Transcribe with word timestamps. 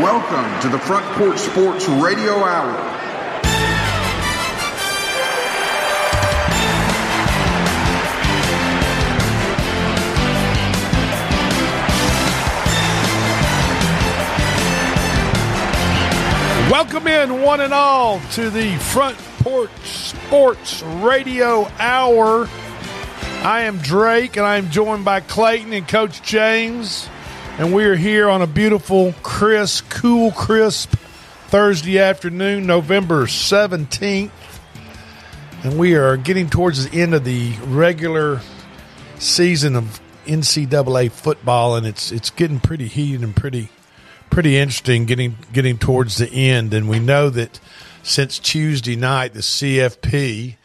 Welcome 0.00 0.60
to 0.62 0.68
the 0.68 0.78
Front 0.80 1.06
Porch 1.14 1.38
Sports 1.38 1.86
Radio 1.88 2.32
Hour. 2.32 2.72
Welcome 16.68 17.06
in, 17.06 17.42
one 17.42 17.60
and 17.60 17.72
all, 17.72 18.18
to 18.32 18.50
the 18.50 18.76
Front 18.78 19.16
Porch 19.38 19.70
Sports 19.84 20.82
Radio 20.82 21.68
Hour. 21.78 22.48
I 23.44 23.60
am 23.60 23.78
Drake, 23.78 24.36
and 24.36 24.44
I 24.44 24.56
am 24.56 24.70
joined 24.70 25.04
by 25.04 25.20
Clayton 25.20 25.72
and 25.72 25.86
Coach 25.86 26.20
James. 26.20 27.08
And 27.56 27.72
we 27.72 27.84
are 27.84 27.94
here 27.94 28.28
on 28.28 28.42
a 28.42 28.48
beautiful, 28.48 29.14
crisp, 29.22 29.88
cool, 29.88 30.32
crisp 30.32 30.96
Thursday 31.46 32.00
afternoon, 32.00 32.66
November 32.66 33.26
17th. 33.26 34.32
And 35.62 35.78
we 35.78 35.94
are 35.94 36.16
getting 36.16 36.50
towards 36.50 36.90
the 36.90 37.00
end 37.00 37.14
of 37.14 37.22
the 37.22 37.52
regular 37.60 38.40
season 39.20 39.76
of 39.76 40.00
NCAA 40.26 41.12
football, 41.12 41.76
and 41.76 41.86
it's 41.86 42.10
it's 42.10 42.30
getting 42.30 42.58
pretty 42.58 42.88
heated 42.88 43.22
and 43.22 43.36
pretty 43.36 43.68
pretty 44.30 44.58
interesting 44.58 45.04
getting 45.04 45.36
getting 45.52 45.78
towards 45.78 46.16
the 46.16 46.28
end. 46.28 46.74
And 46.74 46.88
we 46.88 46.98
know 46.98 47.30
that 47.30 47.60
since 48.02 48.40
Tuesday 48.40 48.96
night, 48.96 49.32
the 49.32 49.40
CFP, 49.40 50.56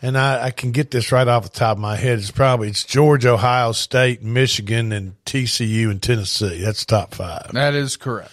and 0.00 0.16
I, 0.16 0.46
I 0.46 0.50
can 0.50 0.72
get 0.72 0.90
this 0.90 1.10
right 1.12 1.26
off 1.26 1.44
the 1.44 1.48
top 1.48 1.76
of 1.76 1.80
my 1.80 1.96
head, 1.96 2.18
it's 2.18 2.30
probably 2.30 2.68
it's 2.68 2.84
Georgia, 2.84 3.30
Ohio 3.30 3.72
State, 3.72 4.22
Michigan, 4.22 4.92
and 4.92 5.22
TCU 5.24 5.90
and 5.90 6.02
Tennessee. 6.02 6.62
That's 6.62 6.84
top 6.84 7.14
five. 7.14 7.52
That 7.52 7.74
is 7.74 7.96
correct. 7.96 8.32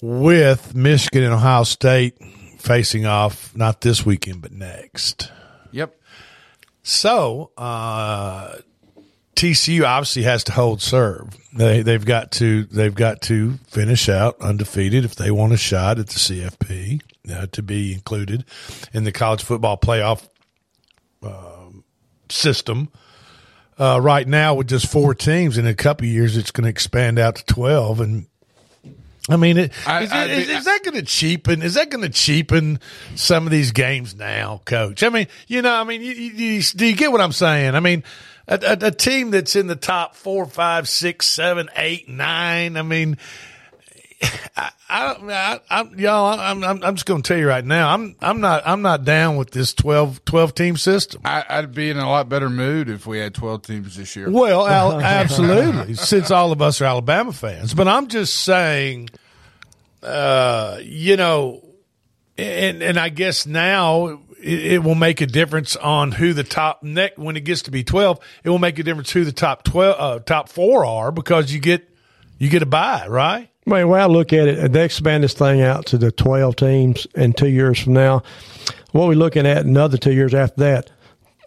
With 0.00 0.74
Michigan 0.74 1.24
and 1.24 1.34
Ohio 1.34 1.64
State 1.64 2.14
facing 2.58 3.06
off 3.06 3.54
not 3.56 3.80
this 3.80 4.06
weekend 4.06 4.42
but 4.42 4.52
next. 4.52 5.30
Yep. 5.72 6.00
So 6.82 7.50
uh, 7.56 8.56
TCU 9.38 9.84
obviously 9.84 10.22
has 10.24 10.42
to 10.44 10.52
hold 10.52 10.82
serve. 10.82 11.28
They 11.54 11.82
they've 11.82 12.04
got 12.04 12.32
to 12.32 12.64
they've 12.64 12.94
got 12.94 13.22
to 13.22 13.54
finish 13.68 14.08
out 14.08 14.36
undefeated 14.40 15.04
if 15.04 15.14
they 15.14 15.30
want 15.30 15.52
a 15.52 15.56
shot 15.56 16.00
at 16.00 16.08
the 16.08 16.14
CFP 16.18 17.00
uh, 17.32 17.46
to 17.52 17.62
be 17.62 17.92
included 17.92 18.44
in 18.92 19.04
the 19.04 19.12
college 19.12 19.44
football 19.44 19.76
playoff 19.78 20.28
um, 21.22 21.84
system. 22.28 22.88
Uh, 23.78 24.00
right 24.02 24.26
now, 24.26 24.54
with 24.56 24.66
just 24.68 24.90
four 24.90 25.14
teams, 25.14 25.56
in 25.56 25.64
a 25.66 25.74
couple 25.74 26.04
of 26.04 26.10
years, 26.12 26.36
it's 26.36 26.50
going 26.50 26.64
to 26.64 26.70
expand 26.70 27.16
out 27.20 27.36
to 27.36 27.44
twelve. 27.44 28.00
And 28.00 28.26
I 29.30 29.36
mean, 29.36 29.56
it, 29.56 29.72
I- 29.86 30.02
is, 30.02 30.10
I- 30.10 30.24
is- 30.26 30.48
is 30.48 30.64
that 30.64 30.80
going 30.82 30.96
to 30.96 31.04
cheapen? 31.04 31.62
Is 31.62 31.74
that 31.74 31.88
going 31.90 32.02
to 32.02 32.08
cheapen 32.10 32.80
some 33.14 33.46
of 33.46 33.52
these 33.52 33.70
games 33.70 34.16
now, 34.16 34.62
Coach? 34.64 35.04
I 35.04 35.10
mean, 35.10 35.28
you 35.46 35.62
know, 35.62 35.72
I 35.72 35.84
mean, 35.84 36.02
you, 36.02 36.10
you, 36.12 36.30
you- 36.56 36.62
do 36.74 36.86
you 36.86 36.96
get 36.96 37.12
what 37.12 37.20
I'm 37.20 37.30
saying? 37.30 37.76
I 37.76 37.80
mean, 37.80 38.02
a, 38.48 38.54
a, 38.54 38.86
a 38.86 38.90
team 38.90 39.30
that's 39.30 39.54
in 39.54 39.66
the 39.66 39.76
top 39.76 40.16
four, 40.16 40.46
five, 40.46 40.88
six, 40.88 41.26
seven, 41.26 41.68
eight, 41.76 42.08
nine. 42.08 42.76
I 42.76 42.82
mean, 42.82 43.18
I, 44.56 44.70
I, 44.88 45.60
I, 45.70 45.82
y'all, 45.96 46.38
I'm, 46.40 46.64
I'm, 46.64 46.82
I'm 46.82 46.94
just 46.96 47.06
going 47.06 47.22
to 47.22 47.28
tell 47.28 47.38
you 47.38 47.46
right 47.46 47.64
now, 47.64 47.92
I'm, 47.92 48.16
I'm 48.20 48.40
not, 48.40 48.62
I'm 48.66 48.82
not 48.82 49.04
down 49.04 49.36
with 49.36 49.50
this 49.50 49.74
12, 49.74 50.24
12 50.24 50.54
team 50.54 50.76
system. 50.76 51.20
I, 51.24 51.44
I'd 51.48 51.74
be 51.74 51.90
in 51.90 51.98
a 51.98 52.08
lot 52.08 52.28
better 52.28 52.50
mood 52.50 52.88
if 52.88 53.06
we 53.06 53.18
had 53.18 53.34
12 53.34 53.62
teams 53.62 53.96
this 53.96 54.16
year. 54.16 54.30
Well, 54.30 54.66
al- 54.66 55.00
absolutely, 55.00 55.94
since 55.94 56.30
all 56.30 56.50
of 56.50 56.60
us 56.60 56.80
are 56.80 56.86
Alabama 56.86 57.32
fans. 57.32 57.74
But 57.74 57.86
I'm 57.86 58.08
just 58.08 58.34
saying, 58.34 59.10
uh, 60.02 60.78
you 60.82 61.16
know, 61.16 61.64
and 62.36 62.82
and 62.82 62.98
I 62.98 63.08
guess 63.08 63.46
now 63.46 64.20
it, 64.40 64.72
it 64.72 64.82
will 64.82 64.94
make 64.94 65.20
a 65.20 65.26
difference 65.26 65.76
on 65.76 66.12
who 66.12 66.32
the 66.32 66.44
top 66.44 66.82
neck 66.82 67.12
when 67.16 67.36
it 67.36 67.44
gets 67.44 67.62
to 67.62 67.70
be 67.70 67.84
twelve. 67.84 68.18
It 68.44 68.50
will 68.50 68.58
make 68.58 68.78
a 68.78 68.82
difference 68.82 69.10
who 69.10 69.24
the 69.24 69.32
top 69.32 69.64
twelve, 69.64 69.96
uh, 69.98 70.18
top 70.20 70.48
four 70.48 70.84
are 70.84 71.12
because 71.12 71.52
you 71.52 71.60
get 71.60 71.88
you 72.38 72.48
get 72.48 72.62
a 72.62 72.66
buy, 72.66 73.06
right? 73.08 73.50
Well, 73.66 73.80
the 73.80 73.86
way 73.86 74.00
I 74.00 74.06
look 74.06 74.32
at 74.32 74.48
it, 74.48 74.72
they 74.72 74.84
expand 74.84 75.24
this 75.24 75.34
thing 75.34 75.60
out 75.60 75.86
to 75.86 75.98
the 75.98 76.10
12 76.10 76.56
teams 76.56 77.06
in 77.14 77.34
two 77.34 77.48
years 77.48 77.78
from 77.78 77.92
now. 77.92 78.22
What 78.92 79.04
are 79.04 79.08
we 79.08 79.14
looking 79.14 79.46
at 79.46 79.66
another 79.66 79.98
two 79.98 80.12
years 80.12 80.32
after 80.32 80.60
that? 80.62 80.90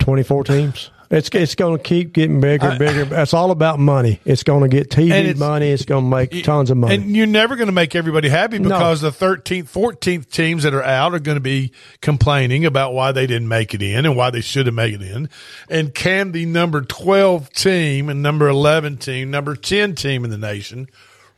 24 0.02 0.44
teams. 0.44 0.92
It's 1.12 1.30
it's 1.34 1.56
going 1.56 1.78
to 1.78 1.84
keep 1.84 2.14
getting 2.14 2.40
bigger 2.40 2.68
and 2.70 2.80
bigger. 2.80 3.04
That's 3.04 3.34
all 3.34 3.52
about 3.52 3.80
money. 3.80 4.22
It's 4.24 4.44
going 4.44 4.62
to 4.62 4.70
get 4.70 4.90
TV 4.90 5.10
it's- 5.12 5.38
money. 5.38 5.68
It's 5.70 5.84
going 5.84 6.06
to 6.06 6.10
make 6.10 6.44
tons 6.46 6.72
of 6.72 6.78
money. 6.78 6.96
And 6.96 7.14
you're 7.16 7.28
never 7.28 7.58
going 7.58 7.68
to 7.68 7.74
make 7.74 7.96
everybody 7.96 8.30
happy 8.30 8.60
No. 8.60 8.70
because 8.70 9.02
the 9.02 9.12
13th, 9.12 9.66
14th 9.66 10.30
teams 10.30 10.64
that 10.64 10.74
are 10.74 10.82
out 10.84 11.14
are 11.14 11.20
going 11.20 11.36
to 11.36 11.42
be 11.42 11.74
complaining 12.02 12.66
about 12.66 12.94
why 12.94 13.12
they 13.12 13.28
didn't 13.28 13.50
make 13.50 13.74
it 13.74 13.82
in 13.82 14.06
and 14.06 14.16
why 14.16 14.30
they 14.30 14.40
should 14.42 14.68
have 14.68 14.76
made 14.76 14.94
it 14.94 15.02
in. 15.02 15.30
And 15.70 15.94
can 15.94 16.32
the 16.32 16.46
number 16.46 16.82
12 16.82 17.50
team 17.52 18.08
and 18.08 18.22
number 18.24 18.48
11 18.48 18.96
team, 18.98 19.30
number 19.30 19.56
10 19.58 19.96
team 19.96 20.24
in 20.24 20.32
the 20.32 20.38
nation 20.38 20.88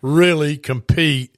really 0.03 0.56
compete 0.56 1.35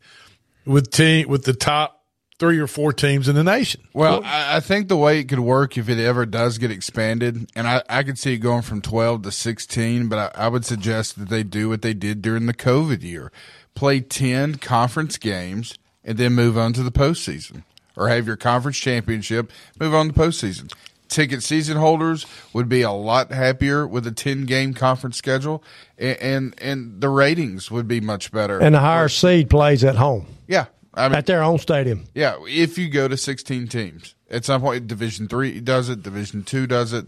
with 0.65 0.91
team 0.91 1.29
with 1.29 1.45
the 1.45 1.53
top 1.53 1.94
three 2.37 2.59
or 2.59 2.67
four 2.67 2.93
teams 2.93 3.27
in 3.27 3.35
the 3.35 3.43
nation? 3.43 3.81
Well, 3.93 4.21
I, 4.23 4.57
I 4.57 4.59
think 4.59 4.87
the 4.87 4.97
way 4.97 5.19
it 5.19 5.25
could 5.25 5.39
work 5.39 5.77
if 5.77 5.89
it 5.89 5.99
ever 5.99 6.25
does 6.25 6.57
get 6.57 6.71
expanded, 6.71 7.49
and 7.55 7.67
I, 7.67 7.83
I 7.89 8.03
could 8.03 8.17
see 8.17 8.33
it 8.33 8.37
going 8.39 8.61
from 8.61 8.81
12 8.81 9.23
to 9.23 9.31
16, 9.31 10.07
but 10.07 10.35
I, 10.35 10.45
I 10.45 10.47
would 10.47 10.65
suggest 10.65 11.17
that 11.19 11.29
they 11.29 11.43
do 11.43 11.69
what 11.69 11.81
they 11.81 11.93
did 11.93 12.21
during 12.21 12.45
the 12.45 12.53
COVID 12.53 13.03
year 13.03 13.31
play 13.73 13.99
10 13.99 14.55
conference 14.55 15.17
games 15.17 15.77
and 16.03 16.17
then 16.17 16.33
move 16.33 16.57
on 16.57 16.71
to 16.73 16.83
the 16.83 16.91
postseason, 16.91 17.63
or 17.97 18.07
have 18.07 18.25
your 18.27 18.37
conference 18.37 18.77
championship, 18.77 19.51
move 19.79 19.93
on 19.93 20.07
to 20.07 20.13
postseason. 20.13 20.71
Ticket 21.07 21.43
season 21.43 21.77
holders 21.77 22.25
would 22.51 22.67
be 22.67 22.81
a 22.81 22.91
lot 22.91 23.31
happier 23.31 23.85
with 23.85 24.07
a 24.07 24.11
10 24.11 24.45
game 24.45 24.73
conference 24.73 25.17
schedule, 25.17 25.63
and, 25.97 26.17
and, 26.19 26.55
and 26.61 27.01
the 27.01 27.09
ratings 27.09 27.69
would 27.69 27.87
be 27.87 28.01
much 28.01 28.31
better. 28.31 28.59
and 28.59 28.75
the 28.75 28.79
higher 28.79 29.09
seed 29.09 29.49
plays 29.49 29.83
at 29.83 29.95
home 29.95 30.25
yeah. 30.47 30.65
I 30.95 31.09
mean, 31.09 31.17
at 31.17 31.25
their 31.25 31.43
own 31.43 31.59
stadium. 31.59 32.05
yeah, 32.15 32.37
if 32.47 32.77
you 32.77 32.87
go 32.89 33.07
to 33.07 33.17
16 33.17 33.67
teams, 33.67 34.15
at 34.29 34.45
some 34.45 34.61
point, 34.61 34.87
Division 34.87 35.27
Three 35.27 35.59
does 35.59 35.89
it, 35.89 36.01
Division 36.01 36.43
Two 36.43 36.65
does 36.67 36.93
it. 36.93 37.07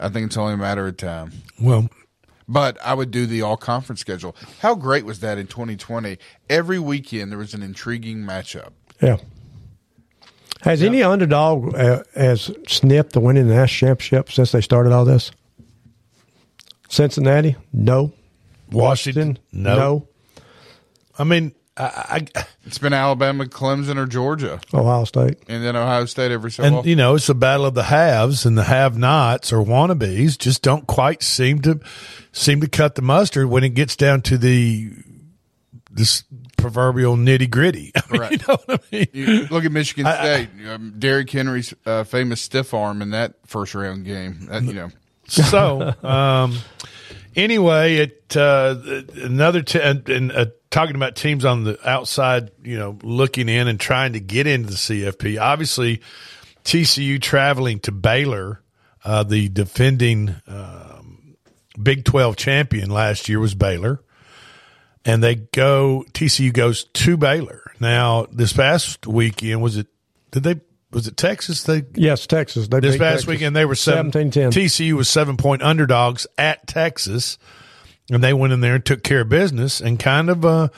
I 0.00 0.08
think 0.08 0.26
it's 0.26 0.36
only 0.36 0.54
a 0.54 0.56
matter 0.56 0.86
of 0.86 0.96
time. 0.96 1.32
Well, 1.60 1.88
But 2.48 2.78
I 2.84 2.94
would 2.94 3.10
do 3.10 3.26
the 3.26 3.42
all 3.42 3.56
conference 3.56 4.00
schedule. 4.00 4.34
How 4.60 4.74
great 4.74 5.04
was 5.04 5.20
that 5.20 5.38
in 5.38 5.46
2020? 5.46 6.18
Every 6.48 6.78
weekend 6.78 7.30
there 7.30 7.38
was 7.38 7.54
an 7.54 7.62
intriguing 7.62 8.18
matchup. 8.18 8.70
Yeah. 9.00 9.16
Has 10.62 10.82
any 10.82 11.02
underdog 11.02 11.74
uh, 11.74 12.04
has 12.14 12.50
sniffed 12.66 13.12
the 13.12 13.20
winning 13.20 13.48
the 13.48 13.54
national 13.54 13.90
championship 13.90 14.32
since 14.32 14.52
they 14.52 14.62
started 14.62 14.92
all 14.92 15.04
this? 15.04 15.30
Cincinnati, 16.88 17.56
no. 17.72 18.12
Washington, 18.70 19.38
no. 19.52 19.76
no. 19.76 20.08
I 21.18 21.24
mean, 21.24 21.54
I, 21.76 22.26
I 22.36 22.44
It's 22.66 22.78
been 22.78 22.92
Alabama, 22.92 23.46
Clemson, 23.46 23.96
or 23.96 24.06
Georgia, 24.06 24.60
Ohio 24.72 25.04
State. 25.04 25.38
and 25.48 25.64
then 25.64 25.74
Ohio 25.76 26.04
State 26.04 26.30
every 26.30 26.50
so 26.50 26.62
and 26.62 26.76
often. 26.76 26.88
you 26.88 26.96
know 26.96 27.14
it's 27.16 27.28
a 27.28 27.34
battle 27.34 27.66
of 27.66 27.74
the 27.74 27.84
haves 27.84 28.46
and 28.46 28.56
the 28.56 28.64
have-nots 28.64 29.52
or 29.52 29.58
wannabes 29.64 30.38
just 30.38 30.62
don't 30.62 30.86
quite 30.86 31.22
seem 31.22 31.60
to 31.62 31.80
seem 32.32 32.60
to 32.60 32.68
cut 32.68 32.94
the 32.94 33.02
mustard 33.02 33.46
when 33.48 33.64
it 33.64 33.70
gets 33.70 33.96
down 33.96 34.22
to 34.22 34.38
the 34.38 34.92
this 35.90 36.24
proverbial 36.56 37.16
nitty 37.16 37.50
gritty. 37.50 37.92
Right. 38.10 38.32
you 38.32 38.38
know 38.48 38.56
what 38.64 38.80
I 38.92 38.96
mean? 38.96 39.06
You 39.12 39.46
look 39.50 39.64
at 39.64 39.72
Michigan 39.72 40.06
State, 40.06 40.48
um, 40.70 40.94
Derrick 40.98 41.28
Henry's 41.30 41.74
uh, 41.84 42.04
famous 42.04 42.40
stiff 42.40 42.72
arm 42.72 43.02
in 43.02 43.10
that 43.10 43.34
first 43.46 43.74
round 43.74 44.04
game. 44.04 44.46
That, 44.48 44.62
you 44.62 44.72
know, 44.72 44.90
so 45.26 45.94
um, 46.04 46.56
anyway, 47.36 47.96
it 47.96 48.36
uh, 48.36 48.76
another 49.22 49.62
t- 49.62 49.80
and, 49.80 50.32
uh, 50.32 50.46
talking 50.70 50.96
about 50.96 51.16
teams 51.16 51.44
on 51.44 51.64
the 51.64 51.78
outside, 51.88 52.50
you 52.62 52.78
know, 52.78 52.98
looking 53.02 53.48
in 53.48 53.68
and 53.68 53.78
trying 53.78 54.14
to 54.14 54.20
get 54.20 54.46
into 54.46 54.70
the 54.70 54.74
CFP. 54.74 55.40
Obviously, 55.40 56.00
TCU 56.64 57.20
traveling 57.20 57.78
to 57.80 57.92
Baylor, 57.92 58.62
uh, 59.04 59.22
the 59.22 59.48
defending 59.48 60.34
um, 60.46 61.36
Big 61.80 62.04
Twelve 62.04 62.36
champion 62.36 62.90
last 62.90 63.28
year 63.28 63.38
was 63.38 63.54
Baylor, 63.54 64.00
and 65.04 65.22
they 65.22 65.36
go 65.36 66.04
TCU 66.12 66.52
goes 66.52 66.84
to 66.84 67.16
Baylor. 67.16 67.72
Now, 67.80 68.26
this 68.32 68.52
past 68.52 69.06
weekend 69.06 69.62
was 69.62 69.76
it? 69.76 69.86
Did 70.30 70.42
they? 70.42 70.60
Was 70.94 71.06
it 71.06 71.16
Texas? 71.16 71.64
They 71.64 71.82
Yes, 71.94 72.26
Texas. 72.26 72.68
They 72.68 72.80
this 72.80 72.96
past 72.96 73.12
Texas. 73.12 73.26
weekend 73.26 73.56
they 73.56 73.64
were 73.64 73.74
seven, 73.74 74.10
17-10. 74.10 74.50
TCU 74.50 74.92
was 74.94 75.08
seven 75.08 75.36
point 75.36 75.62
underdogs 75.62 76.26
at 76.38 76.66
Texas, 76.66 77.36
and 78.10 78.22
they 78.22 78.32
went 78.32 78.52
in 78.52 78.60
there 78.60 78.76
and 78.76 78.84
took 78.84 79.02
care 79.02 79.22
of 79.22 79.28
business 79.28 79.80
and 79.80 79.98
kind 79.98 80.30
of 80.30 80.44
uh 80.44 80.68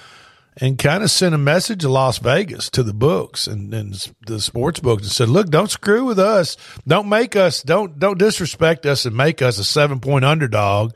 and 0.58 0.78
kind 0.78 1.02
of 1.02 1.10
sent 1.10 1.34
a 1.34 1.38
message 1.38 1.82
to 1.82 1.88
Las 1.88 2.18
Vegas 2.18 2.70
to 2.70 2.82
the 2.82 2.94
books 2.94 3.46
and, 3.46 3.74
and 3.74 4.12
the 4.26 4.40
sports 4.40 4.80
books 4.80 5.02
and 5.02 5.12
said, 5.12 5.28
look, 5.28 5.50
don't 5.50 5.70
screw 5.70 6.04
with 6.04 6.18
us. 6.18 6.56
Don't 6.86 7.08
make 7.08 7.36
us, 7.36 7.62
don't, 7.62 7.98
don't 7.98 8.18
disrespect 8.18 8.86
us 8.86 9.04
and 9.04 9.14
make 9.14 9.42
us 9.42 9.58
a 9.58 9.64
seven 9.64 10.00
point 10.00 10.24
underdog 10.24 10.94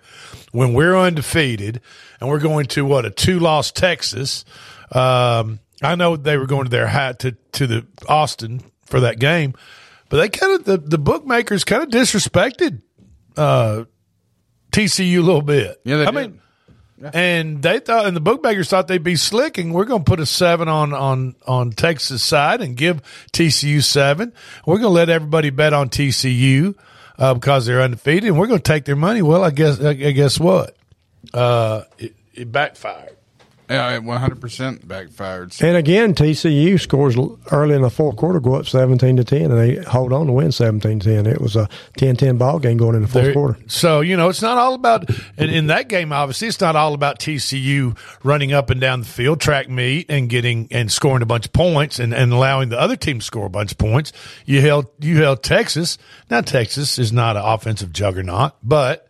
when 0.53 0.73
we're 0.73 0.97
undefeated 0.97 1.81
and 2.21 2.31
we're 2.31 2.41
going 2.41 2.67
to 2.67 2.87
what 2.87 3.05
a 3.05 3.11
two 3.11 3.39
loss 3.39 3.71
Texas. 3.71 4.45
Um, 4.93 5.61
I 5.83 5.95
know 5.95 6.17
they 6.17 6.39
were 6.39 6.47
going 6.47 6.65
to 6.65 6.71
their 6.71 6.87
hat 6.87 7.21
to, 7.21 7.33
to 7.53 7.67
the 7.67 7.87
Austin 8.09 8.63
for 8.91 9.01
that 9.01 9.19
game, 9.19 9.55
but 10.09 10.19
they 10.19 10.29
kind 10.29 10.55
of, 10.55 10.65
the, 10.65 10.77
the 10.77 10.99
bookmakers 10.99 11.65
kind 11.65 11.83
of 11.83 11.89
disrespected, 11.89 12.83
uh, 13.37 13.85
TCU 14.73 15.19
a 15.19 15.23
little 15.23 15.43
bit. 15.43 15.81
Yeah, 15.85 15.97
they 15.97 16.07
I 16.07 16.11
did. 16.11 16.15
mean, 16.15 16.41
and 17.15 17.63
they 17.63 17.79
thought, 17.81 18.05
and 18.07 18.15
the 18.15 18.21
bookmakers 18.21 18.69
thought 18.69 18.87
they'd 18.87 19.03
be 19.03 19.17
slicking. 19.17 19.73
We're 19.73 19.87
going 19.87 20.05
to 20.05 20.09
put 20.11 20.21
a 20.21 20.27
seven 20.27 20.69
on 20.69 20.93
on 20.93 21.35
on 21.47 21.71
Texas 21.73 22.23
side 22.23 22.61
and 22.61 22.77
give 22.77 23.01
TCU 23.33 23.83
seven. 23.83 24.35
We're 24.67 24.75
going 24.77 24.85
to 24.85 24.89
let 24.91 25.09
everybody 25.09 25.49
bet 25.49 25.73
on 25.73 25.89
TCU 25.89 26.75
uh, 27.19 27.35
because 27.35 27.65
they're 27.65 27.81
undefeated, 27.81 28.25
and 28.25 28.39
we're 28.39 28.49
going 28.49 28.61
to 28.61 28.63
take 28.73 28.85
their 28.85 28.97
money. 28.97 29.23
Well, 29.23 29.43
I 29.43 29.51
guess 29.51 29.81
I 29.81 29.95
guess 29.95 30.39
what? 30.39 30.77
Uh, 31.33 31.85
it, 31.99 32.15
it 32.35 32.53
backfired. 32.53 33.17
Yeah, 33.71 33.95
it 33.97 34.03
100% 34.03 34.89
backfired. 34.89 35.53
So 35.53 35.65
And 35.65 35.77
again, 35.77 36.13
TCU 36.13 36.81
scores 36.81 37.17
early 37.53 37.77
in 37.77 37.83
the 37.83 37.91
fourth 37.91 38.17
quarter, 38.17 38.41
go 38.41 38.55
up 38.57 38.67
17 38.67 39.17
to 39.19 39.23
10, 39.23 39.53
and 39.53 39.59
they 39.59 39.77
hold 39.85 40.13
on 40.13 40.27
to 40.27 40.33
win 40.33 40.51
17 40.51 40.99
10. 40.99 41.27
It 41.27 41.41
was 41.41 41.55
a 41.55 41.69
10 41.97 42.17
10 42.17 42.37
ball 42.37 42.59
game 42.59 42.79
going 42.79 42.97
in 42.97 43.03
the 43.03 43.09
fourth 43.09 43.27
There- 43.27 43.33
quarter. 43.33 43.59
So, 43.69 44.01
you 44.01 44.17
know, 44.17 44.29
it's 44.29 44.43
not 44.43 44.59
all 44.59 44.75
about, 44.75 45.09
and 45.39 45.53
in 45.53 45.69
that 45.69 45.89
game, 45.89 46.13
obviously, 46.13 46.49
it's 46.49 46.61
not 46.61 46.75
all 46.75 46.95
about 46.95 47.21
TCU 47.21 47.97
running 48.25 48.53
up 48.53 48.71
and 48.71 48.81
down 48.81 49.03
the 49.03 49.07
field, 49.07 49.41
track 49.41 49.69
meet, 49.69 50.07
and 50.11 50.29
getting 50.29 50.67
and 50.73 50.91
scoring 50.91 51.23
a 51.23 51.27
bunch 51.27 51.47
of 51.47 51.53
points 51.53 52.01
and, 52.01 52.13
and 52.13 52.33
allowing 52.33 52.71
the 52.71 52.81
other 52.81 52.97
team 52.97 53.21
to 53.21 53.25
score 53.25 53.47
a 53.47 53.51
bunch 53.51 53.71
of 53.71 53.79
points. 53.79 54.13
You 54.47 54.61
held, 54.63 54.87
you 54.99 55.23
held 55.23 55.45
Texas. 55.45 55.97
Now, 56.29 56.41
Texas 56.41 56.99
is 56.99 57.13
not 57.13 57.37
an 57.37 57.45
offensive 57.45 57.93
juggernaut, 57.93 58.55
but 58.65 59.07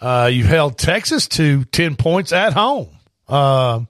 uh, 0.00 0.28
you 0.30 0.44
held 0.44 0.76
Texas 0.76 1.26
to 1.28 1.64
10 1.64 1.96
points 1.96 2.32
at 2.32 2.52
home. 2.52 2.88
Um, 3.28 3.88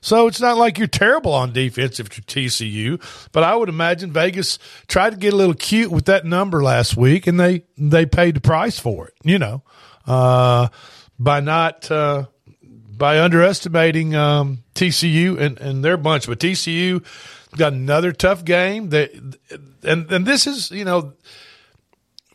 so 0.00 0.26
it's 0.26 0.40
not 0.40 0.56
like 0.56 0.78
you're 0.78 0.86
terrible 0.86 1.32
on 1.32 1.52
defense 1.52 2.00
if 2.00 2.16
you're 2.16 2.24
TCU, 2.24 3.00
but 3.32 3.42
I 3.42 3.54
would 3.54 3.68
imagine 3.68 4.12
Vegas 4.12 4.58
tried 4.88 5.10
to 5.10 5.16
get 5.16 5.34
a 5.34 5.36
little 5.36 5.54
cute 5.54 5.90
with 5.90 6.06
that 6.06 6.24
number 6.24 6.62
last 6.62 6.96
week, 6.96 7.26
and 7.26 7.38
they 7.38 7.64
they 7.76 8.06
paid 8.06 8.36
the 8.36 8.40
price 8.40 8.78
for 8.78 9.08
it. 9.08 9.14
You 9.22 9.38
know, 9.38 9.62
uh, 10.06 10.68
by 11.18 11.40
not 11.40 11.90
uh, 11.90 12.26
by 12.96 13.20
underestimating 13.20 14.14
um, 14.14 14.64
TCU 14.74 15.38
and 15.38 15.58
and 15.58 15.84
their 15.84 15.98
bunch, 15.98 16.26
but 16.26 16.40
TCU 16.40 17.04
got 17.56 17.74
another 17.74 18.12
tough 18.12 18.42
game. 18.42 18.88
That 18.88 19.12
and 19.82 20.10
and 20.10 20.24
this 20.24 20.46
is 20.46 20.70
you 20.70 20.86
know 20.86 21.12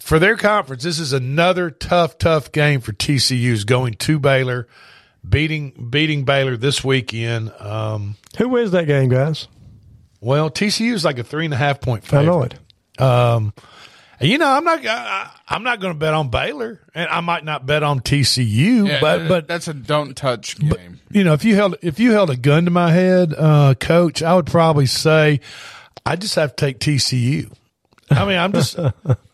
for 0.05 0.19
their 0.19 0.37
conference, 0.37 0.83
this 0.83 0.99
is 0.99 1.13
another 1.13 1.71
tough, 1.71 2.19
tough 2.19 2.51
game 2.51 2.79
for 2.79 2.93
TCU's 2.93 3.63
going 3.63 3.95
to 3.95 4.19
Baylor, 4.19 4.67
beating 5.27 5.87
beating 5.89 6.25
Baylor 6.25 6.57
this 6.57 6.83
weekend. 6.83 7.51
Um, 7.59 8.15
Who 8.37 8.49
wins 8.49 8.71
that 8.71 8.85
game, 8.87 9.09
guys? 9.09 9.47
well, 10.21 10.49
TCU 10.49 10.93
is 10.93 11.05
like 11.05 11.19
a 11.19 11.23
three 11.23 11.45
and 11.45 11.53
a 11.53 11.57
half 11.57 11.81
point 11.81 12.03
favorite. 12.03 12.21
I 12.21 12.25
know 12.25 12.41
it. 12.43 13.01
Um, 13.01 13.53
you 14.21 14.37
know, 14.37 14.47
I'm 14.47 14.63
not 14.63 14.85
I, 14.85 15.29
I'm 15.47 15.63
not 15.63 15.79
going 15.79 15.93
to 15.93 15.99
bet 15.99 16.13
on 16.13 16.29
Baylor, 16.29 16.81
and 16.93 17.09
I 17.09 17.19
might 17.21 17.43
not 17.43 17.65
bet 17.65 17.83
on 17.83 17.99
TCU, 17.99 18.87
yeah, 18.87 19.01
but 19.01 19.27
but 19.27 19.47
that's 19.47 19.67
a 19.67 19.73
don't 19.73 20.15
touch 20.15 20.57
game. 20.57 20.99
you 21.11 21.23
know, 21.23 21.33
if 21.33 21.43
you 21.43 21.55
held 21.55 21.75
if 21.81 21.99
you 21.99 22.11
held 22.11 22.29
a 22.29 22.37
gun 22.37 22.65
to 22.65 22.71
my 22.71 22.91
head, 22.91 23.33
uh, 23.37 23.75
coach, 23.75 24.23
I 24.23 24.35
would 24.35 24.47
probably 24.47 24.85
say 24.85 25.41
I 26.05 26.15
just 26.15 26.35
have 26.35 26.55
to 26.55 26.65
take 26.65 26.79
TCU. 26.79 27.51
I 28.09 28.25
mean, 28.25 28.37
I'm 28.37 28.51
just 28.53 28.77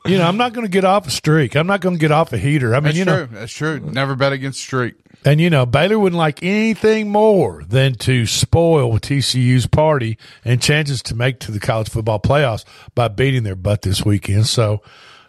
you 0.06 0.18
know, 0.18 0.26
I'm 0.28 0.38
not 0.38 0.54
going 0.54 0.66
to 0.66 0.72
get 0.72 0.86
off 0.86 1.06
a 1.08 1.12
streak. 1.12 1.56
I'm 1.56 1.68
not 1.68 1.82
going 1.82 1.96
to 1.96 2.00
get 2.00 2.12
off 2.12 2.32
a 2.34 2.38
heater. 2.38 2.74
I 2.74 2.80
mean, 2.80 2.84
That's 2.86 2.98
you 2.98 3.06
true. 3.06 3.14
know, 3.14 3.26
That's 3.26 3.52
true. 3.54 3.80
Never 3.80 4.16
bet 4.16 4.32
against 4.34 4.62
streak. 4.62 4.96
and 5.26 5.42
you 5.42 5.50
know, 5.50 5.66
Baylor 5.66 6.00
wouldn't 6.00 6.18
like 6.18 6.42
anything 6.42 7.10
more 7.10 7.64
than 7.68 7.96
to 7.96 8.26
spoil 8.26 8.98
TCU's 8.98 9.68
party 9.68 10.18
and 10.46 10.62
chances 10.62 11.02
to 11.04 11.16
make 11.16 11.40
to 11.42 11.52
the 11.52 11.60
college 11.60 11.90
football 11.90 12.20
playoffs 12.20 12.64
by 12.96 13.08
beating 13.10 13.44
their 13.44 13.56
butt 13.58 13.82
this 13.82 14.06
weekend. 14.06 14.48
So 14.48 14.82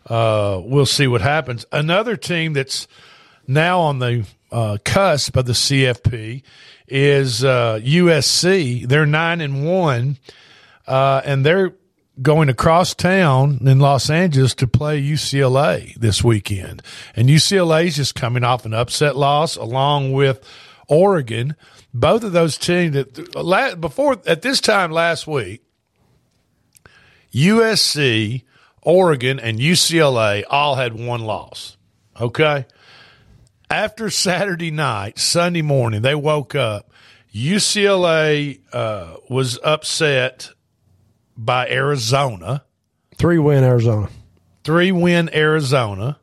uh, 0.06 0.60
we'll 0.64 0.86
see 0.86 1.06
what 1.08 1.20
happens. 1.20 1.66
Another 1.72 2.16
team 2.16 2.52
that's 2.52 2.86
now 3.48 3.80
on 3.80 3.98
the 3.98 4.24
uh, 4.52 4.78
cusp 4.84 5.36
of 5.36 5.46
the 5.46 5.52
CFP 5.52 6.42
is 6.86 7.42
uh, 7.42 7.80
USC. 7.82 8.86
They're 8.86 9.06
nine 9.06 9.40
and 9.40 9.66
one, 9.66 10.18
uh, 10.86 11.22
and 11.24 11.44
they're 11.44 11.74
going 12.20 12.48
across 12.48 12.94
town 12.94 13.58
in 13.62 13.78
Los 13.78 14.10
Angeles 14.10 14.54
to 14.56 14.66
play 14.66 15.00
UCLA 15.00 15.94
this 15.94 16.22
weekend. 16.22 16.82
And 17.16 17.28
UCLA 17.28 17.86
is 17.86 17.96
just 17.96 18.14
coming 18.14 18.44
off 18.44 18.66
an 18.66 18.74
upset 18.74 19.16
loss 19.16 19.56
along 19.56 20.12
with 20.12 20.40
Oregon. 20.88 21.56
Both 21.94 22.24
of 22.24 22.32
those 22.32 22.58
teams 22.58 22.94
that 22.94 23.80
before 23.80 24.18
at 24.26 24.42
this 24.42 24.60
time 24.60 24.90
last 24.90 25.26
week, 25.26 25.62
USC, 27.32 28.42
Oregon, 28.82 29.40
and 29.40 29.58
UCLA 29.58 30.44
all 30.50 30.74
had 30.74 30.94
one 30.94 31.22
loss. 31.22 31.76
Okay. 32.20 32.66
After 33.70 34.10
Saturday 34.10 34.70
night, 34.70 35.18
Sunday 35.18 35.62
morning, 35.62 36.02
they 36.02 36.14
woke 36.14 36.54
up. 36.54 36.90
UCLA 37.34 38.60
uh, 38.70 39.16
was 39.30 39.58
upset 39.64 40.50
by 41.36 41.68
Arizona, 41.68 42.64
Three 43.16 43.38
win 43.38 43.64
Arizona. 43.64 44.08
three 44.64 44.92
win 44.92 45.30
Arizona, 45.34 46.18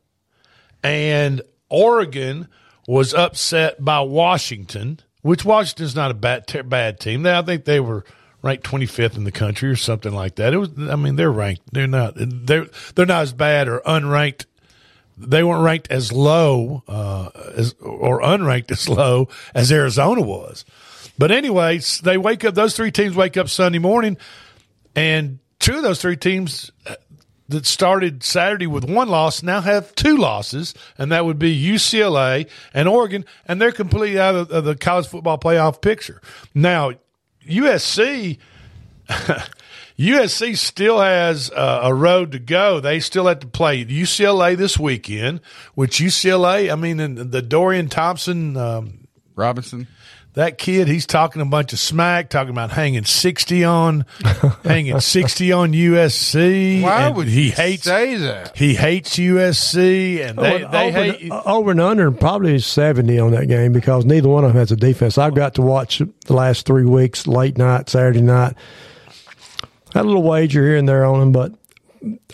and 0.83 1.41
Oregon 1.69 2.47
was 2.87 3.13
upset 3.13 3.83
by 3.83 4.01
Washington, 4.01 4.99
which 5.21 5.45
Washington's 5.45 5.95
not 5.95 6.11
a 6.11 6.15
bad 6.15 6.45
bad 6.69 6.99
team. 6.99 7.23
They, 7.23 7.35
I 7.35 7.41
think 7.41 7.65
they 7.65 7.79
were 7.79 8.03
ranked 8.41 8.63
25th 8.65 9.17
in 9.17 9.25
the 9.25 9.31
country 9.31 9.69
or 9.69 9.75
something 9.75 10.13
like 10.13 10.35
that. 10.35 10.53
It 10.53 10.57
was, 10.57 10.69
I 10.77 10.95
mean, 10.95 11.15
they're 11.15 11.31
ranked. 11.31 11.61
They're 11.73 11.87
not. 11.87 12.13
They're 12.15 12.67
they're 12.95 13.05
not 13.05 13.21
as 13.23 13.33
bad 13.33 13.67
or 13.67 13.81
unranked. 13.81 14.45
They 15.17 15.43
weren't 15.43 15.63
ranked 15.63 15.91
as 15.91 16.13
low 16.13 16.83
uh, 16.87 17.29
as 17.55 17.75
or 17.81 18.21
unranked 18.21 18.71
as 18.71 18.87
low 18.87 19.27
as 19.53 19.71
Arizona 19.71 20.21
was. 20.21 20.63
But 21.17 21.31
anyways, 21.31 21.99
they 21.99 22.17
wake 22.17 22.45
up. 22.45 22.55
Those 22.55 22.75
three 22.75 22.91
teams 22.91 23.15
wake 23.15 23.35
up 23.35 23.49
Sunday 23.49 23.79
morning, 23.79 24.17
and 24.95 25.39
two 25.59 25.77
of 25.77 25.83
those 25.83 26.01
three 26.01 26.17
teams 26.17 26.71
uh, 26.85 26.95
that 27.49 27.65
started 27.65 28.23
Saturday 28.23 28.67
with 28.67 28.83
one 28.83 29.09
loss 29.09 29.43
now 29.43 29.61
have 29.61 29.93
two 29.95 30.17
losses, 30.17 30.73
and 30.97 31.11
that 31.11 31.25
would 31.25 31.39
be 31.39 31.59
UCLA 31.61 32.47
and 32.73 32.87
Oregon, 32.87 33.25
and 33.45 33.59
they're 33.61 33.71
completely 33.71 34.19
out 34.19 34.35
of, 34.35 34.51
of 34.51 34.63
the 34.63 34.75
college 34.75 35.07
football 35.07 35.37
playoff 35.37 35.81
picture. 35.81 36.21
Now, 36.53 36.91
USC. 37.47 38.37
USC 39.97 40.55
still 40.57 40.99
has 40.99 41.49
uh, 41.49 41.81
a 41.83 41.93
road 41.93 42.31
to 42.33 42.39
go. 42.39 42.79
They 42.79 42.99
still 42.99 43.25
have 43.25 43.39
to 43.39 43.47
play 43.47 43.83
UCLA 43.83 44.55
this 44.55 44.77
weekend, 44.77 45.41
which 45.73 45.97
UCLA, 45.97 46.71
I 46.71 46.75
mean, 46.75 47.31
the 47.31 47.41
Dorian 47.41 47.89
Thompson, 47.89 48.55
um, 48.55 49.07
Robinson. 49.35 49.87
That 50.39 50.57
kid, 50.57 50.87
he's 50.87 51.05
talking 51.05 51.41
a 51.41 51.45
bunch 51.45 51.73
of 51.73 51.79
smack, 51.79 52.29
talking 52.29 52.51
about 52.51 52.71
hanging 52.71 53.03
sixty 53.03 53.65
on, 53.65 54.05
hanging 54.63 54.99
sixty 55.01 55.51
on 55.51 55.73
USC. 55.73 56.81
Why 56.81 57.07
and 57.07 57.15
would 57.17 57.27
he 57.27 57.47
you 57.47 57.51
hates 57.51 57.83
say 57.83 58.15
that? 58.15 58.55
he 58.57 58.73
hates 58.73 59.17
USC, 59.17 60.25
and 60.25 60.39
they, 60.39 60.63
Over- 60.63 60.71
they 60.71 60.87
over, 60.87 61.03
hate. 61.03 61.31
over 61.31 61.71
and 61.71 61.81
under 61.81 62.09
probably 62.11 62.57
70 62.59 63.19
on 63.19 63.31
that 63.31 63.47
game 63.47 63.73
because 63.73 64.05
neither 64.05 64.29
one 64.29 64.45
of 64.45 64.51
them 64.53 64.57
has 64.59 64.71
a 64.71 64.77
defense. 64.77 65.17
I've 65.17 65.35
got 65.35 65.55
to 65.55 65.61
watch 65.61 66.01
the 66.25 66.33
last 66.33 66.65
three 66.65 66.85
weeks, 66.85 67.27
late 67.27 67.57
night, 67.57 67.89
Saturday 67.89 68.21
night. 68.21 68.55
Had 69.93 70.05
a 70.05 70.07
little 70.07 70.23
wager 70.23 70.63
here 70.63 70.77
and 70.77 70.87
there 70.87 71.03
on 71.03 71.19
them, 71.19 71.31
but 71.33 71.53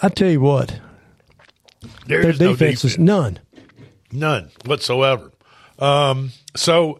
I 0.03 0.09
tell 0.09 0.29
you 0.29 0.41
what, 0.41 0.79
their 2.05 2.21
There's 2.21 2.39
no 2.39 2.51
defense 2.51 2.85
is 2.85 3.00
none. 3.00 3.39
None 4.12 4.51
whatsoever. 4.65 5.31
Um, 5.79 6.31
so 6.55 7.00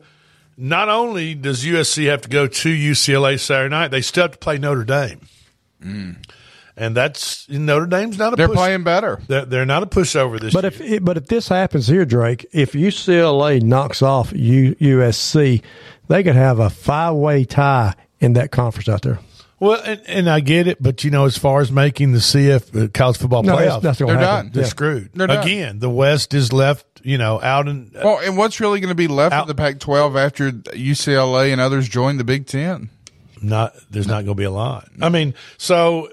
not 0.57 0.89
only 0.89 1.35
does 1.35 1.63
USC 1.65 2.07
have 2.09 2.21
to 2.21 2.29
go 2.29 2.47
to 2.47 2.69
UCLA 2.69 3.39
Saturday 3.39 3.69
night, 3.69 3.89
they 3.89 4.01
still 4.01 4.24
have 4.24 4.31
to 4.31 4.38
play 4.38 4.57
Notre 4.57 4.83
Dame. 4.83 5.21
Mm. 5.83 6.17
And 6.77 6.95
that's 6.95 7.47
Notre 7.50 7.85
Dame's 7.85 8.17
not 8.17 8.33
a 8.33 8.35
They're 8.35 8.47
push- 8.47 8.57
playing 8.57 8.83
better. 8.83 9.21
They're, 9.27 9.45
they're 9.45 9.65
not 9.65 9.83
a 9.83 9.85
pushover 9.85 10.39
this 10.39 10.53
But 10.53 10.63
year. 10.63 10.67
if 10.74 10.81
it, 10.81 11.05
but 11.05 11.15
if 11.17 11.27
this 11.27 11.47
happens 11.47 11.88
here, 11.88 12.03
Drake, 12.05 12.45
if 12.51 12.74
UCLA 12.74 13.62
knocks 13.62 14.01
off 14.01 14.33
U, 14.33 14.75
USC, 14.75 15.62
they 16.07 16.24
could 16.24 16.35
have 16.35 16.59
a 16.59 16.69
five 16.69 17.15
way 17.15 17.45
tie 17.45 17.93
in 18.19 18.33
that 18.33 18.51
conference 18.51 18.89
out 18.89 19.03
there. 19.03 19.19
Well, 19.65 19.81
and, 19.84 20.01
and 20.07 20.29
I 20.29 20.39
get 20.41 20.67
it, 20.67 20.81
but 20.81 21.03
you 21.03 21.12
know, 21.12 21.25
as 21.25 21.38
far 21.38 21.62
as 21.62 21.72
making 21.72 22.12
the 22.12 22.19
CF 22.19 22.86
uh, 22.86 22.88
college 22.93 23.17
football 23.17 23.43
No, 23.43 23.55
playoffs, 23.55 23.81
that's, 23.81 23.84
that's 23.84 23.98
They're 24.00 24.07
to 24.07 24.13
happen. 24.13 24.45
done. 24.45 24.51
they're 24.53 24.63
Yeah. 24.63 24.69
screwed. 24.69 25.10
They're 25.13 25.27
done. 25.27 25.43
Again, 25.43 25.79
the 25.79 25.89
West 25.89 26.34
is 26.34 26.53
left, 26.53 26.86
you 27.03 27.17
know, 27.17 27.41
out 27.41 27.67
in. 27.67 27.91
Well, 27.95 28.19
and 28.19 28.38
what's 28.38 28.60
really 28.60 28.79
going 28.79 28.89
to 28.89 28.95
be 28.95 29.07
left 29.07 29.34
Out- 29.34 29.43
of 29.43 29.48
the 29.48 29.55
Pac-12 29.55 30.15
after 30.24 30.51
UCLA 30.51 31.51
and 31.51 31.60
others 31.60 31.88
join 31.89 32.17
the 32.17 32.24
Big 32.24 32.45
Ten? 32.48 32.89
not 33.41 33.74
there's 33.91 34.07
not 34.07 34.24
going 34.25 34.27
to 34.27 34.36
be 34.36 34.43
a 34.43 34.50
lot. 34.51 34.88
I 35.01 35.10
mean, 35.10 35.34
so 35.57 36.10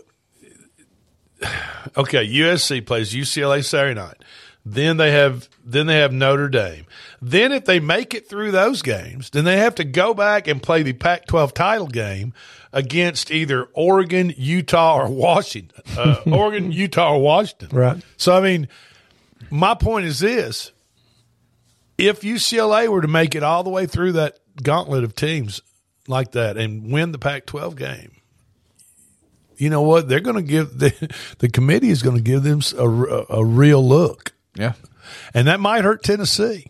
okay, 1.97 2.27
USC 2.27 2.85
plays 2.85 3.13
UCLA 3.15 3.65
Saturday 3.65 3.99
night. 3.99 4.17
Then 4.65 4.97
they 4.97 5.11
have 5.13 5.49
then 5.65 5.87
they 5.87 5.99
have 5.99 6.13
Notre 6.13 6.49
Dame. 6.49 6.87
Then 7.21 7.53
if 7.53 7.65
they 7.65 7.81
make 7.81 8.15
it 8.15 8.29
through 8.29 8.51
those 8.53 8.83
games, 8.83 9.31
then 9.31 9.45
they 9.45 9.57
have 9.59 9.75
to 9.77 9.85
go 9.85 10.15
back 10.15 10.47
and 10.47 10.63
play 10.63 10.83
the 10.83 10.93
Pac-12 10.93 11.53
title 11.53 11.87
game 11.89 12.33
against 12.73 13.31
either 13.31 13.65
Oregon, 13.75 14.33
Utah, 14.37 15.01
or 15.01 15.09
Washington. 15.09 15.83
Uh, 15.97 16.17
Oregon, 16.27 16.73
Utah, 16.73 17.15
or 17.15 17.21
Washington. 17.21 17.69
Right. 17.77 18.03
So 18.17 18.35
I 18.35 18.41
mean, 18.41 18.69
my 19.51 19.75
point 19.75 20.07
is 20.07 20.21
this: 20.21 20.73
if 21.99 22.23
UCLA 22.23 22.89
were 22.89 23.03
to 23.03 23.09
make 23.09 23.35
it 23.35 23.43
all 23.43 23.63
the 23.63 23.71
way 23.71 23.87
through 23.87 24.13
that 24.13 24.39
gauntlet 24.63 25.05
of 25.05 25.15
teams 25.15 25.61
like 26.09 26.33
that 26.33 26.57
and 26.57 26.91
win 26.91 27.13
the 27.13 27.19
Pac-12 27.19 27.77
game, 27.77 28.13
you 29.57 29.71
know 29.71 29.83
what? 29.83 30.09
They're 30.09 30.21
going 30.21 30.37
to 30.37 30.43
give 30.43 30.79
the 30.79 31.15
the 31.39 31.49
committee 31.49 31.91
is 31.91 32.03
going 32.03 32.17
to 32.17 32.23
give 32.23 32.43
them 32.43 32.61
a, 32.77 32.89
a, 32.89 33.27
a 33.41 33.45
real 33.45 33.87
look, 33.87 34.33
Yeah, 34.57 34.73
and 35.35 35.47
that 35.47 35.61
might 35.61 35.85
hurt 35.85 36.03
Tennessee. 36.03 36.67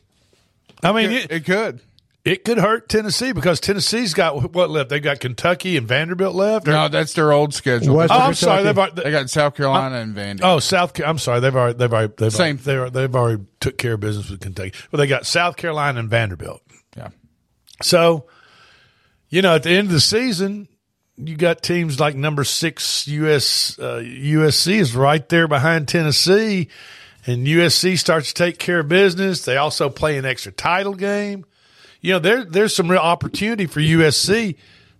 I 0.83 0.93
mean, 0.93 1.11
it, 1.11 1.25
it, 1.25 1.31
it 1.31 1.45
could. 1.45 1.81
It 2.25 2.45
could 2.45 2.59
hurt 2.59 2.89
Tennessee 2.89 3.33
because 3.33 3.59
Tennessee's 3.59 4.15
got 4.15 4.53
what 4.55 4.71
left? 4.71 4.91
They 4.91 5.01
got 5.01 5.19
Kentucky 5.21 5.77
and 5.77 5.89
Vanderbilt 5.89 6.35
left. 6.35 6.69
Or- 6.69 6.73
No, 6.73 6.89
that's 6.89 7.15
their 7.15 7.33
old 7.33 7.53
schedule. 7.53 7.97
West- 7.97 8.13
oh, 8.13 8.17
I'm 8.17 8.21
Kentucky. 8.33 8.37
sorry. 8.37 8.63
They've 8.63 8.79
already, 8.79 9.03
they 9.03 9.11
got 9.11 9.29
South 9.31 9.55
Carolina 9.57 9.97
and 9.97 10.15
Vandy. 10.15 10.41
Oh, 10.43 10.59
South. 10.61 10.95
Ca- 10.95 11.05
I'm 11.05 11.19
sorry. 11.19 11.41
They've 11.41 11.55
already. 11.55 11.79
They've 11.79 11.93
already. 11.93 12.13
They've 12.17 12.33
Same. 12.33 12.57
Already, 12.57 12.63
they're, 12.63 12.91
they've 12.91 13.17
already 13.17 13.43
took 13.61 13.77
care 13.79 13.95
of 13.95 14.01
business 14.01 14.31
with 14.31 14.41
Kentucky. 14.41 14.73
But 14.91 14.99
they 14.99 15.07
got 15.09 15.27
South 15.27 15.57
Carolina 15.57 15.99
and 16.01 16.09
Vanderbilt. 16.09 16.63
yeah. 16.97 17.09
So, 17.83 18.27
you 19.29 19.43
know, 19.43 19.57
at 19.57 19.65
the 19.65 19.71
end 19.71 19.89
of 19.89 19.93
the 19.93 20.01
season, 20.01 20.69
you 21.17 21.37
got 21.37 21.63
teams 21.63 21.99
like 21.99 22.15
number 22.15 22.45
six 22.45 23.07
US 23.09 23.79
uh, 23.79 23.97
USC 24.05 24.75
is 24.75 24.95
right 24.95 25.29
there 25.29 25.49
behind 25.49 25.89
Tennessee, 25.89 26.69
and 27.27 27.47
USC 27.47 27.99
starts 27.99 28.29
to 28.29 28.35
take 28.35 28.59
care 28.59 28.79
of 28.81 28.89
business. 28.89 29.45
They 29.45 29.57
also 29.57 29.89
play 29.91 30.17
an 30.19 30.25
extra 30.25 30.53
title 30.53 30.95
game. 30.95 31.45
You 32.03 32.13
know, 32.15 32.19
there 32.19 32.45
there's 32.45 32.75
some 32.75 32.91
real 32.91 33.01
opportunity 33.01 33.67
for 33.67 33.81
USC 33.81 34.57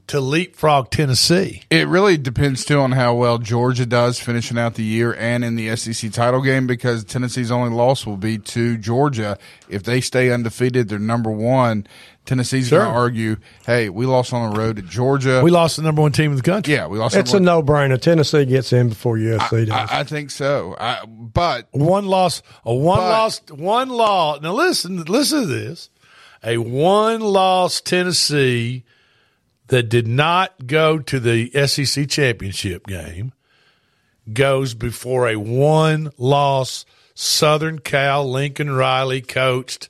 to 0.09 0.21
leapfrog 0.21 0.91
Tennessee. 0.91 1.63
It 1.71 1.87
really 1.89 2.17
depends 2.17 2.65
too 2.65 2.81
on 2.81 2.93
how 2.93 3.15
well 3.15 3.39
Georgia 3.39 3.87
does 3.87 4.19
finishing 4.21 4.59
out 4.59 4.75
the 4.75 4.83
year 4.85 5.15
and 5.15 5.45
in 5.45 5.55
the 5.57 5.75
SEC 5.77 6.11
title 6.13 6.43
game 6.43 6.67
because 6.67 7.05
Tennessee's 7.05 7.51
only 7.51 7.71
loss 7.71 8.05
will 8.07 8.17
be 8.17 8.39
to 8.39 8.77
Georgia. 8.79 9.39
If 9.69 9.83
they 9.85 10.01
stay 10.01 10.31
undefeated, 10.33 10.89
they're 10.89 10.99
number 10.99 11.31
one. 11.31 11.87
Tennessee's 12.25 12.69
Sure. 12.69 12.81
going 12.81 12.91
to 12.93 12.97
argue, 12.97 13.37
"Hey, 13.67 13.89
we 13.89 14.07
lost 14.07 14.33
on 14.33 14.53
the 14.53 14.59
road 14.59 14.77
to 14.77 14.83
Georgia. 14.83 15.41
We 15.43 15.51
lost 15.51 15.77
the 15.77 15.83
number 15.83 16.03
one 16.03 16.13
team 16.13 16.31
in 16.31 16.37
the 16.37 16.43
country. 16.43 16.73
yeah, 16.75 16.87
we 16.87 16.99
lost. 16.99 17.17
It's 17.17 17.33
a 17.33 17.37
on 17.37 17.45
no 17.45 17.63
brainer. 17.65 18.01
Tennessee 18.01 18.45
gets 18.45 18.73
in 18.73 18.91
before 18.91 19.17
USC 19.19 19.67
does. 19.67 19.71
I, 19.91 20.01
I 20.01 20.05
think 20.05 20.31
so. 20.31 20.77
I, 20.79 21.05
but 21.07 21.67
One 21.73 22.07
loss, 22.07 22.43
a 22.65 22.73
one 22.73 22.99
But- 22.99 23.09
loss, 23.09 23.41
one 23.51 23.89
loss. 23.89 24.41
Now 24.41 24.53
listen, 24.53 25.03
listen 25.05 25.41
to 25.43 25.47
this: 25.47 25.91
a 26.45 26.59
one 26.59 27.21
loss 27.21 27.81
Tennessee 27.81 28.85
that 29.69 29.89
did 29.89 30.07
not 30.07 30.67
go 30.67 30.99
to 30.99 31.19
the 31.21 31.51
SEC 31.67 32.09
championship 32.09 32.87
game 32.87 33.33
goes 34.33 34.75
before 34.75 35.29
a 35.29 35.37
one 35.37 36.11
loss 36.19 36.85
Southern 37.15 37.79
Cal 37.79 38.29
Lincoln 38.31 38.71
Riley 38.71 39.21
coached 39.21 39.89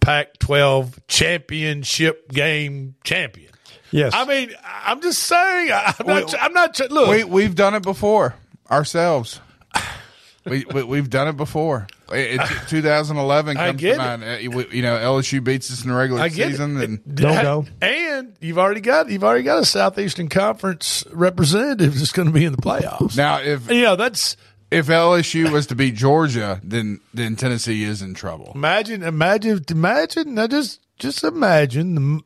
Pac 0.00 0.38
twelve 0.38 1.00
championship 1.08 2.30
game 2.30 2.94
champion. 3.02 3.50
yes. 3.90 4.12
I 4.14 4.24
mean, 4.24 4.52
I'm 4.64 5.00
just 5.00 5.22
saying. 5.24 5.70
I'm 5.72 6.06
not. 6.06 6.34
I'm 6.40 6.52
not. 6.52 6.78
Look, 6.90 7.08
we 7.08 7.24
we've 7.24 7.54
done 7.54 7.74
it 7.74 7.82
before 7.82 8.36
ourselves. 8.70 9.40
we, 10.44 10.64
we 10.72 10.82
we've 10.84 11.10
done 11.10 11.28
it 11.28 11.36
before. 11.36 11.88
It, 12.12 12.40
it- 12.40 12.68
2011 12.68 13.56
I 13.56 13.66
comes 13.68 13.80
get 13.80 13.92
to 13.92 13.98
mind. 13.98 14.24
Uh, 14.24 14.36
You 14.70 14.82
know, 14.82 14.96
LSU 14.96 15.42
beats 15.42 15.70
us 15.72 15.82
in 15.82 15.90
the 15.90 15.96
regular 15.96 16.20
I 16.22 16.28
get 16.28 16.50
season, 16.50 16.76
it. 16.80 16.84
and 16.88 17.14
Don't 17.16 17.42
go. 17.42 17.66
And 17.82 18.34
you've 18.40 18.58
already 18.58 18.80
got 18.80 19.08
you've 19.10 19.24
already 19.24 19.42
got 19.44 19.58
a 19.58 19.64
Southeastern 19.64 20.28
Conference 20.28 21.04
representative 21.12 21.98
that's 21.98 22.12
going 22.12 22.26
to 22.28 22.32
be 22.34 22.44
in 22.44 22.52
the 22.52 22.62
playoffs. 22.62 23.16
now 23.16 23.40
if 23.40 23.70
you 23.70 23.82
know 23.82 23.96
that's 23.96 24.36
if 24.70 24.86
LSU 24.88 25.50
was 25.52 25.66
to 25.68 25.74
beat 25.74 25.94
Georgia, 25.94 26.60
then 26.64 27.00
then 27.14 27.36
Tennessee 27.36 27.84
is 27.84 28.02
in 28.02 28.14
trouble. 28.14 28.52
imagine 28.54 29.02
imagine 29.02 29.64
imagine 29.70 30.34
now 30.34 30.46
just 30.46 30.80
just 30.98 31.24
imagine 31.24 31.94
the 31.94 32.20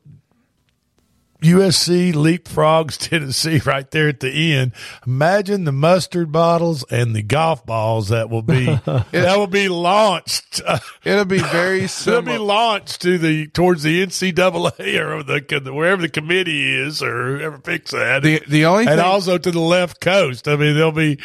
USC 1.41 2.13
leapfrogs 2.13 2.97
Tennessee 3.09 3.61
right 3.65 3.89
there 3.91 4.07
at 4.07 4.19
the 4.19 4.53
end. 4.53 4.73
Imagine 5.05 5.63
the 5.63 5.71
mustard 5.71 6.31
bottles 6.31 6.83
and 6.91 7.15
the 7.15 7.23
golf 7.23 7.65
balls 7.65 8.09
that 8.09 8.29
will 8.29 8.43
be 8.43 8.65
that 8.85 9.37
will 9.37 9.47
be 9.47 9.67
launched. 9.67 10.61
It'll 11.03 11.25
be 11.25 11.39
very 11.39 11.83
it'll 11.83 12.21
be 12.21 12.37
launched 12.37 13.01
to 13.01 13.17
the 13.17 13.47
towards 13.47 13.83
the 13.83 14.05
NCAA 14.05 14.99
or 14.99 15.23
the 15.23 15.73
wherever 15.73 16.01
the 16.01 16.09
committee 16.09 16.75
is 16.75 17.01
or 17.01 17.37
whoever 17.37 17.57
picks 17.57 17.91
that. 17.91 18.21
the 18.21 18.41
the 18.47 18.65
only 18.65 18.85
and 18.85 18.99
thing, 18.99 19.05
also 19.05 19.37
to 19.37 19.51
the 19.51 19.59
left 19.59 19.99
coast. 19.99 20.47
I 20.47 20.55
mean, 20.55 20.75
they'll 20.75 20.91
be 20.91 21.19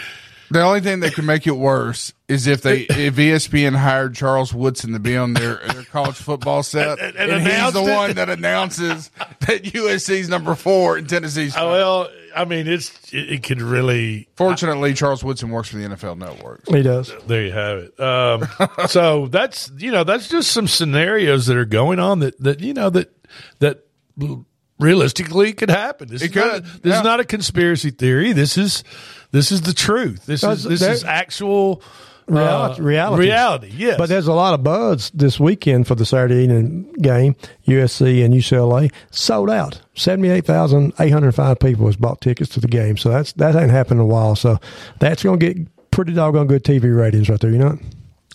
the 0.50 0.62
only 0.62 0.80
thing 0.80 1.00
that 1.00 1.14
could 1.14 1.24
make 1.24 1.46
it 1.46 1.56
worse 1.56 2.12
is 2.28 2.46
if 2.46 2.62
they 2.62 2.80
if 2.90 3.16
ESPN 3.16 3.76
hired 3.76 4.14
Charles 4.14 4.52
Woodson 4.54 4.92
to 4.92 4.98
be 4.98 5.16
on 5.16 5.32
their 5.34 5.56
their 5.72 5.82
college 5.84 6.16
football 6.16 6.62
set, 6.62 6.98
And- 6.98 7.16
and, 7.16 7.30
and 7.32 7.42
he's 7.46 7.72
the 7.72 7.82
it. 7.82 7.94
one 7.94 8.14
that 8.14 8.28
announces 8.30 9.10
that 9.40 9.62
USC's 9.64 10.28
number 10.28 10.54
four 10.54 10.96
and 10.96 11.08
Tennessee's. 11.08 11.54
oh, 11.56 11.70
well. 11.70 12.08
I 12.34 12.44
mean, 12.44 12.68
it's 12.68 12.90
it, 13.14 13.32
it 13.32 13.42
could 13.44 13.62
really. 13.62 14.28
Fortunately, 14.36 14.92
Charles 14.92 15.24
Woodson 15.24 15.48
works 15.48 15.70
for 15.70 15.76
the 15.78 15.84
NFL 15.88 16.18
Network. 16.18 16.68
he 16.68 16.82
does. 16.82 17.10
There 17.26 17.42
you 17.44 17.52
have 17.52 17.78
it. 17.78 17.98
Um, 17.98 18.46
so 18.88 19.26
that's 19.28 19.70
you 19.78 19.90
know 19.90 20.04
that's 20.04 20.28
just 20.28 20.52
some 20.52 20.68
scenarios 20.68 21.46
that 21.46 21.56
are 21.56 21.64
going 21.64 21.98
on 21.98 22.18
that 22.18 22.38
that 22.42 22.60
you 22.60 22.74
know 22.74 22.90
that 22.90 23.10
that 23.60 23.86
realistically 24.78 25.52
could 25.52 25.70
happen. 25.70 26.08
This 26.08 26.22
It 26.22 26.30
is 26.30 26.36
not- 26.36 26.62
this 26.64 26.80
yeah. 26.84 26.98
is 26.98 27.04
not 27.04 27.20
a 27.20 27.24
conspiracy 27.24 27.90
theory. 27.90 28.32
This 28.32 28.58
is 28.58 28.84
this 29.32 29.52
is 29.52 29.62
the 29.62 29.72
truth. 29.72 30.26
This 30.26 30.42
is 30.42 30.64
this 30.64 30.82
is 30.82 31.04
actual 31.04 31.82
Reality, 32.28 32.80
uh, 32.80 32.84
reality, 32.84 33.22
Reality. 33.22 33.72
Yes. 33.76 33.98
But 33.98 34.08
there's 34.08 34.26
a 34.26 34.32
lot 34.32 34.54
of 34.54 34.64
buzz 34.64 35.10
this 35.14 35.38
weekend 35.38 35.86
for 35.86 35.94
the 35.94 36.04
Saturday 36.04 36.42
evening 36.42 36.92
game. 36.94 37.36
USC 37.68 38.24
and 38.24 38.34
UCLA 38.34 38.92
sold 39.12 39.48
out. 39.48 39.80
Seventy-eight 39.94 40.44
thousand 40.44 40.92
eight 40.98 41.12
hundred 41.12 41.32
five 41.36 41.60
people 41.60 41.86
has 41.86 41.94
bought 41.94 42.20
tickets 42.20 42.50
to 42.54 42.60
the 42.60 42.66
game. 42.66 42.96
So 42.96 43.10
that's 43.10 43.32
that 43.34 43.54
ain't 43.54 43.70
happened 43.70 44.00
in 44.00 44.04
a 44.06 44.08
while. 44.08 44.34
So 44.34 44.58
that's 44.98 45.22
going 45.22 45.38
to 45.38 45.54
get 45.54 45.90
pretty 45.92 46.14
doggone 46.14 46.48
good 46.48 46.64
TV 46.64 46.94
ratings 46.96 47.28
right 47.28 47.38
there. 47.38 47.50
You 47.50 47.58
know. 47.58 47.78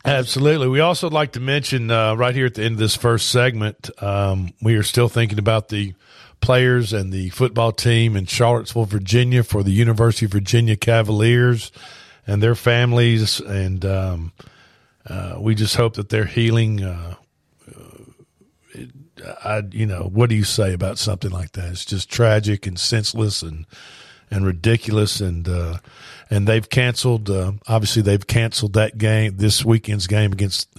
Absolutely. 0.05 0.69
We 0.69 0.79
also 0.79 1.09
like 1.09 1.33
to 1.33 1.41
mention 1.41 1.91
uh, 1.91 2.15
right 2.15 2.33
here 2.33 2.45
at 2.45 2.55
the 2.55 2.63
end 2.63 2.73
of 2.73 2.79
this 2.79 2.95
first 2.95 3.29
segment, 3.29 3.89
um, 4.01 4.51
we 4.61 4.75
are 4.75 4.83
still 4.83 5.09
thinking 5.09 5.37
about 5.37 5.67
the 5.67 5.93
players 6.41 6.91
and 6.93 7.13
the 7.13 7.29
football 7.29 7.71
team 7.71 8.15
in 8.15 8.25
Charlottesville, 8.25 8.85
Virginia 8.85 9.43
for 9.43 9.63
the 9.63 9.71
University 9.71 10.25
of 10.25 10.31
Virginia 10.31 10.75
Cavaliers 10.75 11.71
and 12.27 12.41
their 12.41 12.55
families. 12.55 13.39
And 13.39 13.85
um, 13.85 14.31
uh, 15.07 15.35
we 15.39 15.55
just 15.55 15.75
hope 15.75 15.95
that 15.95 16.09
they're 16.09 16.25
healing. 16.25 16.83
Uh, 16.83 17.15
I, 19.43 19.63
you 19.71 19.85
know, 19.85 20.09
what 20.11 20.29
do 20.29 20.35
you 20.35 20.43
say 20.43 20.73
about 20.73 20.97
something 20.97 21.31
like 21.31 21.51
that? 21.53 21.71
It's 21.71 21.85
just 21.85 22.09
tragic 22.09 22.65
and 22.65 22.79
senseless 22.79 23.41
and 23.41 23.65
and 24.29 24.45
ridiculous 24.45 25.19
and 25.19 25.47
uh, 25.47 25.77
and 26.29 26.47
they've 26.47 26.67
canceled. 26.67 27.29
Uh, 27.29 27.53
obviously, 27.67 28.01
they've 28.01 28.25
canceled 28.25 28.73
that 28.73 28.97
game 28.97 29.37
this 29.37 29.65
weekend's 29.65 30.07
game 30.07 30.31
against 30.31 30.69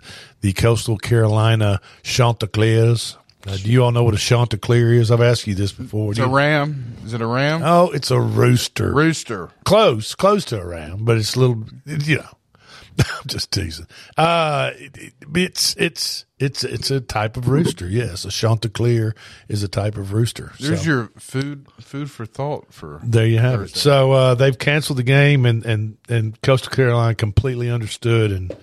the 0.40 0.52
Coastal 0.54 0.96
Carolina 0.96 1.80
Chanticleers. 2.02 3.16
Uh, 3.46 3.56
do 3.56 3.70
you 3.70 3.82
all 3.82 3.90
know 3.92 4.04
what 4.04 4.14
a 4.14 4.18
Chanticleer 4.18 4.92
is? 4.92 5.10
I've 5.10 5.20
asked 5.20 5.46
you 5.46 5.54
this 5.54 5.72
before. 5.72 6.12
It's 6.12 6.18
Do 6.18 6.24
a 6.24 6.28
you- 6.28 6.36
ram. 6.36 6.96
Is 7.04 7.12
it 7.12 7.20
a 7.20 7.26
ram? 7.26 7.62
Oh, 7.64 7.90
it's 7.90 8.10
a 8.10 8.20
rooster. 8.20 8.92
Rooster. 8.94 9.50
Close, 9.64 10.14
close 10.14 10.44
to 10.46 10.60
a 10.60 10.64
ram, 10.66 10.98
but 11.04 11.16
it's 11.18 11.34
a 11.34 11.40
little. 11.40 11.64
You 11.84 12.18
know, 12.18 12.28
I'm 12.98 13.26
just 13.26 13.50
teasing. 13.50 13.86
Uh, 14.16 14.70
it, 14.76 14.96
it- 14.98 15.14
it's 15.34 15.74
it's 15.78 16.24
it's 16.38 16.62
it's 16.62 16.90
a 16.90 17.00
type 17.00 17.36
of 17.36 17.48
rooster. 17.48 17.88
Yes, 17.88 18.24
a 18.24 18.30
Chanticleer 18.30 19.14
is 19.48 19.62
a 19.62 19.68
type 19.68 19.96
of 19.96 20.12
rooster. 20.12 20.52
There's 20.60 20.80
So- 20.82 20.86
your 20.86 21.10
food 21.18 21.66
food 21.80 22.10
for 22.10 22.26
thought 22.26 22.72
for 22.72 23.00
There 23.02 23.26
you 23.26 23.38
have 23.38 23.60
Thursday. 23.60 23.78
it. 23.78 23.80
So 23.82 24.12
uh, 24.12 24.34
they've 24.36 24.58
canceled 24.58 24.98
the 24.98 25.02
game, 25.04 25.46
and 25.46 25.64
and 25.66 25.96
and 26.08 26.40
Coastal 26.42 26.70
Carolina 26.70 27.14
completely 27.16 27.70
understood, 27.70 28.30
and 28.30 28.54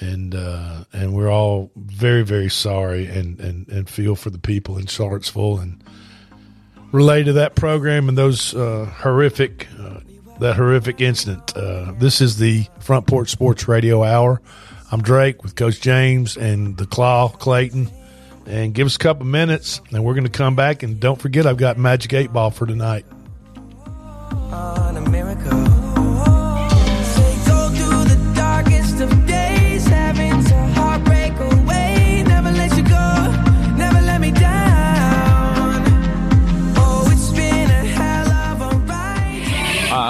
and 0.00 0.34
uh, 0.34 0.84
and 0.92 1.12
we're 1.12 1.30
all 1.30 1.70
very 1.76 2.22
very 2.22 2.50
sorry, 2.50 3.06
and 3.06 3.40
and 3.40 3.68
and 3.68 3.88
feel 3.88 4.16
for 4.16 4.30
the 4.30 4.38
people 4.38 4.78
in 4.78 4.86
Charlottesville, 4.86 5.58
and 5.58 5.82
related 6.92 7.26
to 7.26 7.32
that 7.34 7.54
program 7.54 8.08
and 8.08 8.16
those 8.16 8.54
uh, 8.54 8.86
horrific, 8.98 9.66
uh, 9.78 10.00
that 10.40 10.56
horrific 10.56 11.00
incident. 11.00 11.56
Uh, 11.56 11.92
this 11.98 12.20
is 12.20 12.38
the 12.38 12.66
Front 12.80 13.06
Porch 13.06 13.30
Sports 13.30 13.68
Radio 13.68 14.02
Hour. 14.02 14.40
I'm 14.90 15.02
Drake 15.02 15.42
with 15.42 15.56
Coach 15.56 15.80
James 15.80 16.36
and 16.36 16.76
the 16.76 16.86
Claw 16.86 17.28
Clayton. 17.28 17.90
And 18.46 18.72
give 18.72 18.86
us 18.86 18.94
a 18.94 19.00
couple 19.00 19.26
minutes, 19.26 19.80
and 19.90 20.04
we're 20.04 20.14
going 20.14 20.22
to 20.22 20.30
come 20.30 20.54
back. 20.54 20.84
And 20.84 21.00
don't 21.00 21.20
forget, 21.20 21.46
I've 21.46 21.56
got 21.56 21.78
Magic 21.78 22.12
Eight 22.12 22.32
Ball 22.32 22.52
for 22.52 22.64
tonight. 22.64 23.04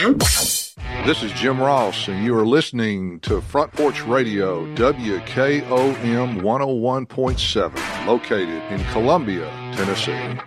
This 0.00 1.22
is 1.22 1.30
Jim 1.32 1.60
Ross, 1.60 2.08
and 2.08 2.24
you 2.24 2.34
are 2.34 2.46
listening 2.46 3.20
to 3.20 3.42
Front 3.42 3.72
Porch 3.72 4.02
Radio, 4.06 4.64
WKOM 4.74 6.40
101.7, 6.40 8.06
located 8.06 8.62
in 8.72 8.82
Columbia, 8.92 9.46
Tennessee. 9.76 10.40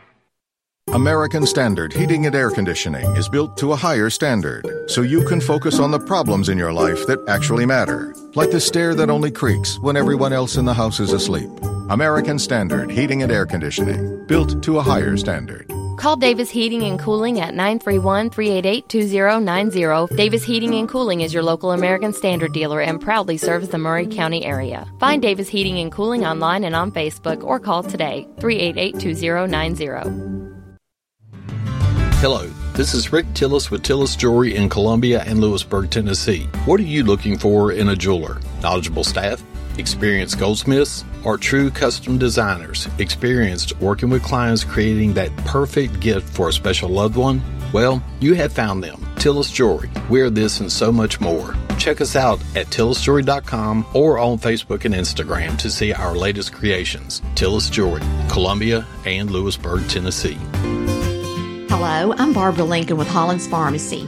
American 0.87 1.45
Standard 1.45 1.93
Heating 1.93 2.25
and 2.25 2.33
Air 2.33 2.49
Conditioning 2.49 3.05
is 3.15 3.29
built 3.29 3.55
to 3.57 3.73
a 3.73 3.75
higher 3.75 4.09
standard 4.09 4.65
so 4.87 5.03
you 5.03 5.23
can 5.23 5.39
focus 5.39 5.79
on 5.79 5.91
the 5.91 5.99
problems 5.99 6.49
in 6.49 6.57
your 6.57 6.73
life 6.73 7.05
that 7.05 7.23
actually 7.27 7.67
matter, 7.67 8.15
like 8.33 8.49
the 8.49 8.59
stair 8.59 8.95
that 8.95 9.11
only 9.11 9.29
creaks 9.29 9.77
when 9.79 9.95
everyone 9.95 10.33
else 10.33 10.55
in 10.55 10.65
the 10.65 10.73
house 10.73 10.99
is 10.99 11.13
asleep. 11.13 11.49
American 11.91 12.39
Standard 12.39 12.89
Heating 12.89 13.21
and 13.21 13.31
Air 13.31 13.45
Conditioning, 13.45 14.25
built 14.25 14.63
to 14.63 14.79
a 14.79 14.81
higher 14.81 15.15
standard. 15.15 15.72
Call 15.95 16.15
Davis 16.15 16.49
Heating 16.49 16.83
and 16.83 16.99
Cooling 16.99 17.39
at 17.39 17.53
931 17.53 18.29
388 18.29 18.89
2090. 18.89 20.15
Davis 20.15 20.43
Heating 20.43 20.75
and 20.75 20.89
Cooling 20.89 21.21
is 21.21 21.33
your 21.33 21.43
local 21.43 21.71
American 21.71 22.11
Standard 22.13 22.51
dealer 22.51 22.81
and 22.81 22.99
proudly 22.99 23.37
serves 23.37 23.69
the 23.69 23.77
Maury 23.77 24.07
County 24.07 24.43
area. 24.43 24.87
Find 24.99 25.21
Davis 25.21 25.49
Heating 25.49 25.79
and 25.79 25.91
Cooling 25.91 26.25
online 26.25 26.63
and 26.63 26.75
on 26.75 26.91
Facebook 26.91 27.43
or 27.43 27.59
call 27.59 27.83
today 27.83 28.27
388 28.39 28.99
2090. 28.99 29.85
Hello, 32.19 32.47
this 32.73 32.93
is 32.93 33.11
Rick 33.11 33.27
Tillis 33.33 33.69
with 33.69 33.83
Tillis 33.83 34.17
Jewelry 34.17 34.55
in 34.55 34.69
Columbia 34.69 35.23
and 35.23 35.41
Lewisburg, 35.41 35.91
Tennessee. 35.91 36.47
What 36.65 36.79
are 36.79 36.83
you 36.83 37.03
looking 37.03 37.37
for 37.37 37.71
in 37.71 37.89
a 37.89 37.95
jeweler? 37.95 38.39
Knowledgeable 38.61 39.03
staff? 39.03 39.43
Experienced 39.77 40.39
goldsmiths 40.39 41.03
are 41.25 41.37
true 41.37 41.71
custom 41.71 42.17
designers, 42.17 42.87
experienced 42.99 43.75
working 43.79 44.09
with 44.09 44.23
clients 44.23 44.63
creating 44.63 45.13
that 45.13 45.35
perfect 45.37 45.99
gift 45.99 46.29
for 46.29 46.49
a 46.49 46.53
special 46.53 46.89
loved 46.89 47.15
one? 47.15 47.41
Well, 47.73 48.03
you 48.19 48.35
have 48.35 48.53
found 48.53 48.83
them. 48.83 49.03
Tillis 49.15 49.51
Jewelry. 49.51 49.89
We're 50.09 50.29
this 50.29 50.59
and 50.59 50.71
so 50.71 50.91
much 50.91 51.19
more. 51.19 51.55
Check 51.79 52.01
us 52.01 52.15
out 52.15 52.39
at 52.55 52.67
tillisjewelry.com 52.67 53.87
or 53.93 54.19
on 54.19 54.37
Facebook 54.37 54.85
and 54.85 54.93
Instagram 54.93 55.57
to 55.57 55.71
see 55.71 55.91
our 55.91 56.15
latest 56.15 56.53
creations. 56.53 57.21
Tillis 57.33 57.71
Jewelry, 57.71 58.03
Columbia 58.29 58.85
and 59.05 59.31
Lewisburg, 59.31 59.87
Tennessee. 59.89 60.37
Hello, 61.69 62.13
I'm 62.17 62.31
Barbara 62.31 62.65
Lincoln 62.65 62.97
with 62.97 63.07
Hollins 63.07 63.47
Pharmacy. 63.47 64.07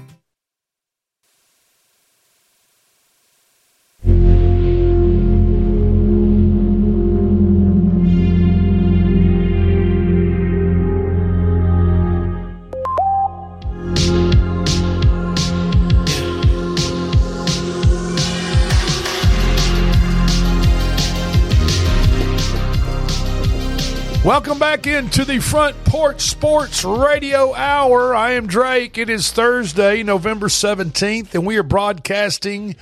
Welcome 24.23 24.59
back 24.59 24.85
into 24.85 25.25
the 25.25 25.39
Front 25.39 25.83
Porch 25.83 26.21
Sports 26.21 26.83
Radio 26.83 27.55
Hour. 27.55 28.13
I 28.13 28.33
am 28.33 28.45
Drake. 28.45 28.99
It 28.99 29.09
is 29.09 29.31
Thursday, 29.31 30.03
November 30.03 30.47
17th, 30.47 31.33
and 31.33 31.43
we 31.43 31.57
are 31.57 31.63
broadcasting 31.63 32.75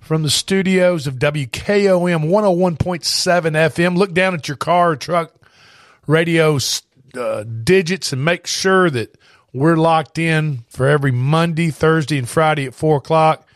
from 0.00 0.24
the 0.24 0.30
studios 0.30 1.06
of 1.06 1.14
WKOM 1.14 2.28
101.7 2.28 2.76
FM. 2.76 3.96
Look 3.96 4.12
down 4.14 4.34
at 4.34 4.48
your 4.48 4.56
car 4.56 4.90
or 4.90 4.96
truck 4.96 5.32
radio 6.08 6.58
uh, 7.16 7.44
digits 7.44 8.12
and 8.12 8.24
make 8.24 8.48
sure 8.48 8.90
that 8.90 9.16
we're 9.52 9.76
locked 9.76 10.18
in 10.18 10.64
for 10.68 10.88
every 10.88 11.12
Monday, 11.12 11.70
Thursday, 11.70 12.18
and 12.18 12.28
Friday 12.28 12.66
at 12.66 12.74
4 12.74 12.96
o'clock. 12.96 13.46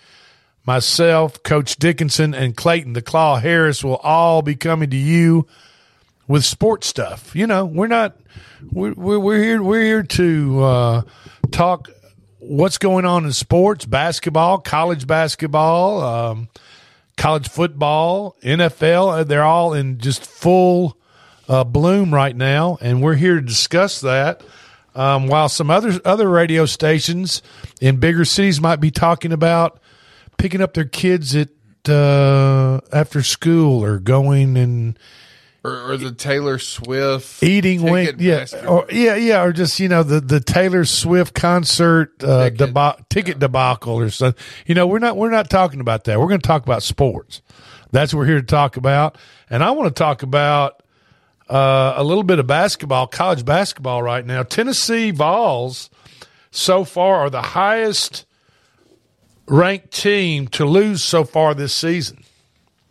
Myself, 0.65 1.43
Coach 1.43 1.79
Dickinson, 1.79 2.33
and 2.33 2.57
Clayton 2.57 2.93
the 2.93 3.03
Claw 3.03 3.41
Harris 3.41 3.83
will 3.83 3.97
all 3.97 4.41
be 4.41 4.55
coming 4.55 4.91
to 4.91 4.97
you 4.97 5.49
with 6.29 6.45
sports 6.45 6.87
stuff. 6.87 7.35
You 7.35 7.47
know, 7.47 7.65
we're 7.65 7.89
not 7.89 8.17
we're 8.71 8.93
we're 9.19 9.43
here 9.43 9.63
we're 9.63 9.83
here 9.83 10.03
to 10.03 10.63
uh, 10.63 11.03
talk 11.51 11.89
what's 12.39 12.79
going 12.79 13.05
on 13.05 13.25
in 13.25 13.33
sports, 13.33 13.85
basketball, 13.85 14.59
college 14.59 15.07
basketball, 15.07 16.03
um, 16.03 16.49
college 17.17 17.49
football, 17.49 18.37
NFL. 18.43 19.21
Uh, 19.21 19.25
they're 19.25 19.43
all 19.43 19.73
in 19.73 19.99
just 19.99 20.25
full 20.25 20.97
uh, 21.49 21.65
bloom 21.65 22.15
right 22.15 22.37
now, 22.37 22.79
and 22.81 23.03
we're 23.03 23.15
here 23.15 23.37
to 23.37 23.41
discuss 23.41 24.01
that. 24.03 24.43
Um, 24.95 25.29
while 25.29 25.49
some 25.49 25.71
other 25.71 26.01
other 26.05 26.29
radio 26.29 26.67
stations 26.67 27.41
in 27.81 27.97
bigger 27.97 28.25
cities 28.25 28.61
might 28.61 28.81
be 28.81 28.91
talking 28.91 29.33
about 29.33 29.81
picking 30.39 30.61
up 30.61 30.75
their 30.75 30.85
kids 30.85 31.37
at 31.37 31.51
uh, 31.89 32.81
after 32.93 33.23
school 33.23 33.85
or 33.85 33.99
going 33.99 34.57
and 34.57 34.99
or, 35.65 35.93
or 35.93 35.97
the 35.97 36.13
Taylor 36.13 36.59
Swift 36.59 37.43
eating 37.43 37.83
wing, 37.83 38.17
yeah, 38.19 38.47
or 38.67 38.87
yeah, 38.91 39.17
yeah, 39.17 39.43
or 39.43 39.53
just 39.53 39.81
you 39.81 39.89
know 39.89 40.03
the 40.03 40.21
the 40.21 40.41
Taylor 40.41 40.85
Swift 40.85 41.35
concert 41.35 42.23
uh, 42.23 42.51
ticket, 42.51 42.75
deba- 42.75 43.09
ticket 43.09 43.39
debacle 43.39 43.99
or 43.99 44.11
something. 44.11 44.43
You 44.67 44.75
know, 44.75 44.87
we're 44.87 44.99
not 44.99 45.17
we're 45.17 45.31
not 45.31 45.51
talking 45.51 45.81
about 45.81 46.05
that. 46.05 46.19
We're 46.21 46.29
going 46.29 46.41
to 46.41 46.47
talk 46.47 46.63
about 46.63 46.83
sports. 46.83 47.43
That's 47.91 48.13
what 48.13 48.21
we're 48.21 48.27
here 48.27 48.41
to 48.41 48.47
talk 48.47 48.77
about, 48.77 49.17
and 49.51 49.65
I 49.65 49.71
want 49.73 49.95
to 49.95 49.99
talk 49.99 50.23
about 50.23 50.83
uh, 51.49 51.95
a 51.97 52.05
little 52.05 52.23
bit 52.23 52.39
of 52.39 52.47
basketball, 52.47 53.07
college 53.07 53.45
basketball 53.45 54.03
right 54.03 54.25
now. 54.25 54.43
Tennessee 54.43 55.11
Vols 55.11 55.91
so 56.51 56.85
far 56.85 57.17
are 57.17 57.31
the 57.31 57.43
highest 57.43 58.27
ranked 59.47 59.91
team 59.91 60.49
to 60.49 60.65
lose 60.65 61.03
so 61.03 61.25
far 61.25 61.55
this 61.55 61.75
season. 61.75 62.23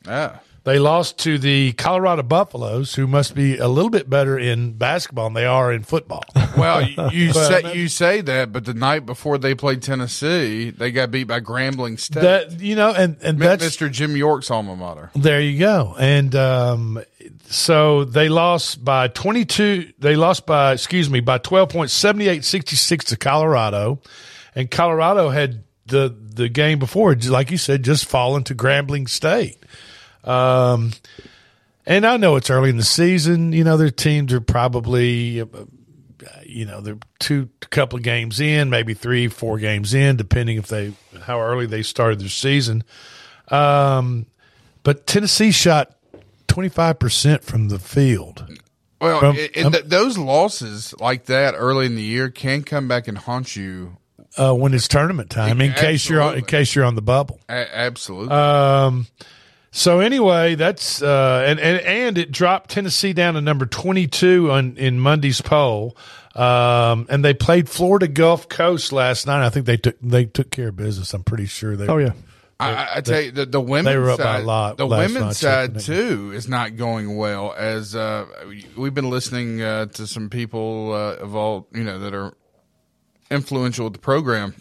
Yeah. 0.05 0.39
They 0.67 0.79
lost 0.79 1.19
to 1.19 1.37
the 1.37 1.71
Colorado 1.71 2.23
Buffaloes, 2.23 2.93
who 2.93 3.07
must 3.07 3.33
be 3.33 3.57
a 3.57 3.69
little 3.69 3.89
bit 3.89 4.09
better 4.09 4.37
in 4.37 4.73
basketball 4.73 5.27
than 5.27 5.33
they 5.35 5.45
are 5.45 5.71
in 5.71 5.83
football. 5.83 6.25
Well, 6.57 6.81
you, 7.11 7.33
say 7.33 7.75
you 7.75 7.87
say 7.87 8.21
that, 8.21 8.51
but 8.51 8.65
the 8.65 8.73
night 8.73 9.05
before 9.05 9.37
they 9.37 9.53
played 9.53 9.83
Tennessee, 9.83 10.71
they 10.71 10.91
got 10.91 11.11
beat 11.11 11.25
by 11.25 11.39
Grambling 11.39 11.99
State. 11.99 12.21
That 12.21 12.59
you 12.59 12.75
know, 12.75 12.91
and 12.95 13.15
and 13.21 13.37
that's 13.37 13.63
Mr. 13.63 13.91
Jim 13.91 14.17
York's 14.17 14.49
alma 14.49 14.75
mater. 14.75 15.11
There 15.13 15.39
you 15.39 15.59
go, 15.59 15.95
and 15.99 16.33
um, 16.35 17.03
so 17.43 18.05
they 18.05 18.27
lost 18.27 18.83
by 18.83 19.07
twenty 19.09 19.45
two. 19.45 19.93
They 19.99 20.15
lost 20.15 20.47
by 20.47 20.73
excuse 20.73 21.11
me 21.11 21.19
by 21.19 21.37
twelve 21.37 21.69
points, 21.69 21.93
78-66 22.01 23.03
to 23.09 23.17
Colorado, 23.17 24.01
and 24.55 24.71
Colorado 24.71 25.29
had 25.29 25.63
the 25.85 26.09
the 26.09 26.49
game 26.49 26.79
before, 26.79 27.13
like 27.13 27.51
you 27.51 27.57
said, 27.57 27.83
just 27.83 28.05
fallen 28.05 28.43
to 28.45 28.55
Grambling 28.55 29.07
State. 29.07 29.63
Um, 30.27 30.91
and 31.85 32.05
I 32.05 32.17
know 32.17 32.35
it's 32.35 32.49
early 32.49 32.69
in 32.69 32.77
the 32.77 32.83
season. 32.83 33.53
You 33.53 33.63
know, 33.63 33.77
their 33.77 33.89
teams 33.89 34.33
are 34.33 34.41
probably, 34.41 35.41
uh, 35.41 35.45
you 36.43 36.65
know, 36.65 36.81
they're 36.81 36.99
two 37.19 37.49
couple 37.69 37.97
of 37.97 38.03
games 38.03 38.39
in, 38.39 38.69
maybe 38.69 38.93
three, 38.93 39.27
four 39.27 39.57
games 39.57 39.93
in, 39.93 40.17
depending 40.17 40.57
if 40.57 40.67
they 40.67 40.93
how 41.21 41.41
early 41.41 41.65
they 41.65 41.83
started 41.83 42.19
their 42.19 42.29
season. 42.29 42.83
Um, 43.49 44.25
but 44.83 45.07
Tennessee 45.07 45.51
shot 45.51 45.95
twenty 46.47 46.69
five 46.69 46.99
percent 46.99 47.43
from 47.43 47.69
the 47.69 47.79
field. 47.79 48.45
Well, 48.99 49.19
from, 49.19 49.35
it, 49.35 49.55
it, 49.55 49.65
um, 49.65 49.71
th- 49.71 49.85
those 49.85 50.17
losses 50.17 50.93
like 50.99 51.25
that 51.25 51.53
early 51.55 51.85
in 51.85 51.95
the 51.95 52.01
year 52.01 52.29
can 52.29 52.63
come 52.63 52.87
back 52.87 53.07
and 53.07 53.17
haunt 53.17 53.55
you 53.55 53.97
uh, 54.37 54.53
when 54.53 54.73
it's 54.73 54.87
tournament 54.87 55.29
time. 55.29 55.61
In 55.61 55.71
absolutely. 55.71 55.81
case 55.81 56.09
you're 56.09 56.21
on, 56.21 56.37
in 56.37 56.45
case 56.45 56.73
you're 56.73 56.85
on 56.85 56.95
the 56.95 57.01
bubble, 57.01 57.39
A- 57.47 57.77
absolutely. 57.77 58.33
Um, 58.33 59.07
so 59.71 59.99
anyway, 59.99 60.55
that's 60.55 61.01
uh, 61.01 61.45
and, 61.47 61.59
and 61.59 61.79
and 61.81 62.17
it 62.17 62.31
dropped 62.31 62.69
Tennessee 62.69 63.13
down 63.13 63.35
to 63.35 63.41
number 63.41 63.65
twenty 63.65 64.07
two 64.07 64.51
on 64.51 64.77
in 64.77 64.99
Monday's 64.99 65.41
poll. 65.41 65.97
Um, 66.35 67.07
and 67.09 67.25
they 67.25 67.33
played 67.33 67.67
Florida 67.67 68.07
Gulf 68.07 68.47
Coast 68.47 68.91
last 68.91 69.25
night. 69.25 69.43
I 69.45 69.49
think 69.49 69.65
they 69.65 69.77
took 69.77 69.97
they 70.01 70.25
took 70.25 70.51
care 70.51 70.67
of 70.69 70.75
business. 70.75 71.13
I'm 71.13 71.23
pretty 71.23 71.47
sure 71.47 71.75
they. 71.75 71.87
Oh 71.87 71.97
yeah. 71.97 72.13
I, 72.59 72.87
I 72.95 73.01
tell 73.01 73.21
you, 73.21 73.31
the, 73.31 73.45
the 73.45 73.61
women's 73.61 73.85
they 73.85 73.97
were 73.97 74.09
up 74.09 74.17
side, 74.17 74.23
by 74.23 74.39
a 74.39 74.43
lot. 74.43 74.77
The 74.77 74.87
women's 74.87 75.37
side 75.37 75.79
too 75.79 76.31
is 76.33 76.47
not 76.47 76.75
going 76.75 77.15
well. 77.15 77.53
As 77.55 77.95
uh, 77.95 78.25
we've 78.75 78.95
been 78.95 79.09
listening 79.09 79.61
uh, 79.61 79.85
to 79.87 80.07
some 80.07 80.29
people 80.29 80.91
uh, 80.91 81.15
of 81.17 81.35
all 81.35 81.67
you 81.73 81.83
know 81.83 81.99
that 81.99 82.15
are 82.15 82.33
influential 83.29 83.85
with 83.85 83.93
the 83.93 83.99
program, 83.99 84.55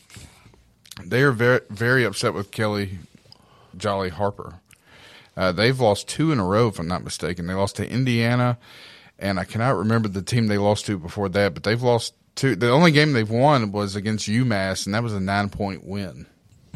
they 1.04 1.22
are 1.22 1.32
very 1.32 1.60
very 1.70 2.04
upset 2.04 2.34
with 2.34 2.50
Kellie 2.50 2.98
Jolly 3.76 4.10
Harper. 4.10 4.60
Uh, 5.36 5.52
they've 5.52 5.78
lost 5.78 6.08
two 6.08 6.32
in 6.32 6.38
a 6.38 6.44
row, 6.44 6.68
if 6.68 6.78
I'm 6.78 6.88
not 6.88 7.04
mistaken. 7.04 7.46
They 7.46 7.54
lost 7.54 7.76
to 7.76 7.88
Indiana, 7.88 8.58
and 9.18 9.38
I 9.38 9.44
cannot 9.44 9.76
remember 9.76 10.08
the 10.08 10.22
team 10.22 10.46
they 10.46 10.58
lost 10.58 10.86
to 10.86 10.98
before 10.98 11.28
that, 11.30 11.54
but 11.54 11.62
they've 11.62 11.82
lost 11.82 12.14
two. 12.34 12.56
The 12.56 12.70
only 12.70 12.92
game 12.92 13.12
they've 13.12 13.28
won 13.28 13.72
was 13.72 13.96
against 13.96 14.28
UMass, 14.28 14.86
and 14.86 14.94
that 14.94 15.02
was 15.02 15.12
a 15.12 15.20
nine 15.20 15.50
point 15.50 15.84
win. 15.84 16.26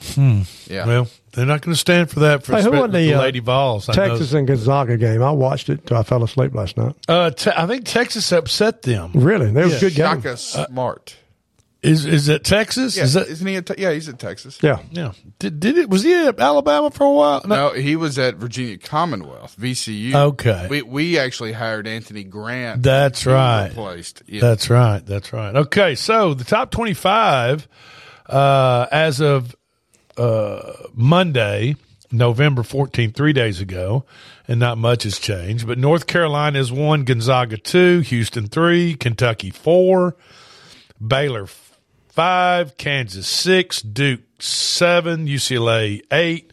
Hmm. 0.03 0.43
Yeah. 0.67 0.87
Well, 0.87 1.09
they're 1.33 1.47
not 1.47 1.61
going 1.61 1.75
to 1.75 1.79
stand 1.79 2.11
for 2.11 2.21
that 2.21 2.43
for 2.43 2.57
hey, 2.57 2.63
who 2.63 2.71
won 2.71 2.91
the, 2.91 2.99
the 2.99 3.15
uh, 3.15 3.21
Lady 3.21 3.41
Vols. 3.41 3.89
I 3.89 3.93
Texas 3.93 4.33
and 4.33 4.47
Gonzaga 4.47 4.97
game. 4.97 5.23
I 5.23 5.31
watched 5.31 5.69
it 5.69 5.87
till 5.87 5.97
I 5.97 6.03
fell 6.03 6.25
asleep 6.25 6.55
last 6.55 6.77
night. 6.77 6.95
Uh, 7.09 7.31
te- 7.31 7.53
I 7.55 7.67
think 7.67 7.85
Texas 7.85 8.33
upset 8.33 8.83
them. 8.83 9.13
Really, 9.15 9.51
they 9.51 9.65
were 9.65 9.69
yeah. 9.69 9.81
good 9.81 9.95
game. 9.95 10.23
Shaka 10.23 10.37
Smart. 10.37 11.17
Is 11.83 12.05
is 12.05 12.29
it 12.29 12.45
Texas? 12.45 12.97
Yeah, 12.97 13.05
is 13.05 13.15
that, 13.15 13.29
isn't 13.29 13.47
he? 13.47 13.57
At 13.57 13.67
te- 13.67 13.75
yeah, 13.79 13.93
he's 13.93 14.09
at 14.09 14.19
Texas. 14.19 14.59
Yeah, 14.61 14.81
yeah. 14.91 15.13
Did, 15.39 15.61
did 15.61 15.79
it? 15.79 15.89
Was 15.89 16.03
he 16.03 16.13
at 16.15 16.39
Alabama 16.39 16.91
for 16.91 17.05
a 17.05 17.13
while? 17.13 17.41
No. 17.47 17.69
no, 17.69 17.73
he 17.73 17.97
was 17.97 18.19
at 18.19 18.35
Virginia 18.35 18.77
Commonwealth 18.77 19.57
(VCU). 19.59 20.15
Okay, 20.15 20.67
we 20.69 20.83
we 20.83 21.19
actually 21.19 21.53
hired 21.53 21.87
Anthony 21.87 22.23
Grant. 22.23 22.83
That's 22.83 23.25
right. 23.25 23.69
Replaced. 23.69 24.23
Yeah. 24.27 24.43
That's 24.43 24.69
right. 24.69 25.05
That's 25.05 25.33
right. 25.33 25.57
Okay, 25.57 25.95
so 25.95 26.35
the 26.35 26.45
top 26.45 26.71
twenty-five 26.71 27.67
uh, 28.27 28.87
as 28.93 29.21
of 29.21 29.57
uh, 30.19 30.73
Monday 30.93 31.77
November 32.13 32.63
14th, 32.63 33.15
three 33.15 33.33
days 33.33 33.61
ago, 33.61 34.05
and 34.49 34.59
not 34.59 34.79
much 34.79 35.05
has 35.05 35.19
changed. 35.19 35.67
But 35.67 35.79
North 35.79 36.07
Carolina 36.07 36.59
is 36.59 36.73
one, 36.73 37.05
Gonzaga 37.05 37.57
two, 37.57 38.01
Houston 38.01 38.47
three, 38.49 38.95
Kentucky 38.95 39.51
four, 39.51 40.17
Baylor 41.05 41.47
five, 42.11 42.77
Kansas 42.77 43.27
six, 43.27 43.81
Duke 43.83 44.21
seven, 44.39 45.27
UCLA 45.27 46.03
eight, 46.13 46.53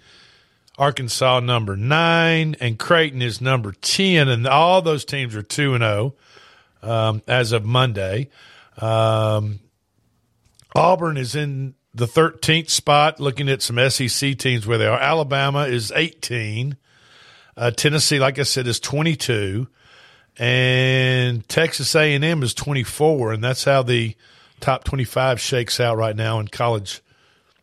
Arkansas 0.78 1.40
number 1.40 1.76
nine, 1.76 2.56
and 2.60 2.78
Creighton 2.78 3.22
is 3.22 3.42
number 3.42 3.72
10. 3.74 4.30
And 4.30 4.48
all 4.48 4.82
those 4.82 5.06
teams 5.06 5.36
are 5.36 5.42
2 5.42 5.74
and 5.74 5.82
0 5.84 6.16
um, 6.84 7.22
as 7.28 7.52
of 7.52 7.66
Monday. 7.66 8.30
Um, 8.78 9.60
Auburn 10.76 11.18
is 11.18 11.36
in 11.36 11.74
the 11.94 12.06
13th 12.06 12.70
spot, 12.70 13.20
looking 13.20 13.50
at 13.50 13.64
some 13.64 13.78
SEC 13.90 14.38
teams 14.38 14.68
where 14.68 14.78
they 14.78 14.86
are. 14.86 15.00
Alabama 15.00 15.64
is 15.64 15.92
18. 15.96 16.78
Uh, 17.56 17.72
Tennessee, 17.72 18.20
like 18.20 18.38
I 18.38 18.44
said, 18.44 18.68
is 18.68 18.80
22. 18.80 19.68
And 20.38 21.48
Texas 21.50 21.96
A&M 21.96 22.44
is 22.44 22.54
24. 22.54 23.34
And 23.34 23.44
that's 23.44 23.64
how 23.64 23.82
the 23.82 24.16
top 24.60 24.84
25 24.84 25.40
shakes 25.40 25.80
out 25.80 25.98
right 25.98 26.16
now 26.16 26.40
in 26.40 26.48
college 26.48 27.02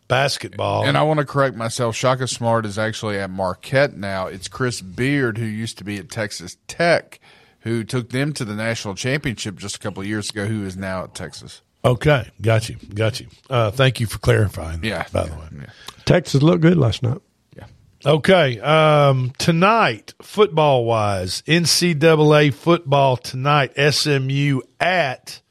basketball. 0.08 0.84
And 0.84 0.96
I 0.96 1.02
want 1.02 1.20
to 1.20 1.26
correct 1.26 1.56
myself. 1.56 1.96
Shaka 1.96 2.26
Smart 2.28 2.66
is 2.66 2.78
actually 2.78 3.18
at 3.18 3.30
Marquette 3.30 3.96
now. 3.96 4.26
It's 4.26 4.48
Chris 4.48 4.80
Beard, 4.80 5.38
who 5.38 5.44
used 5.46 5.78
to 5.78 5.84
be 5.84 5.96
at 5.98 6.10
Texas 6.10 6.56
Tech, 6.68 7.20
who 7.60 7.84
took 7.84 8.10
them 8.10 8.32
to 8.34 8.44
the 8.44 8.54
national 8.54 8.94
championship 8.94 9.56
just 9.56 9.76
a 9.76 9.78
couple 9.78 10.02
of 10.02 10.06
years 10.08 10.30
ago, 10.30 10.46
who 10.46 10.64
is 10.64 10.76
now 10.76 11.04
at 11.04 11.14
Texas. 11.14 11.62
Okay, 11.84 12.30
got 12.40 12.68
you, 12.68 12.76
got 12.94 13.20
you. 13.20 13.26
Uh, 13.50 13.70
thank 13.70 14.00
you 14.00 14.06
for 14.06 14.18
clarifying. 14.18 14.80
that, 14.80 14.86
Yeah. 14.86 15.04
by 15.12 15.24
the 15.26 15.34
way. 15.34 15.46
Yeah. 15.54 15.66
Texas 16.06 16.42
looked 16.42 16.62
good 16.62 16.78
last 16.78 17.02
night. 17.02 17.18
Yeah. 17.56 17.66
Okay, 18.06 18.58
um, 18.60 19.32
tonight, 19.36 20.14
football 20.22 20.84
wise, 20.86 21.42
NCAA 21.46 22.54
football 22.54 23.16
tonight, 23.18 23.72
SMU 23.76 24.60
at 24.80 25.42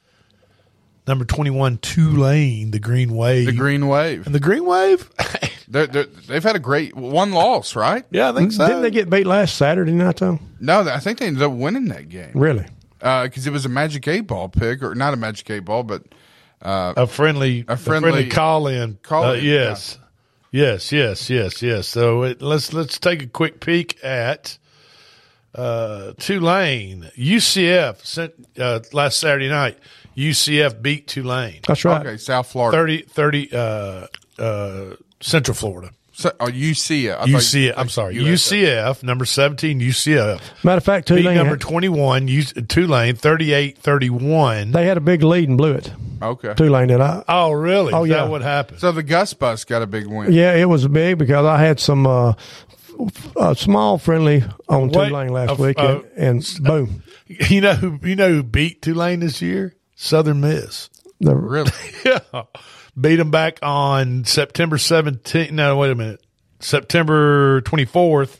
number 1.06 1.24
21 1.24 1.78
Tulane, 1.78 2.70
the 2.70 2.78
Green 2.78 3.14
Wave. 3.14 3.46
The 3.46 3.52
Green 3.52 3.86
Wave. 3.88 4.26
And 4.26 4.34
the 4.34 4.40
Green 4.40 4.64
Wave? 4.64 5.10
They're, 5.66 5.86
they're, 5.86 6.04
they've 6.04 6.42
had 6.42 6.56
a 6.56 6.60
great 6.60 6.94
one 6.94 7.32
loss, 7.32 7.74
right? 7.74 8.04
Yeah, 8.10 8.28
I 8.28 8.32
think 8.34 8.52
so. 8.52 8.66
Didn't 8.66 8.82
they 8.82 8.90
get 8.90 9.08
beat 9.08 9.26
last 9.26 9.56
Saturday 9.56 9.92
night 9.92 10.18
though? 10.18 10.38
No, 10.60 10.80
I 10.88 11.00
think 11.00 11.18
they 11.18 11.26
ended 11.26 11.42
up 11.42 11.52
winning 11.52 11.86
that 11.86 12.10
game 12.10 12.30
Really? 12.34 12.66
because 13.00 13.46
it 13.46 13.50
was 13.50 13.64
a 13.64 13.68
Magic 13.70 14.06
Eight 14.06 14.26
Ball 14.26 14.50
pick, 14.50 14.82
or 14.82 14.94
not 14.94 15.14
a 15.14 15.16
Magic 15.16 15.50
Eight 15.50 15.60
Ball, 15.60 15.82
but 15.82 16.04
uh, 16.60 16.92
a 16.98 17.06
friendly, 17.06 17.64
a 17.66 17.76
friendly, 17.78 18.28
call 18.28 18.66
in. 18.68 18.98
Call 19.02 19.24
Uh, 19.24 19.32
in, 19.34 19.44
yes, 19.44 19.98
yes, 20.52 20.92
yes, 20.92 21.28
yes, 21.30 21.62
yes. 21.62 21.88
So 21.88 22.22
it, 22.24 22.42
let's 22.42 22.72
let's 22.74 22.98
take 22.98 23.22
a 23.22 23.26
quick 23.26 23.58
peek 23.60 23.98
at 24.04 24.58
uh, 25.54 26.12
Tulane 26.18 27.10
UCF 27.16 28.04
sent 28.04 28.34
uh, 28.58 28.80
last 28.92 29.18
Saturday 29.18 29.48
night. 29.48 29.78
UCF 30.16 30.80
beat 30.82 31.06
Tulane. 31.08 31.60
That's 31.66 31.84
right. 31.84 32.04
Okay, 32.06 32.16
South 32.16 32.46
Florida. 32.50 32.76
30, 32.76 33.02
30 33.02 33.52
uh, 33.52 34.06
uh, 34.38 34.96
Central 35.20 35.54
Florida. 35.54 35.90
So, 36.16 36.30
oh, 36.38 36.46
UCF. 36.46 37.12
I 37.14 37.16
thought- 37.18 37.28
UCF. 37.28 37.74
I'm 37.76 37.88
sorry. 37.88 38.14
UCF, 38.14 39.02
number 39.02 39.24
17, 39.24 39.80
UCF. 39.80 40.40
Matter 40.62 40.76
of 40.78 40.84
fact, 40.84 41.08
Beat 41.08 41.22
Tulane 41.22 41.34
number 41.36 41.54
had- 41.54 41.60
21, 41.60 42.28
U- 42.28 42.42
Tulane, 42.44 43.16
38 43.16 43.78
31. 43.78 44.70
They 44.70 44.86
had 44.86 44.96
a 44.96 45.00
big 45.00 45.24
lead 45.24 45.48
and 45.48 45.58
blew 45.58 45.72
it. 45.72 45.90
Okay. 46.22 46.54
Tulane 46.54 46.86
did. 46.88 47.00
I, 47.00 47.24
Oh, 47.28 47.50
really? 47.50 47.92
Oh, 47.92 48.04
Is 48.04 48.10
yeah. 48.10 48.18
that 48.18 48.30
what 48.30 48.42
happened? 48.42 48.78
So 48.80 48.92
the 48.92 49.02
Gus 49.02 49.34
Bus 49.34 49.64
got 49.64 49.82
a 49.82 49.86
big 49.88 50.06
win. 50.06 50.32
yeah, 50.32 50.54
it 50.54 50.66
was 50.66 50.86
big 50.86 51.18
because 51.18 51.44
I 51.44 51.58
had 51.58 51.80
some 51.80 52.06
uh, 52.06 52.34
f- 53.00 53.36
uh, 53.36 53.54
small 53.54 53.98
friendly 53.98 54.44
on 54.68 54.90
Wait, 54.90 55.08
Tulane 55.08 55.28
last 55.30 55.50
uh, 55.50 55.54
week, 55.62 55.78
and, 55.80 56.04
and 56.16 56.58
boom. 56.60 57.02
You 57.26 57.60
know 57.62 57.72
who 57.74 57.98
you 58.06 58.16
know 58.16 58.28
who 58.28 58.42
beat 58.42 58.82
Tulane 58.82 59.20
this 59.20 59.40
year? 59.42 59.74
Southern 60.04 60.40
Miss. 60.40 60.90
The, 61.20 61.34
Really? 61.34 61.72
yeah. 62.04 62.42
Beat 63.00 63.16
them 63.16 63.30
back 63.30 63.58
on 63.62 64.24
September 64.24 64.76
17th. 64.76 65.50
No, 65.50 65.76
wait 65.78 65.90
a 65.90 65.94
minute. 65.94 66.20
September 66.60 67.62
24th, 67.62 68.36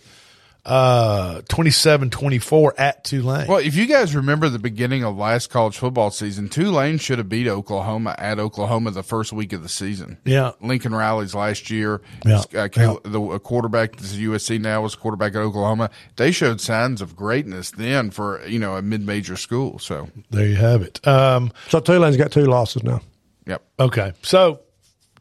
uh, 0.66 1.42
27 1.48 2.08
24 2.10 2.74
at 2.78 3.04
Tulane. 3.04 3.46
Well, 3.48 3.58
if 3.58 3.74
you 3.74 3.86
guys 3.86 4.14
remember 4.16 4.48
the 4.48 4.58
beginning 4.58 5.04
of 5.04 5.16
last 5.16 5.50
college 5.50 5.76
football 5.76 6.10
season, 6.10 6.48
Tulane 6.48 6.96
should 6.98 7.18
have 7.18 7.28
beat 7.28 7.46
Oklahoma 7.46 8.14
at 8.18 8.38
Oklahoma 8.38 8.90
the 8.90 9.02
first 9.02 9.32
week 9.32 9.52
of 9.52 9.62
the 9.62 9.68
season. 9.68 10.18
Yeah. 10.24 10.52
Lincoln 10.62 10.94
Riley's 10.94 11.34
last 11.34 11.70
year. 11.70 12.00
Yeah. 12.24 12.42
Uh, 12.56 12.68
Cal- 12.68 13.00
The 13.04 13.20
a 13.20 13.40
quarterback 13.40 13.96
that's 13.96 14.14
at 14.14 14.20
USC 14.20 14.58
now 14.60 14.80
was 14.82 14.94
quarterback 14.94 15.34
at 15.34 15.38
Oklahoma. 15.42 15.90
They 16.16 16.32
showed 16.32 16.60
signs 16.60 17.02
of 17.02 17.14
greatness 17.14 17.70
then 17.70 18.10
for 18.10 18.44
you 18.46 18.58
know 18.58 18.76
a 18.76 18.82
mid 18.82 19.02
major 19.04 19.36
school. 19.36 19.78
So 19.78 20.08
There 20.30 20.46
you 20.46 20.56
have 20.56 20.80
it. 20.82 21.06
Um, 21.06 21.52
so 21.68 21.80
Tulane's 21.80 22.16
got 22.16 22.32
two 22.32 22.46
losses 22.46 22.82
now. 22.82 23.00
yep. 23.46 23.62
Okay. 23.78 24.12
So 24.22 24.60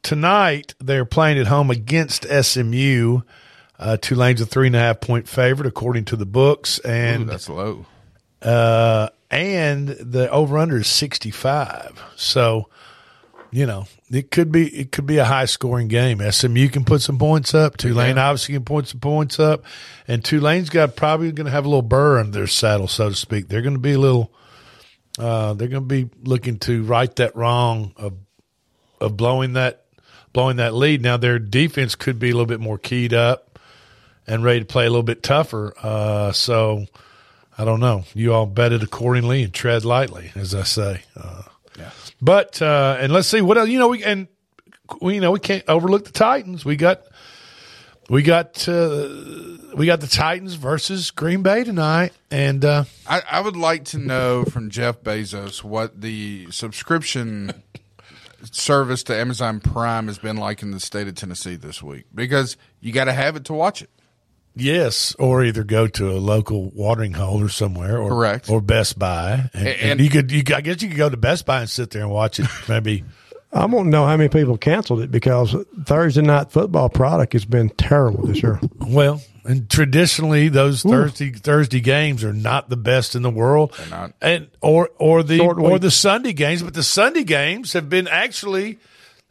tonight 0.03 0.73
they're 0.79 1.05
playing 1.05 1.37
at 1.39 1.47
home 1.47 1.69
against 1.69 2.25
SMU. 2.25 3.21
Uh, 3.83 3.97
Tulane's 3.97 4.39
a 4.39 4.45
three 4.45 4.67
and 4.67 4.77
a 4.77 4.79
half 4.79 5.01
point 5.01 5.27
favorite 5.27 5.67
according 5.67 6.05
to 6.05 6.15
the 6.15 6.25
books, 6.25 6.79
Ooh, 6.85 6.89
and 6.89 7.27
that's 7.27 7.49
low. 7.49 7.85
uh, 8.41 9.09
and 9.29 9.89
the 9.89 10.31
over 10.31 10.57
under 10.57 10.77
is 10.77 10.87
sixty 10.87 11.31
five. 11.31 12.01
So 12.15 12.69
you 13.51 13.65
know 13.65 13.85
it 14.09 14.31
could 14.31 14.53
be 14.53 14.67
it 14.69 14.93
could 14.93 15.05
be 15.05 15.17
a 15.17 15.25
high 15.25 15.43
scoring 15.43 15.89
game. 15.89 16.21
SMU 16.31 16.69
can 16.69 16.85
put 16.85 17.01
some 17.01 17.19
points 17.19 17.53
up. 17.53 17.75
Tulane 17.75 18.17
obviously 18.17 18.53
can 18.53 18.63
put 18.63 18.87
some 18.87 19.01
points 19.01 19.37
up, 19.37 19.65
and 20.07 20.23
Tulane's 20.23 20.69
got 20.69 20.95
probably 20.95 21.33
going 21.33 21.47
to 21.47 21.51
have 21.51 21.65
a 21.65 21.67
little 21.67 21.81
burr 21.81 22.19
under 22.19 22.31
their 22.31 22.47
saddle, 22.47 22.87
so 22.87 23.09
to 23.09 23.15
speak. 23.15 23.49
They're 23.49 23.61
going 23.61 23.75
to 23.75 23.81
be 23.81 23.93
a 23.93 23.99
little. 23.99 24.31
Uh, 25.19 25.55
they're 25.55 25.67
going 25.67 25.83
to 25.83 26.05
be 26.05 26.09
looking 26.23 26.57
to 26.59 26.83
right 26.83 27.13
that 27.17 27.35
wrong 27.35 27.91
of 27.97 28.13
of 29.01 29.17
blowing 29.17 29.53
that 29.53 29.87
blowing 30.31 30.55
that 30.55 30.73
lead. 30.73 31.01
Now 31.01 31.17
their 31.17 31.37
defense 31.37 31.95
could 31.95 32.17
be 32.17 32.29
a 32.29 32.33
little 32.33 32.45
bit 32.45 32.61
more 32.61 32.77
keyed 32.77 33.13
up 33.13 33.52
and 34.27 34.43
ready 34.43 34.59
to 34.59 34.65
play 34.65 34.85
a 34.85 34.89
little 34.89 35.03
bit 35.03 35.23
tougher. 35.23 35.73
Uh, 35.81 36.31
so 36.31 36.85
I 37.57 37.65
don't 37.65 37.79
know. 37.79 38.03
You 38.13 38.33
all 38.33 38.45
bet 38.45 38.71
it 38.71 38.83
accordingly 38.83 39.43
and 39.43 39.53
tread 39.53 39.85
lightly, 39.85 40.31
as 40.35 40.53
I 40.55 40.63
say. 40.63 41.03
Uh, 41.15 41.43
But 42.21 42.61
uh, 42.61 42.97
and 42.99 43.11
let's 43.11 43.27
see 43.27 43.41
what 43.41 43.57
else. 43.57 43.69
You 43.69 43.79
know, 43.79 43.89
we 43.89 44.03
and 44.03 44.27
we 45.01 45.15
you 45.15 45.21
know 45.21 45.31
we 45.31 45.39
can't 45.39 45.63
overlook 45.67 46.05
the 46.05 46.11
Titans. 46.11 46.63
We 46.63 46.75
got 46.75 47.01
we 48.09 48.21
got 48.23 48.67
uh, 48.67 49.09
we 49.75 49.85
got 49.85 49.99
the 49.99 50.07
Titans 50.07 50.55
versus 50.55 51.11
Green 51.11 51.41
Bay 51.41 51.63
tonight, 51.63 52.13
and 52.31 52.63
uh, 52.63 52.83
I, 53.07 53.21
I 53.29 53.41
would 53.41 53.57
like 53.57 53.85
to 53.85 53.97
know 53.97 54.45
from 54.45 54.69
Jeff 54.69 55.01
Bezos 55.01 55.63
what 55.63 55.99
the 56.01 56.47
subscription 56.51 57.63
service 58.51 59.03
to 59.03 59.15
Amazon 59.15 59.59
Prime 59.59 60.07
has 60.07 60.17
been 60.19 60.37
like 60.37 60.61
in 60.61 60.71
the 60.71 60.79
state 60.79 61.07
of 61.07 61.15
Tennessee 61.15 61.55
this 61.55 61.81
week 61.81 62.05
because 62.13 62.57
you 62.81 62.91
got 62.91 63.05
to 63.05 63.13
have 63.13 63.35
it 63.35 63.45
to 63.45 63.53
watch 63.53 63.81
it. 63.81 63.89
Yes, 64.55 65.15
or 65.17 65.43
either 65.43 65.63
go 65.63 65.87
to 65.87 66.11
a 66.11 66.19
local 66.19 66.69
watering 66.71 67.13
hole 67.13 67.43
or 67.43 67.49
somewhere, 67.49 67.97
or 67.97 68.09
Correct. 68.09 68.49
or 68.49 68.61
Best 68.61 68.99
Buy, 68.99 69.49
and, 69.53 69.67
And- 69.67 69.81
and 69.91 69.99
you 69.99 70.09
could, 70.09 70.31
you, 70.31 70.43
I 70.55 70.61
guess 70.61 70.81
you 70.81 70.89
could 70.89 70.97
go 70.97 71.09
to 71.09 71.17
Best 71.17 71.45
Buy 71.45 71.61
and 71.61 71.69
sit 71.69 71.89
there 71.89 72.03
and 72.03 72.11
watch 72.11 72.39
it. 72.39 72.47
Maybe 72.69 73.03
I 73.51 73.65
want 73.65 73.85
to 73.87 73.89
know 73.89 74.05
how 74.05 74.15
many 74.17 74.29
people 74.29 74.57
canceled 74.57 75.01
it 75.01 75.11
because 75.11 75.55
Thursday 75.85 76.21
night 76.21 76.51
football 76.51 76.89
product 76.89 77.33
has 77.33 77.45
been 77.45 77.69
terrible 77.69 78.27
this 78.27 78.41
year. 78.43 78.59
well, 78.79 79.21
and 79.45 79.69
traditionally 79.69 80.49
those 80.49 80.81
Thursday 80.83 81.31
Thursday 81.31 81.79
games 81.81 82.23
are 82.23 82.31
not 82.33 82.69
the 82.69 82.77
best 82.77 83.15
in 83.15 83.21
the 83.23 83.29
world, 83.31 83.73
not. 83.89 84.13
and 84.21 84.47
or 84.61 84.89
or 84.99 85.21
the 85.23 85.37
Short 85.37 85.57
or 85.57 85.73
week. 85.73 85.81
the 85.81 85.91
Sunday 85.91 86.33
games, 86.33 86.63
but 86.63 86.73
the 86.75 86.81
Sunday 86.83 87.23
games 87.23 87.73
have 87.73 87.89
been 87.89 88.07
actually 88.07 88.79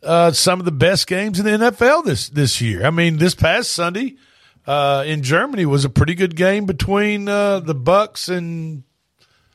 uh, 0.03 0.31
some 0.33 0.59
of 0.59 0.67
the 0.67 0.73
best 0.73 1.07
games 1.07 1.39
in 1.41 1.45
the 1.47 1.53
NFL 1.53 2.05
this 2.05 2.29
this 2.29 2.61
year. 2.61 2.85
I 2.85 2.91
mean, 2.91 3.17
this 3.19 3.35
past 3.35 3.73
Sunday 3.73 4.17
uh, 4.67 5.05
in 5.07 5.23
Germany 5.23 5.67
was 5.67 5.85
a 5.85 5.91
pretty 5.91 6.15
good 6.15 6.37
game 6.37 6.67
between 6.67 7.29
uh, 7.29 7.61
the 7.61 7.75
Bucks 7.75 8.29
and 8.29 8.85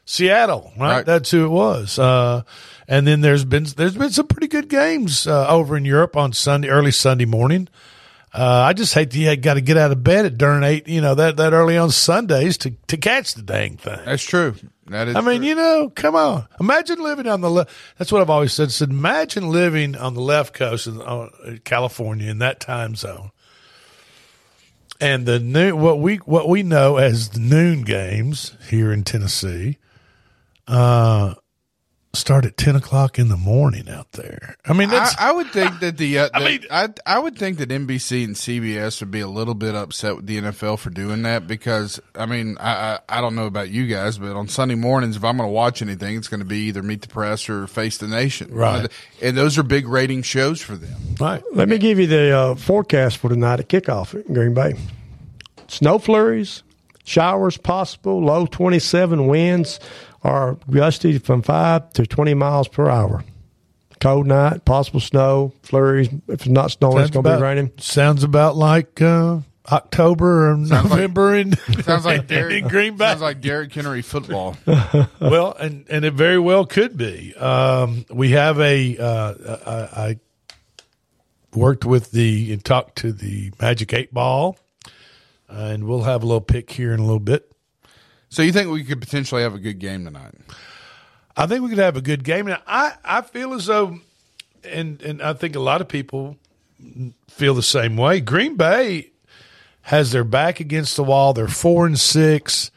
Seattle, 0.05 0.71
right? 0.77 0.97
Right. 0.97 1.05
That's 1.05 1.31
who 1.31 1.45
it 1.45 1.49
was. 1.49 1.99
Uh, 1.99 2.43
and 2.87 3.05
then 3.05 3.21
there's 3.21 3.45
been 3.45 3.65
there's 3.75 3.95
been 3.95 4.11
some 4.11 4.27
pretty 4.27 4.47
good 4.47 4.69
games 4.69 5.27
uh, 5.27 5.47
over 5.47 5.75
in 5.77 5.85
Europe 5.85 6.15
on 6.15 6.33
Sunday, 6.33 6.69
early 6.69 6.91
Sunday 6.91 7.25
morning. 7.25 7.67
Uh, 8.33 8.65
I 8.67 8.73
just 8.73 8.93
hate 8.93 9.09
that 9.11 9.17
you 9.17 9.35
got 9.37 9.55
to 9.55 9.61
get 9.61 9.77
out 9.77 9.91
of 9.91 10.03
bed 10.03 10.25
at 10.25 10.37
darn 10.37 10.63
eight, 10.63 10.87
you 10.87 11.01
know, 11.01 11.15
that, 11.15 11.37
that 11.37 11.53
early 11.53 11.77
on 11.77 11.89
Sundays 11.89 12.57
to, 12.59 12.71
to 12.87 12.97
catch 12.97 13.33
the 13.33 13.41
dang 13.41 13.77
thing. 13.77 13.99
That's 14.05 14.23
true. 14.23 14.53
That 14.87 15.07
is. 15.07 15.15
I 15.15 15.21
mean, 15.21 15.39
true. 15.39 15.47
you 15.47 15.55
know, 15.55 15.89
come 15.89 16.15
on. 16.15 16.47
Imagine 16.59 16.99
living 16.99 17.27
on 17.27 17.41
the 17.41 17.49
left. 17.49 17.71
That's 17.97 18.11
what 18.11 18.21
I've 18.21 18.29
always 18.29 18.53
said. 18.53 18.71
said 18.71 18.89
imagine 18.89 19.49
living 19.49 19.95
on 19.95 20.13
the 20.13 20.21
left 20.21 20.53
coast 20.53 20.87
of 20.87 21.01
uh, 21.01 21.29
California 21.63 22.29
in 22.29 22.39
that 22.39 22.59
time 22.59 22.95
zone. 22.95 23.31
And 24.99 25.25
the 25.25 25.39
noon, 25.39 25.79
what 25.79 25.99
we 25.99 26.17
what 26.17 26.49
we 26.49 26.63
know 26.63 26.97
as 26.97 27.29
the 27.29 27.39
noon 27.39 27.83
games 27.83 28.55
here 28.69 28.91
in 28.91 29.03
Tennessee, 29.03 29.77
uh, 30.67 31.36
start 32.17 32.45
at 32.45 32.58
ten 32.58 32.75
o'clock 32.75 33.17
in 33.19 33.30
the 33.30 33.38
morning 33.38 33.88
out 33.89 34.12
there. 34.13 34.56
I 34.65 34.73
mean, 34.73 34.89
that's 34.89 35.15
I, 35.17 35.30
I 35.30 35.32
would 35.34 35.47
think 35.51 35.80
that 35.82 35.97
the, 35.97 36.19
uh, 36.19 36.30
I 36.34 36.39
mean- 36.43 36.65
I 36.71 36.89
I 37.06 37.19
would 37.19 37.38
think 37.38 37.58
that 37.60 37.69
NBC 37.69 38.23
and 38.25 38.36
CBS 38.36 38.99
would 38.99 39.12
be 39.12 39.19
a 39.19 39.27
little 39.27 39.53
bit 39.53 39.75
upset 39.75 40.15
with 40.15 40.27
the 40.27 40.41
NFL 40.41 40.80
for 40.80 40.89
doing 40.89 41.21
that 41.23 41.47
because 41.47 41.99
I 42.15 42.25
mean 42.25 42.58
I 42.60 42.71
I, 43.10 43.17
I 43.17 43.21
don't 43.21 43.36
know 43.36 43.45
about 43.45 43.69
you 43.69 43.88
guys, 43.88 44.17
but 44.17 44.36
on 44.36 44.47
Sunday 44.47 44.75
mornings 44.75 45.15
if 45.15 45.23
I'm 45.23 45.38
going 45.38 45.47
to 45.47 45.53
watch 45.53 45.82
anything, 45.82 46.15
it's 46.17 46.27
going 46.27 46.39
to 46.41 46.45
be 46.45 46.67
either 46.67 46.84
Meet 46.84 47.01
the 47.03 47.08
Press 47.08 47.49
or 47.49 47.67
Face 47.67 47.97
the 47.97 48.08
Nation, 48.08 48.53
Right. 48.53 48.89
And 49.21 49.38
those 49.38 49.58
are 49.58 49.63
big 49.63 49.88
rating 49.88 50.21
shows 50.23 50.62
for 50.62 50.75
them. 50.75 50.95
right. 51.19 51.41
Let 51.53 51.69
me 51.69 51.77
give 51.77 51.99
you 51.99 52.08
the 52.08 52.32
uh, 52.32 52.56
forecast 52.56 53.17
for 53.17 53.30
tonight 53.30 53.60
at 53.60 53.69
kickoff 53.69 54.13
in 54.13 54.34
Green 54.34 54.53
Bay. 54.53 54.75
Snow 55.67 55.99
flurries, 55.99 56.63
showers 57.03 57.58
possible, 57.58 58.21
low 58.23 58.45
27 58.45 59.27
winds 59.27 59.80
are 60.27 60.57
gusty 60.69 61.17
from 61.19 61.41
5 61.41 61.93
to 61.93 62.05
20 62.05 62.33
miles 62.33 62.67
per 62.67 62.89
hour. 62.89 63.23
Cold 63.99 64.27
night, 64.27 64.63
possible 64.65 64.99
snow, 64.99 65.53
flurries. 65.63 66.09
If 66.27 66.41
it's 66.41 66.47
not 66.47 66.69
snowing, 66.69 66.99
it's 66.99 67.09
going 67.09 67.23
to 67.23 67.37
be 67.37 67.41
raining. 67.41 67.71
Sounds 67.79 68.23
about 68.23 68.55
like 68.55 69.01
uh, 69.01 69.39
October 69.71 70.51
or 70.51 70.57
November 70.57 71.35
in, 71.35 71.55
Sounds 71.81 72.05
like 72.05 72.21
in 72.21 72.27
Derrick, 72.27 72.65
Green 72.65 72.95
Bay. 72.95 73.07
Sounds 73.07 73.21
like 73.21 73.41
Derrick 73.41 73.73
Henry 73.73 74.03
football. 74.03 74.55
well, 75.19 75.55
and 75.59 75.87
and 75.89 76.05
it 76.05 76.13
very 76.13 76.37
well 76.37 76.65
could 76.65 76.95
be. 76.95 77.33
Um, 77.35 78.05
we 78.11 78.31
have 78.31 78.59
a. 78.59 78.97
Uh, 78.97 79.57
I, 79.65 80.01
I 80.01 80.19
worked 81.55 81.83
with 81.83 82.11
the 82.11 82.53
and 82.53 82.63
talked 82.63 82.99
to 82.99 83.11
the 83.11 83.51
Magic 83.59 83.93
Eight 83.93 84.13
Ball, 84.13 84.59
uh, 85.49 85.53
and 85.53 85.85
we'll 85.85 86.03
have 86.03 86.21
a 86.21 86.25
little 86.27 86.41
pick 86.41 86.69
here 86.71 86.93
in 86.93 86.99
a 86.99 87.03
little 87.03 87.19
bit. 87.19 87.46
So 88.29 88.41
you 88.41 88.51
think 88.51 88.69
we 88.69 88.83
could 88.83 88.99
potentially 88.99 89.41
have 89.41 89.55
a 89.55 89.59
good 89.59 89.79
game 89.79 90.05
tonight? 90.05 90.33
I 91.35 91.45
think 91.45 91.61
we 91.63 91.69
could 91.69 91.77
have 91.77 91.95
a 91.97 92.01
good 92.01 92.23
game. 92.23 92.47
Now, 92.47 92.61
I 92.67 92.93
I 93.03 93.21
feel 93.21 93.53
as 93.53 93.67
though, 93.67 93.99
and 94.63 95.01
and 95.01 95.21
I 95.21 95.33
think 95.33 95.55
a 95.55 95.59
lot 95.59 95.81
of 95.81 95.87
people 95.87 96.37
feel 97.27 97.53
the 97.53 97.63
same 97.63 97.95
way. 97.97 98.19
Green 98.19 98.55
Bay 98.55 99.11
has 99.83 100.11
their 100.11 100.23
back 100.23 100.59
against 100.59 100.95
the 100.95 101.03
wall. 101.03 101.33
They're 101.33 101.47
four 101.47 101.85
and 101.85 101.99
six. 101.99 102.71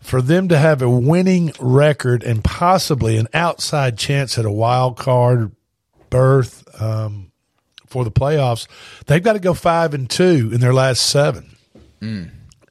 For 0.00 0.22
them 0.22 0.48
to 0.50 0.58
have 0.58 0.82
a 0.82 0.88
winning 0.90 1.52
record 1.58 2.22
and 2.22 2.42
possibly 2.44 3.16
an 3.16 3.26
outside 3.34 3.98
chance 3.98 4.38
at 4.38 4.44
a 4.44 4.50
wild 4.52 4.96
card 4.96 5.50
berth 6.10 6.62
um, 6.80 7.32
for 7.88 8.04
the 8.04 8.10
playoffs, 8.12 8.68
they've 9.06 9.22
got 9.22 9.32
to 9.32 9.40
go 9.40 9.52
five 9.52 9.94
and 9.94 10.08
two 10.08 10.50
in 10.52 10.60
their 10.60 10.72
last 10.72 11.02
seven, 11.02 11.56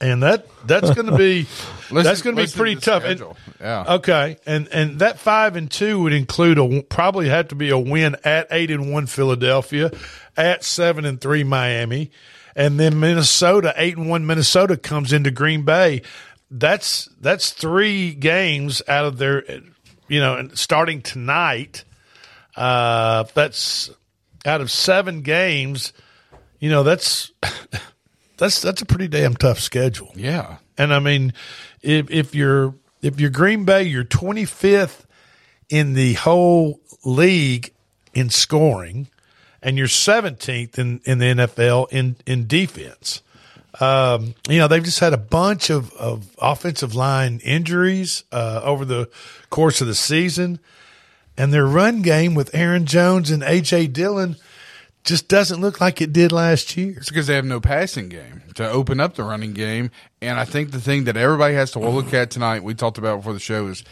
and 0.09 0.23
that 0.23 0.47
that's 0.65 0.91
going 0.91 1.07
to 1.07 1.17
be 1.17 1.47
that's 1.91 2.21
going 2.21 2.35
to 2.35 2.41
be 2.43 2.51
pretty 2.51 2.75
to 2.75 2.81
tough. 2.81 3.03
And- 3.03 3.23
Yeah. 3.59 3.95
Okay, 3.95 4.37
and 4.45 4.67
and 4.69 4.99
that 4.99 5.19
five 5.19 5.55
and 5.55 5.69
two 5.69 6.01
would 6.01 6.13
include 6.13 6.57
a 6.57 6.81
probably 6.83 7.29
have 7.29 7.47
to 7.49 7.55
be 7.55 7.69
a 7.69 7.77
win 7.77 8.15
at 8.23 8.47
eight 8.51 8.71
and 8.71 8.91
one 8.91 9.05
Philadelphia, 9.07 9.91
at 10.35 10.63
seven 10.63 11.05
and 11.05 11.19
three 11.21 11.43
Miami, 11.43 12.11
and 12.55 12.79
then 12.79 12.99
Minnesota 12.99 13.73
eight 13.77 13.97
and 13.97 14.09
one 14.09 14.25
Minnesota 14.25 14.77
comes 14.77 15.13
into 15.13 15.31
Green 15.31 15.63
Bay. 15.63 16.01
That's 16.51 17.09
that's 17.19 17.51
three 17.51 18.13
games 18.13 18.81
out 18.87 19.05
of 19.05 19.17
their, 19.17 19.43
you 20.07 20.19
know, 20.19 20.35
and 20.37 20.57
starting 20.57 21.01
tonight. 21.01 21.83
Uh, 22.55 23.23
that's 23.33 23.89
out 24.45 24.61
of 24.61 24.69
seven 24.71 25.21
games. 25.21 25.91
You 26.59 26.69
know, 26.69 26.83
that's 26.83 27.31
that's 28.37 28.61
that's 28.61 28.81
a 28.81 28.85
pretty 28.85 29.07
damn 29.07 29.35
tough 29.35 29.59
schedule. 29.59 30.11
Yeah. 30.15 30.57
And 30.77 30.93
I 30.93 30.99
mean, 30.99 31.33
if 31.81 32.09
if 32.11 32.35
you're 32.35 32.75
if 33.01 33.19
you're 33.19 33.29
Green 33.29 33.65
Bay, 33.65 33.83
you're 33.83 34.03
25th 34.03 35.05
in 35.69 35.93
the 35.93 36.13
whole 36.13 36.79
league 37.03 37.71
in 38.13 38.29
scoring, 38.29 39.09
and 39.61 39.77
you're 39.77 39.87
17th 39.87 40.77
in, 40.77 41.01
in 41.05 41.19
the 41.19 41.25
NFL 41.25 41.91
in 41.91 42.17
in 42.25 42.47
defense. 42.47 43.21
Um, 43.79 44.35
you 44.47 44.57
know, 44.57 44.69
they've 44.69 44.83
just 44.83 45.01
had 45.01 45.11
a 45.11 45.17
bunch 45.17 45.69
of, 45.69 45.91
of 45.93 46.33
offensive 46.39 46.95
line 46.95 47.41
injuries 47.43 48.23
uh, 48.31 48.61
over 48.63 48.85
the 48.85 49.09
course 49.49 49.81
of 49.81 49.87
the 49.87 49.95
season, 49.95 50.59
and 51.37 51.51
their 51.51 51.65
run 51.65 52.01
game 52.01 52.35
with 52.35 52.55
Aaron 52.55 52.85
Jones 52.85 53.31
and 53.31 53.43
AJ 53.43 53.91
Dillon 53.91 54.37
just 55.05 55.27
doesn't 55.27 55.61
look 55.61 55.79
like 55.79 56.01
it 56.01 56.11
did 56.11 56.31
last 56.31 56.75
year. 56.75 56.95
It's 56.97 57.09
because 57.09 57.27
they 57.27 57.35
have 57.35 57.45
no 57.45 57.59
passing 57.61 58.09
game 58.09 58.41
to 58.55 58.67
open 58.69 58.99
up 58.99 59.15
the 59.15 59.23
running 59.23 59.53
game. 59.53 59.91
And 60.21 60.39
I 60.39 60.45
think 60.45 60.71
the 60.71 60.81
thing 60.81 61.05
that 61.05 61.15
everybody 61.15 61.53
has 61.53 61.71
to 61.71 61.79
look 61.79 62.13
at 62.13 62.31
tonight, 62.31 62.63
we 62.63 62.73
talked 62.73 62.97
about 62.97 63.17
before 63.17 63.33
the 63.33 63.39
show, 63.39 63.67
is 63.67 63.83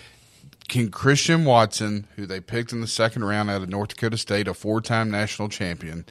can 0.67 0.89
Christian 0.89 1.45
Watson, 1.45 2.07
who 2.15 2.25
they 2.25 2.39
picked 2.39 2.71
in 2.73 2.81
the 2.81 2.87
second 2.87 3.23
round 3.23 3.49
out 3.49 3.61
of 3.61 3.69
North 3.69 3.89
Dakota 3.89 4.17
State, 4.17 4.47
a 4.47 4.53
four 4.53 4.81
time 4.81 5.11
national 5.11 5.49
champion, 5.49 6.05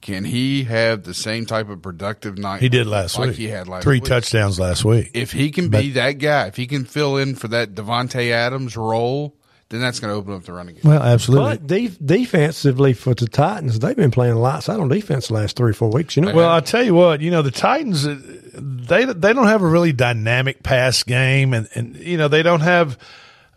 can 0.00 0.24
he 0.24 0.64
have 0.64 1.04
the 1.04 1.14
same 1.14 1.46
type 1.46 1.70
of 1.70 1.80
productive 1.80 2.36
night 2.36 2.60
He 2.60 2.68
did 2.68 2.86
last 2.86 3.18
like 3.18 3.28
week. 3.30 3.36
he 3.38 3.48
had 3.48 3.68
last 3.68 3.84
Three 3.84 3.96
week? 4.00 4.04
touchdowns 4.04 4.60
last 4.60 4.84
week. 4.84 5.10
If 5.14 5.32
he 5.32 5.50
can 5.50 5.70
be 5.70 5.92
that 5.92 6.18
guy, 6.18 6.48
if 6.48 6.56
he 6.56 6.66
can 6.66 6.84
fill 6.84 7.16
in 7.16 7.34
for 7.34 7.48
that 7.48 7.74
Davante 7.74 8.30
Adams 8.30 8.76
role, 8.76 9.34
then 9.70 9.80
that's 9.80 9.98
going 9.98 10.12
to 10.12 10.16
open 10.16 10.34
up 10.34 10.44
the 10.44 10.52
running 10.52 10.74
game. 10.74 10.82
Well, 10.84 11.02
absolutely. 11.02 11.56
But 11.56 11.66
de- 11.66 11.88
defensively 11.88 12.92
for 12.92 13.14
the 13.14 13.26
Titans, 13.26 13.78
they've 13.78 13.96
been 13.96 14.10
playing 14.10 14.36
lights 14.36 14.68
out 14.68 14.78
on 14.78 14.88
defense 14.88 15.28
the 15.28 15.34
last 15.34 15.56
three 15.56 15.70
or 15.70 15.74
four 15.74 15.90
weeks. 15.90 16.16
You 16.16 16.22
know, 16.22 16.34
Well, 16.34 16.50
I'll 16.50 16.62
tell 16.62 16.82
you 16.82 16.94
what, 16.94 17.20
you 17.20 17.30
know, 17.30 17.42
the 17.42 17.50
Titans, 17.50 18.06
uh, 18.06 18.18
they 18.54 19.04
they 19.06 19.32
don't 19.32 19.46
have 19.46 19.62
a 19.62 19.66
really 19.66 19.92
dynamic 19.92 20.62
pass 20.62 21.02
game, 21.02 21.54
and, 21.54 21.68
and 21.74 21.96
you 21.96 22.16
know, 22.18 22.28
they 22.28 22.42
don't 22.42 22.60
have 22.60 22.98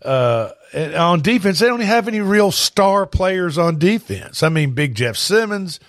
uh, 0.02 0.50
and 0.72 0.94
on 0.94 1.20
defense. 1.20 1.58
They 1.58 1.66
don't 1.66 1.80
have 1.80 2.08
any 2.08 2.20
real 2.20 2.50
star 2.52 3.06
players 3.06 3.58
on 3.58 3.78
defense. 3.78 4.42
I 4.42 4.48
mean, 4.48 4.72
Big 4.72 4.94
Jeff 4.94 5.16
Simmons, 5.16 5.80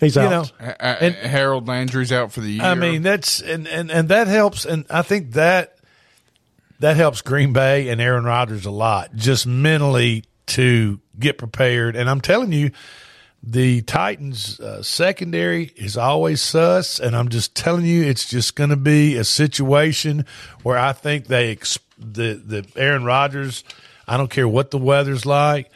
he's 0.00 0.16
you 0.16 0.22
out. 0.22 0.52
know, 0.60 0.66
Uh, 0.68 0.74
uh, 0.80 1.10
Harold 1.12 1.66
Landry's 1.68 2.12
out 2.12 2.32
for 2.32 2.40
the 2.40 2.50
year. 2.50 2.62
I 2.62 2.74
mean, 2.74 3.02
that's 3.02 3.40
and, 3.40 3.66
and 3.68 3.90
and 3.90 4.08
that 4.10 4.26
helps, 4.26 4.64
and 4.64 4.84
I 4.90 5.02
think 5.02 5.32
that 5.32 5.76
that 6.82 6.96
helps 6.96 7.22
Green 7.22 7.52
Bay 7.52 7.90
and 7.90 8.00
Aaron 8.00 8.24
Rodgers 8.24 8.66
a 8.66 8.70
lot, 8.72 9.14
just 9.14 9.46
mentally 9.46 10.24
to 10.46 11.00
get 11.16 11.38
prepared. 11.38 11.94
And 11.94 12.10
I'm 12.10 12.20
telling 12.20 12.50
you, 12.50 12.72
the 13.40 13.82
Titans 13.82 14.58
uh, 14.58 14.82
secondary 14.82 15.70
is 15.76 15.96
always 15.96 16.40
sus, 16.40 16.98
and 16.98 17.14
I'm 17.14 17.28
just 17.28 17.54
telling 17.54 17.84
you, 17.84 18.02
it's 18.02 18.28
just 18.28 18.56
going 18.56 18.70
to 18.70 18.76
be 18.76 19.16
a 19.16 19.22
situation 19.22 20.26
where 20.64 20.76
I 20.76 20.92
think 20.92 21.28
they 21.28 21.52
ex- 21.52 21.78
the 21.98 22.34
the 22.34 22.66
Aaron 22.74 23.04
Rodgers. 23.04 23.62
I 24.08 24.16
don't 24.16 24.30
care 24.30 24.48
what 24.48 24.72
the 24.72 24.78
weather's 24.78 25.24
like. 25.24 25.70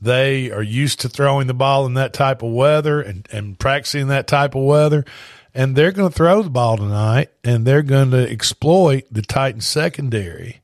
They 0.00 0.52
are 0.52 0.62
used 0.62 1.00
to 1.00 1.08
throwing 1.08 1.48
the 1.48 1.54
ball 1.54 1.86
in 1.86 1.94
that 1.94 2.12
type 2.12 2.42
of 2.42 2.52
weather 2.52 3.00
and, 3.00 3.28
and 3.32 3.58
practicing 3.58 4.06
that 4.08 4.28
type 4.28 4.54
of 4.54 4.62
weather. 4.62 5.04
And 5.54 5.76
they're 5.76 5.92
going 5.92 6.08
to 6.10 6.14
throw 6.14 6.42
the 6.42 6.50
ball 6.50 6.76
tonight 6.78 7.28
and 7.44 7.66
they're 7.66 7.82
going 7.82 8.10
to 8.12 8.30
exploit 8.30 9.04
the 9.10 9.20
Titans 9.22 9.66
secondary. 9.68 10.60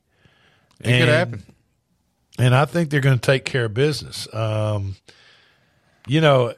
It 0.79 0.83
could 0.83 0.91
And- 0.93 1.09
happen. 1.09 1.43
And 2.39 2.55
I 2.55 2.63
think 2.65 2.89
they're 2.89 3.01
going 3.01 3.19
to 3.19 3.25
take 3.25 3.43
care 3.45 3.65
of 3.65 3.73
business. 3.73 4.27
Um, 4.33 4.95
you 6.07 6.21
know, 6.21 6.53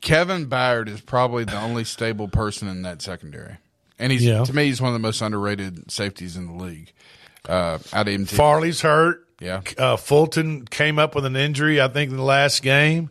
Kevin 0.00 0.46
Byard 0.48 0.88
is 0.88 1.00
probably 1.00 1.44
the 1.44 1.58
only 1.60 1.84
stable 1.84 2.26
person 2.28 2.68
in 2.68 2.82
that 2.82 3.02
secondary, 3.02 3.58
and 3.98 4.10
he's 4.10 4.24
Yeah. 4.24 4.44
to 4.44 4.52
me 4.54 4.64
he's 4.64 4.80
one 4.80 4.88
of 4.88 4.94
the 4.94 4.98
most 4.98 5.20
underrated 5.20 5.90
safeties 5.92 6.36
in 6.36 6.46
the 6.46 6.54
league. 6.64 6.92
Uh, 7.48 7.78
out 7.92 8.08
of 8.08 8.14
MT, 8.14 8.34
Farley's 8.34 8.80
hurt. 8.80 9.26
Yeah. 9.40 9.60
Uh, 9.78 9.96
Fulton 9.96 10.64
came 10.66 10.98
up 10.98 11.14
with 11.14 11.24
an 11.24 11.36
injury, 11.36 11.80
I 11.80 11.88
think, 11.88 12.10
in 12.10 12.16
the 12.16 12.22
last 12.22 12.62
game. 12.62 13.10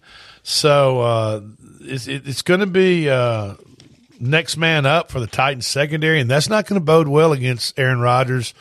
So 0.50 1.02
uh, 1.02 1.42
it's, 1.80 2.08
it's 2.08 2.42
going 2.42 2.62
to 2.62 2.66
be 2.66 3.08
uh, 3.08 3.54
next 4.20 4.58
man 4.58 4.88
up 4.88 5.12
for 5.12 5.20
the 5.20 5.28
Titans 5.28 5.68
secondary, 5.68 6.20
and 6.20 6.28
that's 6.28 6.50
not 6.50 6.66
going 6.66 6.82
to 6.82 6.84
bode 6.84 7.08
well 7.08 7.34
against 7.34 7.78
Aaron 7.78 8.00
Rodgers. 8.00 8.56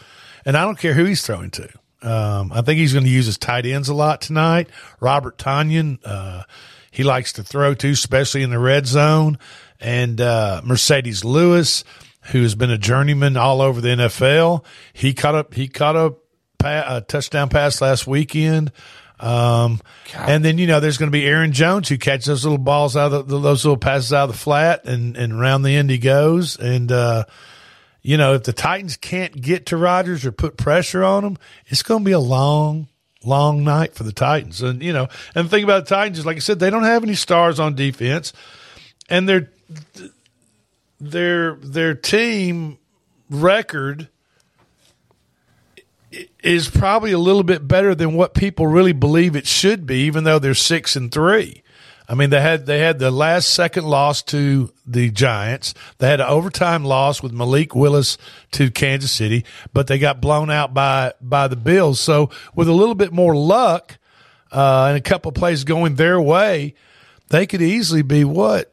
And 0.45 0.55
I 0.55 0.67
don't 0.67 0.79
care 0.79 0.93
who 0.93 1.07
he's 1.07 1.27
throwing 1.27 1.51
to. 1.53 1.65
Um, 2.03 2.53
I 2.53 2.61
think 2.61 2.79
he's 2.79 2.93
going 2.93 3.07
to 3.07 3.11
use 3.11 3.25
his 3.25 3.39
tight 3.39 3.65
ends 3.65 3.89
a 3.89 3.95
lot 3.95 4.21
tonight. 4.21 4.69
Robert 5.01 5.39
Tonyan, 5.39 5.99
uh, 6.05 6.43
he 6.91 7.05
likes 7.05 7.33
to 7.33 7.43
throw 7.43 7.73
to, 7.73 7.89
especially 7.89 8.43
in 8.43 8.51
the 8.51 8.59
red 8.59 8.87
zone. 8.87 9.39
And 9.81 10.21
uh, 10.21 10.61
Marcedes 10.67 11.25
Lewis, 11.25 11.85
who 12.33 12.43
has 12.43 12.55
been 12.55 12.71
a 12.71 12.77
journeyman 12.77 13.39
all 13.39 13.63
over 13.63 13.81
the 13.81 13.89
NFL, 13.89 14.63
he 14.93 15.15
caught 15.15 15.35
up. 15.35 15.55
He 15.55 15.69
caught 15.69 15.97
a, 15.97 17.01
touchdown 17.09 17.49
pass 17.49 17.81
last 17.81 18.07
weekend. 18.07 18.73
Um, 19.21 19.81
and 20.15 20.45
then 20.45 20.59
you 20.59 20.67
know 20.67 20.81
there's 20.81 20.99
going 20.99 21.09
to 21.11 21.13
be 21.17 21.27
Aaron 21.27 21.53
Jones 21.53 21.89
who 21.89 21.99
catches 21.99 22.27
those 22.27 22.45
little 22.45 22.59
balls 22.59 22.97
out 22.97 23.13
of 23.13 23.29
the, 23.29 23.39
those 23.39 23.65
little 23.65 23.77
passes 23.77 24.13
out 24.13 24.25
of 24.25 24.33
the 24.33 24.39
flat, 24.39 24.85
and 24.85 25.17
and 25.17 25.33
around 25.33 25.63
the 25.63 25.75
end 25.75 25.91
he 25.91 25.99
goes. 25.99 26.57
And 26.57 26.91
uh, 26.93 27.25
you 28.03 28.17
know 28.17 28.35
if 28.35 28.45
the 28.45 28.53
Titans 28.53 28.97
can't 28.97 29.41
get 29.41 29.67
to 29.67 29.77
Rodgers 29.77 30.25
or 30.25 30.33
put 30.33 30.57
pressure 30.57 31.03
on 31.03 31.25
him, 31.25 31.37
it's 31.67 31.83
going 31.83 32.03
to 32.03 32.05
be 32.05 32.13
a 32.13 32.21
long, 32.21 32.89
long 33.25 33.65
night 33.65 33.95
for 33.95 34.05
the 34.05 34.13
Titans. 34.13 34.63
And 34.63 34.83
you 34.83 34.93
know, 34.93 35.09
and 35.35 35.47
the 35.47 35.51
thing 35.51 35.65
about 35.65 35.87
the 35.87 35.95
Titans 35.95 36.21
is, 36.21 36.27
like 36.27 36.37
I 36.37 36.41
said, 36.41 36.61
they 36.61 36.71
don't 36.71 36.85
have 36.85 37.03
any 37.03 37.15
stars 37.15 37.59
on 37.59 37.75
defense, 37.75 38.33
and 39.09 39.29
their 39.29 39.51
their 41.01 41.55
their 41.57 41.95
team 41.95 42.79
record 43.31 44.09
is 46.43 46.69
probably 46.69 47.13
a 47.13 47.19
little 47.19 47.43
bit 47.43 47.67
better 47.67 47.95
than 47.95 48.15
what 48.15 48.35
people 48.35 48.67
really 48.67 48.93
believe 48.93 49.37
it 49.37 49.47
should 49.47 49.87
be, 49.87 50.01
even 50.07 50.25
though 50.25 50.39
they're 50.39 50.55
six 50.55 50.97
and 50.97 51.13
three. 51.13 51.63
I 52.11 52.15
mean, 52.15 52.31
they 52.31 52.41
had 52.41 52.65
they 52.65 52.79
had 52.79 52.99
the 52.99 53.11
last 53.11 53.51
second 53.51 53.85
loss 53.85 54.23
to 54.25 54.73
the 54.87 55.11
Giants. 55.11 55.75
They 55.99 56.09
had 56.09 56.21
an 56.21 56.27
overtime 56.27 56.85
loss 56.85 57.23
with 57.23 57.33
Malik 57.33 57.75
Willis 57.75 58.17
to 58.53 58.71
Kansas 58.71 59.13
City, 59.13 59.45
but 59.75 59.89
they 59.89 59.99
got 59.99 60.21
blown 60.21 60.51
out 60.51 60.73
by 60.73 61.13
by 61.21 61.49
the 61.49 61.57
Bills. 61.57 62.01
So 62.01 62.31
with 62.55 62.67
a 62.67 62.73
little 62.73 62.95
bit 62.95 63.13
more 63.13 63.37
luck 63.37 63.99
uh, 64.51 64.87
and 64.89 64.97
a 64.97 65.03
couple 65.03 65.33
plays 65.33 65.65
going 65.65 65.97
their 65.97 66.19
way, 66.19 66.75
they 67.29 67.47
could 67.47 67.61
easily 67.61 68.01
be 68.01 68.25
what 68.25 68.73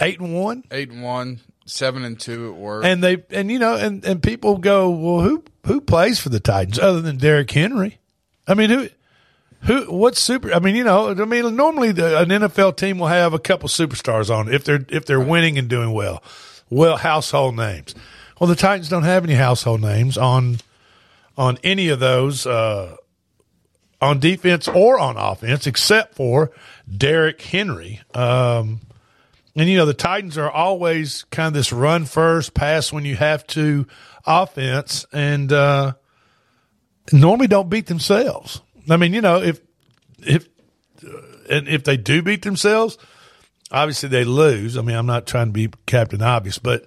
eight 0.00 0.18
and 0.18 0.34
one, 0.34 0.64
eight 0.72 0.90
and 0.90 1.02
one, 1.04 1.38
seven 1.66 2.04
and 2.04 2.18
two 2.18 2.50
at 2.50 2.56
work. 2.56 2.84
and 2.84 3.02
they 3.02 3.22
and 3.30 3.50
you 3.50 3.58
know 3.58 3.76
and 3.76 4.04
and 4.04 4.22
people 4.22 4.58
go, 4.58 4.90
well, 4.90 5.20
who 5.20 5.44
who 5.66 5.80
plays 5.80 6.20
for 6.20 6.28
the 6.28 6.40
Titans 6.40 6.78
other 6.78 7.00
than 7.00 7.16
Derrick 7.16 7.50
Henry? 7.50 7.98
I 8.46 8.54
mean, 8.54 8.70
who 8.70 8.88
who 9.62 9.84
what's 9.92 10.20
super? 10.20 10.52
I 10.52 10.58
mean, 10.58 10.76
you 10.76 10.84
know, 10.84 11.10
I 11.10 11.24
mean, 11.24 11.56
normally 11.56 11.92
the, 11.92 12.20
an 12.20 12.28
NFL 12.28 12.76
team 12.76 12.98
will 12.98 13.06
have 13.06 13.32
a 13.32 13.38
couple 13.38 13.68
superstars 13.68 14.34
on 14.34 14.52
if 14.52 14.64
they're 14.64 14.84
if 14.88 15.06
they're 15.06 15.20
winning 15.20 15.58
and 15.58 15.68
doing 15.68 15.92
well, 15.92 16.22
well 16.70 16.96
household 16.96 17.56
names. 17.56 17.94
Well, 18.38 18.48
the 18.48 18.56
Titans 18.56 18.88
don't 18.88 19.04
have 19.04 19.24
any 19.24 19.34
household 19.34 19.80
names 19.80 20.18
on 20.18 20.58
on 21.36 21.58
any 21.64 21.88
of 21.88 21.98
those 21.98 22.46
uh, 22.46 22.96
on 24.00 24.20
defense 24.20 24.68
or 24.68 24.98
on 24.98 25.16
offense 25.16 25.66
except 25.66 26.14
for 26.14 26.50
Derrick 26.94 27.40
Henry. 27.40 28.00
Um, 28.12 28.80
and 29.56 29.68
you 29.68 29.76
know 29.76 29.86
the 29.86 29.94
Titans 29.94 30.36
are 30.36 30.50
always 30.50 31.24
kind 31.30 31.48
of 31.48 31.54
this 31.54 31.72
run 31.72 32.04
first, 32.04 32.54
pass 32.54 32.92
when 32.92 33.04
you 33.04 33.16
have 33.16 33.46
to 33.48 33.86
offense, 34.26 35.06
and 35.12 35.52
uh, 35.52 35.92
normally 37.12 37.46
don't 37.46 37.68
beat 37.68 37.86
themselves. 37.86 38.60
I 38.88 38.96
mean, 38.96 39.14
you 39.14 39.20
know, 39.20 39.42
if 39.42 39.60
if 40.18 40.48
and 41.50 41.68
if 41.68 41.84
they 41.84 41.96
do 41.96 42.22
beat 42.22 42.42
themselves, 42.42 42.98
obviously 43.70 44.08
they 44.08 44.24
lose. 44.24 44.76
I 44.76 44.82
mean, 44.82 44.96
I'm 44.96 45.06
not 45.06 45.26
trying 45.26 45.46
to 45.48 45.52
be 45.52 45.70
Captain 45.86 46.22
Obvious, 46.22 46.58
but 46.58 46.86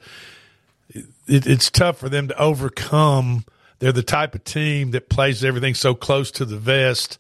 it, 0.94 1.46
it's 1.46 1.70
tough 1.70 1.98
for 1.98 2.10
them 2.10 2.28
to 2.28 2.38
overcome. 2.38 3.46
They're 3.80 3.92
the 3.92 4.04
type 4.04 4.34
of 4.34 4.44
team 4.44 4.92
that 4.92 5.10
plays 5.10 5.44
everything 5.44 5.76
so 5.76 5.94
close 5.94 6.32
to 6.32 6.46
the 6.46 6.58
vest, 6.58 7.20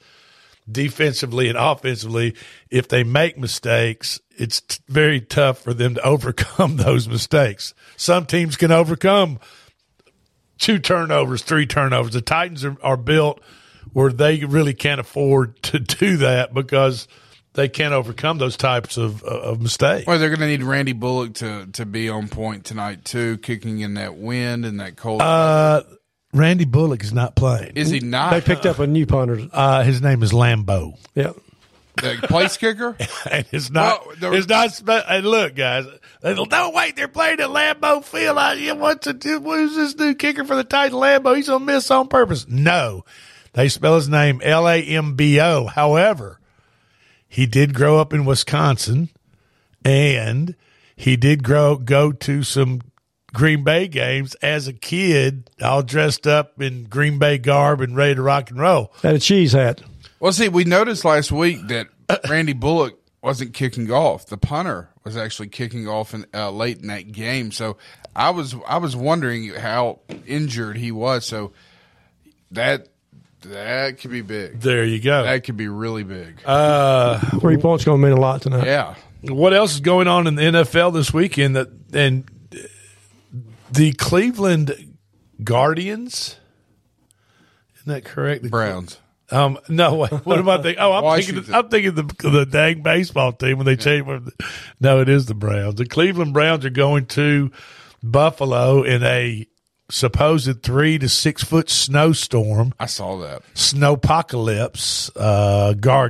defensively 0.69 1.47
and 1.49 1.57
offensively. 1.57 2.35
If 2.69 2.87
they 2.87 3.03
make 3.03 3.37
mistakes, 3.37 4.19
it's 4.37 4.61
t- 4.61 4.81
very 4.87 5.21
tough 5.21 5.59
for 5.59 5.73
them 5.73 5.95
to 5.95 6.01
overcome 6.03 6.77
those 6.77 7.07
mistakes. 7.07 7.73
Some 7.95 8.25
teams 8.25 8.57
can 8.57 8.71
overcome 8.71 9.39
two 10.57 10.79
turnovers, 10.79 11.41
three 11.41 11.65
turnovers. 11.65 12.13
The 12.13 12.21
Titans 12.21 12.65
are, 12.65 12.77
are 12.81 12.97
built 12.97 13.41
where 13.93 14.11
they 14.11 14.43
really 14.43 14.73
can't 14.73 14.99
afford 14.99 15.61
to 15.63 15.79
do 15.79 16.17
that 16.17 16.53
because 16.53 17.07
they 17.53 17.67
can't 17.67 17.93
overcome 17.93 18.37
those 18.37 18.55
types 18.55 18.97
of 18.97 19.23
of 19.23 19.59
mistakes. 19.61 20.05
Well, 20.05 20.19
they're 20.19 20.29
going 20.29 20.41
to 20.41 20.47
need 20.47 20.63
Randy 20.63 20.93
Bullock 20.93 21.33
to 21.35 21.67
to 21.73 21.85
be 21.85 22.09
on 22.09 22.27
point 22.27 22.65
tonight 22.65 23.03
too, 23.03 23.37
kicking 23.39 23.79
in 23.79 23.95
that 23.95 24.15
wind 24.15 24.65
and 24.65 24.79
that 24.79 24.95
cold. 24.95 25.21
Uh, 25.21 25.83
Randy 26.33 26.65
Bullock 26.65 27.03
is 27.03 27.13
not 27.13 27.35
playing. 27.35 27.73
Is 27.75 27.89
he 27.89 27.99
not? 27.99 28.31
They 28.31 28.41
picked 28.41 28.65
up 28.65 28.79
a 28.79 28.87
new 28.87 29.05
punter. 29.05 29.47
Uh, 29.51 29.83
his 29.83 30.01
name 30.01 30.21
is 30.23 30.31
Lambeau. 30.33 30.97
Yep. 31.15 31.35
the 31.95 32.19
place 32.23 32.57
kicker. 32.57 32.95
and 33.31 33.45
it's 33.51 33.71
not. 33.71 34.05
Well, 34.05 34.15
there- 34.19 34.33
it's 34.33 34.47
not. 34.47 34.71
spe- 34.73 34.89
And 35.07 35.25
look, 35.25 35.55
guys. 35.55 35.85
they 36.21 36.35
go, 36.35 36.43
No, 36.43 36.69
wait. 36.71 36.95
They're 36.95 37.07
playing 37.07 37.39
at 37.39 37.49
Lambeau 37.49 38.03
Field. 38.03 38.37
I, 38.37 38.53
yeah, 38.53 38.73
what's 38.73 39.07
it? 39.07 39.23
Who's 39.23 39.75
this 39.75 39.95
new 39.95 40.13
kicker 40.15 40.43
for 40.43 40.55
the 40.55 40.63
Titan 40.63 40.97
Lambeau? 40.97 41.35
He's 41.35 41.47
gonna 41.47 41.63
miss 41.65 41.89
on 41.89 42.07
purpose. 42.07 42.45
No, 42.47 43.03
they 43.53 43.69
spell 43.69 43.95
his 43.95 44.09
name 44.09 44.41
L 44.43 44.67
A 44.69 44.81
M 44.83 45.15
B 45.15 45.39
O. 45.39 45.65
However, 45.67 46.39
he 47.27 47.45
did 47.45 47.73
grow 47.73 47.99
up 47.99 48.13
in 48.13 48.25
Wisconsin, 48.25 49.09
and 49.83 50.55
he 50.95 51.15
did 51.15 51.41
grow 51.43 51.77
go 51.77 52.11
to 52.11 52.43
some 52.43 52.81
Green 53.33 53.63
Bay 53.63 53.87
games 53.87 54.35
as 54.35 54.67
a 54.67 54.73
kid, 54.73 55.49
all 55.61 55.83
dressed 55.83 56.25
up 56.27 56.61
in 56.61 56.85
Green 56.85 57.19
Bay 57.19 57.37
garb 57.37 57.81
and 57.81 57.95
ready 57.95 58.15
to 58.15 58.21
rock 58.21 58.49
and 58.49 58.59
roll. 58.59 58.93
Had 59.03 59.15
a 59.15 59.19
cheese 59.19 59.51
hat. 59.53 59.81
Well, 60.19 60.31
see, 60.31 60.49
we 60.49 60.63
noticed 60.63 61.05
last 61.05 61.31
week 61.31 61.67
that 61.67 61.87
Randy 62.29 62.53
Bullock 62.53 62.97
wasn't 63.21 63.53
kicking 63.53 63.91
off. 63.91 64.27
The 64.27 64.37
punter 64.37 64.89
was 65.03 65.17
actually 65.17 65.49
kicking 65.49 65.87
off 65.87 66.13
in, 66.13 66.25
uh, 66.33 66.49
late 66.51 66.79
in 66.79 66.87
that 66.87 67.11
game. 67.11 67.51
So 67.51 67.77
I 68.15 68.29
was 68.31 68.55
I 68.67 68.77
was 68.77 68.95
wondering 68.95 69.53
how 69.53 69.99
injured 70.25 70.77
he 70.77 70.91
was. 70.91 71.25
So 71.25 71.51
that 72.51 72.87
that 73.41 73.99
could 73.99 74.11
be 74.11 74.21
big. 74.21 74.59
There 74.61 74.83
you 74.83 74.99
go. 74.99 75.23
That 75.23 75.43
could 75.43 75.57
be 75.57 75.67
really 75.67 76.03
big. 76.03 76.41
Uh, 76.45 77.19
Three 77.39 77.57
points 77.57 77.83
going 77.85 78.01
to 78.01 78.07
mean 78.07 78.17
a 78.17 78.19
lot 78.19 78.41
tonight. 78.41 78.65
yeah. 78.65 78.95
what 79.21 79.53
else 79.53 79.75
is 79.75 79.81
going 79.81 80.07
on 80.07 80.25
in 80.27 80.35
the 80.35 80.41
NFL 80.41 80.93
this 80.93 81.13
weekend? 81.13 81.55
That 81.55 81.69
and 81.93 82.23
the 83.71 83.93
Cleveland 83.93 84.97
Guardians. 85.43 86.37
Isn't 87.77 87.93
that 87.93 88.05
correct? 88.05 88.43
The 88.43 88.49
Browns. 88.49 88.99
Um, 89.29 89.59
no, 89.67 89.95
wait, 89.95 90.11
what 90.25 90.39
am 90.39 90.49
I 90.49 90.57
thinking? 90.61 90.81
Oh, 90.81 90.93
I'm 90.93 91.21
thinking. 91.21 91.53
I'm 91.53 91.69
thinking 91.69 91.95
the 91.95 92.29
the 92.29 92.45
dang 92.45 92.81
baseball 92.81 93.33
team 93.33 93.57
when 93.57 93.65
they 93.65 93.75
change. 93.75 94.07
No, 94.79 95.01
it 95.01 95.09
is 95.09 95.25
the 95.25 95.35
Browns. 95.35 95.75
The 95.75 95.85
Cleveland 95.85 96.33
Browns 96.33 96.65
are 96.65 96.69
going 96.69 97.05
to 97.07 97.51
Buffalo 98.03 98.83
in 98.83 99.03
a 99.03 99.47
supposed 99.89 100.63
three 100.63 100.97
to 100.99 101.09
six 101.09 101.43
foot 101.43 101.69
snowstorm, 101.69 102.73
I 102.79 102.85
saw 102.87 103.17
that. 103.19 103.41
snowpocalypse, 103.53 105.11
uh, 105.15 105.73
gar, 105.73 106.09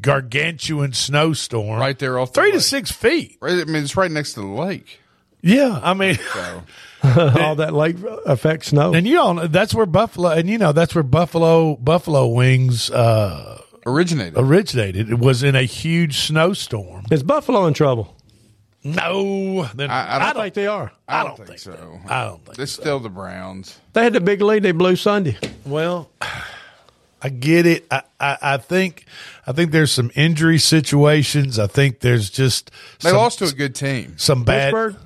gargantuan 0.00 0.92
snowstorm, 0.92 1.78
Right 1.78 1.98
there 1.98 2.18
off 2.18 2.32
the 2.32 2.40
three 2.40 2.52
to 2.52 2.60
six 2.60 2.90
feet. 2.90 3.38
Right, 3.40 3.60
I 3.60 3.64
mean, 3.64 3.82
it's 3.82 3.96
right 3.96 4.10
next 4.10 4.34
to 4.34 4.40
the 4.40 4.46
lake. 4.46 5.00
Yeah, 5.46 5.80
I 5.82 5.94
mean. 5.94 6.16
So 6.32 6.62
All 7.40 7.54
that 7.56 7.72
lake 7.72 7.96
affects 8.26 8.68
snow. 8.68 8.92
And 8.92 9.06
you 9.06 9.20
all 9.20 9.34
know 9.34 9.46
that's 9.46 9.72
where 9.74 9.86
Buffalo, 9.86 10.30
and 10.30 10.48
you 10.50 10.58
know 10.58 10.72
that's 10.72 10.94
where 10.94 11.04
Buffalo 11.04 11.76
Buffalo 11.76 12.26
wings 12.26 12.90
uh, 12.90 13.60
originated. 13.86 14.34
originated. 14.36 15.10
It 15.10 15.18
was 15.18 15.42
in 15.44 15.54
a 15.54 15.62
huge 15.62 16.18
snowstorm. 16.18 17.04
Is 17.12 17.22
Buffalo 17.22 17.66
in 17.66 17.74
trouble? 17.74 18.16
No, 18.82 19.64
they're- 19.74 19.90
I, 19.90 20.04
I 20.06 20.16
I 20.16 20.32
don't, 20.32 20.42
think 20.42 20.54
they 20.54 20.66
are. 20.68 20.92
I 21.08 21.24
don't 21.24 21.36
think, 21.44 21.58
so. 21.58 22.00
I 22.08 22.24
don't 22.24 22.44
think. 22.44 22.58
It's 22.58 22.72
still 22.72 23.00
the 23.00 23.08
Browns. 23.08 23.78
They 23.94 24.04
had 24.04 24.12
the 24.12 24.20
big 24.20 24.40
lead. 24.40 24.62
They 24.62 24.72
blew 24.72 24.94
Sunday. 24.96 25.36
Well, 25.64 26.08
I 27.20 27.28
get 27.28 27.66
it. 27.66 27.86
I, 27.90 28.02
I, 28.20 28.38
I 28.42 28.56
think 28.58 29.04
I 29.46 29.52
think 29.52 29.72
there's 29.72 29.90
some 29.92 30.10
injury 30.14 30.58
situations. 30.58 31.58
I 31.58 31.66
think 31.66 32.00
there's 32.00 32.30
just 32.30 32.70
They 33.00 33.10
some, 33.10 33.18
lost 33.18 33.40
to 33.40 33.46
a 33.46 33.52
good 33.52 33.74
team. 33.74 34.14
some 34.18 34.44
bad 34.44 34.66
Pittsburgh? 34.72 34.96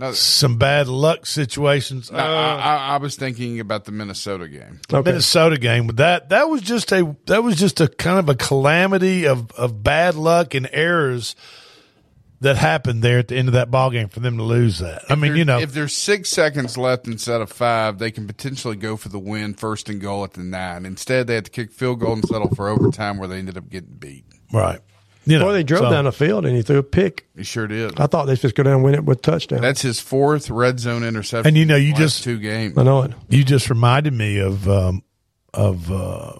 No, 0.00 0.12
some 0.12 0.56
bad 0.56 0.88
luck 0.88 1.26
situations. 1.26 2.10
no, 2.10 2.18
Uh, 2.18 2.22
I, 2.22 2.56
I, 2.56 2.76
I 2.94 2.96
was 2.96 3.16
thinking 3.16 3.60
about 3.60 3.84
the 3.84 3.92
Minnesota 3.92 4.48
game. 4.48 4.80
the 4.88 5.02
Minnesota 5.02 5.58
game. 5.58 5.88
That 5.96 6.30
that 6.30 6.48
was 6.48 6.62
just 6.62 6.90
a 6.92 7.14
that 7.26 7.42
was 7.44 7.56
just 7.56 7.80
a 7.80 7.88
kind 7.88 8.18
of 8.18 8.28
a 8.28 8.34
calamity 8.34 9.26
of 9.26 9.50
of 9.52 9.82
bad 9.82 10.14
luck 10.14 10.54
and 10.54 10.68
errors 10.72 11.36
that 12.40 12.56
happened 12.56 13.02
there 13.02 13.18
at 13.18 13.28
the 13.28 13.36
end 13.36 13.48
of 13.48 13.52
that 13.52 13.70
ball 13.70 13.90
game 13.90 14.08
for 14.08 14.20
them 14.20 14.38
to 14.38 14.42
lose 14.42 14.78
that. 14.78 15.02
I 15.10 15.14
mean, 15.14 15.36
you 15.36 15.44
know, 15.44 15.58
if 15.58 15.72
there's 15.74 15.94
six 15.94 16.30
seconds 16.30 16.78
left 16.78 17.06
instead 17.06 17.42
of 17.42 17.52
five, 17.52 17.98
they 17.98 18.10
can 18.10 18.26
potentially 18.26 18.76
go 18.76 18.96
for 18.96 19.10
the 19.10 19.18
win 19.18 19.52
first 19.52 19.90
and 19.90 20.00
goal 20.00 20.24
at 20.24 20.32
the 20.32 20.42
nine. 20.42 20.86
Instead, 20.86 21.26
they 21.26 21.34
had 21.34 21.44
to 21.44 21.50
kick 21.50 21.70
field 21.70 22.00
goal 22.00 22.14
and 22.14 22.24
settle 22.24 22.48
for 22.54 22.70
overtime, 22.70 23.18
where 23.18 23.28
they 23.28 23.38
ended 23.38 23.58
up 23.58 23.68
getting 23.68 23.96
beat. 23.98 24.24
right? 24.54 24.80
You 25.30 25.38
know, 25.38 25.46
Boy, 25.46 25.52
they 25.52 25.62
drove 25.62 25.80
so- 25.84 25.90
down 25.90 26.04
the 26.04 26.12
field 26.12 26.44
and 26.46 26.54
he 26.56 26.62
threw 26.62 26.78
a 26.78 26.82
pick. 26.82 27.26
He 27.36 27.44
sure 27.44 27.66
did. 27.66 27.98
I 28.00 28.06
thought 28.06 28.26
they 28.26 28.36
just 28.36 28.54
go 28.54 28.62
down 28.62 28.74
and 28.74 28.84
win 28.84 28.94
it 28.94 29.04
with 29.04 29.22
touchdown. 29.22 29.60
That's 29.62 29.82
his 29.82 30.00
fourth 30.00 30.50
red 30.50 30.80
zone 30.80 31.02
interception. 31.04 31.46
And 31.48 31.56
you 31.56 31.64
know, 31.66 31.76
you 31.76 31.94
just- 31.94 32.22
two 32.24 32.38
games. 32.38 32.76
I 32.76 32.82
know 32.82 33.02
it. 33.02 33.12
You 33.28 33.44
just 33.44 33.70
reminded 33.70 34.12
me 34.12 34.38
of 34.38 34.68
um, 34.68 35.02
of 35.54 35.90
uh, 35.90 36.32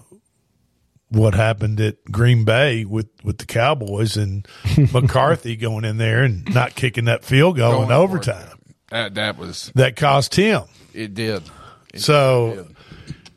what 1.09 1.33
happened 1.35 1.79
at 1.81 2.03
Green 2.05 2.45
Bay 2.45 2.85
with, 2.85 3.07
with 3.23 3.37
the 3.39 3.45
Cowboys 3.45 4.15
and 4.17 4.47
McCarthy 4.93 5.55
going 5.57 5.83
in 5.85 5.97
there 5.97 6.23
and 6.23 6.53
not 6.53 6.75
kicking 6.75 7.05
that 7.05 7.25
field 7.25 7.57
goal 7.57 7.71
Going 7.73 7.85
in 7.87 7.91
overtime. 7.91 8.57
That 8.89 9.15
that 9.15 9.37
was 9.37 9.71
That 9.75 9.95
cost 9.95 10.35
him. 10.35 10.63
it. 10.93 11.13
Did 11.13 11.43
It 11.93 11.99
So, 12.01 12.65
did. 12.67 12.75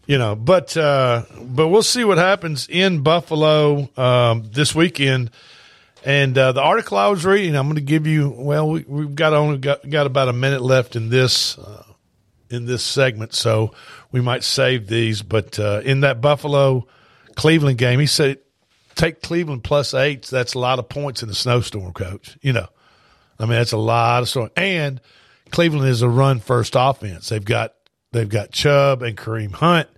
You 0.06 0.18
know, 0.18 0.34
but 0.36 0.76
uh, 0.76 1.22
but 1.40 1.68
we'll 1.68 1.82
see 1.82 2.04
what 2.04 2.18
happens 2.18 2.68
in 2.68 3.02
Buffalo 3.02 3.88
um, 3.96 4.44
this 4.52 4.74
weekend. 4.74 5.30
And 6.04 6.36
uh, 6.36 6.52
the 6.52 6.60
article 6.60 6.98
I 6.98 7.08
was 7.08 7.24
reading, 7.24 7.56
I'm 7.56 7.66
going 7.66 7.76
to 7.76 7.80
give 7.80 8.06
you. 8.06 8.28
Well, 8.36 8.68
we, 8.68 8.84
we've 8.86 9.14
got 9.14 9.32
only 9.32 9.58
got, 9.58 9.88
got 9.88 10.06
about 10.06 10.28
a 10.28 10.34
minute 10.34 10.60
left 10.60 10.96
in 10.96 11.08
this 11.08 11.56
uh, 11.56 11.84
in 12.50 12.66
this 12.66 12.82
segment, 12.82 13.34
so 13.34 13.72
we 14.12 14.20
might 14.20 14.44
save 14.44 14.86
these. 14.86 15.22
But 15.22 15.58
uh, 15.58 15.80
in 15.84 16.00
that 16.00 16.20
Buffalo 16.20 16.86
Cleveland 17.36 17.78
game, 17.78 18.00
he 18.00 18.06
said, 18.06 18.38
"Take 18.94 19.22
Cleveland 19.22 19.64
plus 19.64 19.94
eight. 19.94 20.24
That's 20.24 20.52
a 20.52 20.58
lot 20.58 20.78
of 20.78 20.90
points 20.90 21.22
in 21.22 21.28
the 21.28 21.34
snowstorm, 21.34 21.94
coach. 21.94 22.36
You 22.42 22.52
know, 22.52 22.68
I 23.38 23.44
mean, 23.44 23.54
that's 23.54 23.72
a 23.72 23.78
lot 23.78 24.22
of 24.22 24.28
storm. 24.28 24.50
And 24.56 25.00
Cleveland 25.50 25.88
is 25.88 26.02
a 26.02 26.08
run 26.08 26.40
first 26.40 26.74
offense. 26.76 27.30
They've 27.30 27.42
got 27.42 27.72
they've 28.14 28.28
got 28.28 28.50
Chubb 28.52 29.02
and 29.02 29.16
Kareem 29.16 29.52
Hunt. 29.52 29.88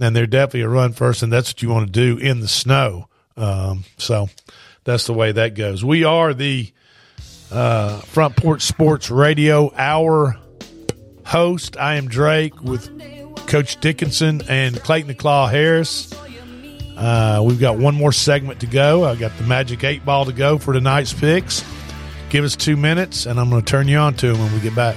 and 0.00 0.14
they're 0.14 0.26
definitely 0.26 0.60
a 0.60 0.68
run 0.68 0.92
first, 0.92 1.22
and 1.22 1.32
that's 1.32 1.50
what 1.50 1.62
you 1.62 1.70
want 1.70 1.86
to 1.86 1.92
do 1.92 2.18
in 2.22 2.40
the 2.40 2.48
snow. 2.48 3.08
Um, 3.36 3.84
so 3.98 4.28
that's 4.84 5.06
the 5.06 5.12
way 5.14 5.32
that 5.32 5.54
goes. 5.54 5.84
We 5.84 6.04
are 6.04 6.32
the 6.34 6.72
uh, 7.50 8.00
Front 8.00 8.36
Porch 8.36 8.62
Sports 8.62 9.10
Radio 9.10 9.72
Hour 9.74 10.36
host. 11.24 11.76
I 11.76 11.94
am 11.96 12.08
Drake 12.08 12.62
with 12.62 12.88
Coach 13.46 13.80
Dickinson 13.80 14.42
and 14.48 14.80
Clayton 14.82 15.08
the 15.08 15.14
Claw 15.14 15.48
Harris. 15.48 16.12
Uh, 16.96 17.42
we've 17.44 17.60
got 17.60 17.78
one 17.78 17.94
more 17.94 18.12
segment 18.12 18.60
to 18.60 18.66
go. 18.66 19.04
I've 19.04 19.18
got 19.18 19.36
the 19.36 19.44
Magic 19.44 19.84
Eight 19.84 20.04
Ball 20.04 20.24
to 20.24 20.32
go 20.32 20.56
for 20.58 20.72
tonight's 20.72 21.12
picks. 21.12 21.62
Give 22.30 22.44
us 22.44 22.56
two 22.56 22.76
minutes, 22.76 23.26
and 23.26 23.38
I'm 23.38 23.50
going 23.50 23.62
to 23.62 23.70
turn 23.70 23.86
you 23.86 23.98
on 23.98 24.14
to 24.14 24.28
them 24.32 24.38
when 24.38 24.52
we 24.52 24.60
get 24.60 24.74
back. 24.74 24.96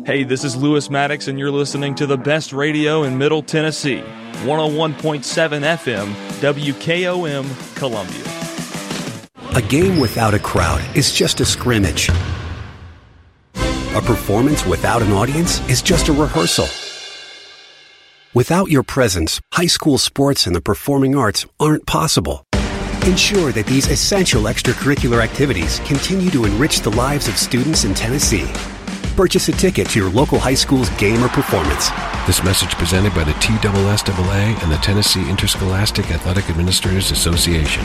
Hey, 0.00 0.24
this 0.24 0.42
is 0.42 0.56
Lewis 0.56 0.88
Maddox, 0.90 1.28
and 1.28 1.38
you're 1.38 1.50
listening 1.50 1.94
to 1.96 2.06
the 2.06 2.16
best 2.16 2.52
radio 2.52 3.02
in 3.04 3.18
Middle 3.18 3.42
Tennessee 3.42 4.02
101.7 4.42 5.22
FM, 5.62 6.12
WKOM, 6.40 7.76
Columbia. 7.76 8.24
A 9.54 9.62
game 9.62 10.00
without 10.00 10.32
a 10.32 10.38
crowd 10.38 10.82
is 10.96 11.12
just 11.12 11.40
a 11.40 11.44
scrimmage. 11.44 12.08
A 13.54 14.00
performance 14.02 14.64
without 14.64 15.02
an 15.02 15.12
audience 15.12 15.60
is 15.68 15.82
just 15.82 16.08
a 16.08 16.12
rehearsal. 16.12 16.66
Without 18.34 18.70
your 18.70 18.82
presence, 18.82 19.40
high 19.52 19.66
school 19.66 19.98
sports 19.98 20.46
and 20.46 20.56
the 20.56 20.62
performing 20.62 21.14
arts 21.14 21.46
aren't 21.60 21.86
possible. 21.86 22.46
Ensure 23.06 23.52
that 23.52 23.66
these 23.66 23.88
essential 23.88 24.44
extracurricular 24.44 25.22
activities 25.22 25.80
continue 25.80 26.30
to 26.30 26.46
enrich 26.46 26.80
the 26.80 26.90
lives 26.90 27.28
of 27.28 27.36
students 27.36 27.84
in 27.84 27.94
Tennessee. 27.94 28.48
Purchase 29.16 29.48
a 29.48 29.52
ticket 29.52 29.90
to 29.90 29.98
your 29.98 30.10
local 30.10 30.38
high 30.38 30.54
school's 30.54 30.88
game 30.90 31.22
or 31.22 31.28
performance. 31.28 31.90
This 32.26 32.42
message 32.42 32.70
presented 32.76 33.14
by 33.14 33.24
the 33.24 33.32
TSSAA 33.32 34.62
and 34.62 34.72
the 34.72 34.76
Tennessee 34.76 35.28
Interscholastic 35.28 36.10
Athletic 36.10 36.48
Administrators 36.48 37.10
Association. 37.10 37.84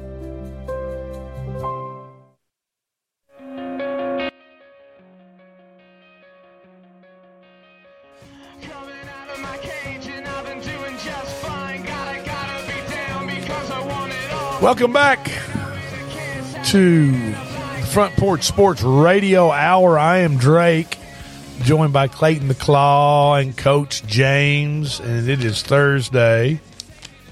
Welcome 14.61 14.93
back 14.93 15.25
to 16.65 17.33
Front 17.91 18.15
Porch 18.15 18.43
Sports 18.43 18.83
Radio 18.83 19.49
Hour. 19.51 19.97
I 19.97 20.19
am 20.19 20.37
Drake, 20.37 20.97
joined 21.63 21.93
by 21.93 22.07
Clayton 22.07 22.47
the 22.47 22.53
Claw 22.55 23.35
and 23.35 23.57
Coach 23.57 24.05
James, 24.05 24.99
and 24.99 25.27
it 25.27 25.43
is 25.43 25.63
Thursday. 25.63 26.59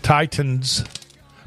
Titans 0.02 0.84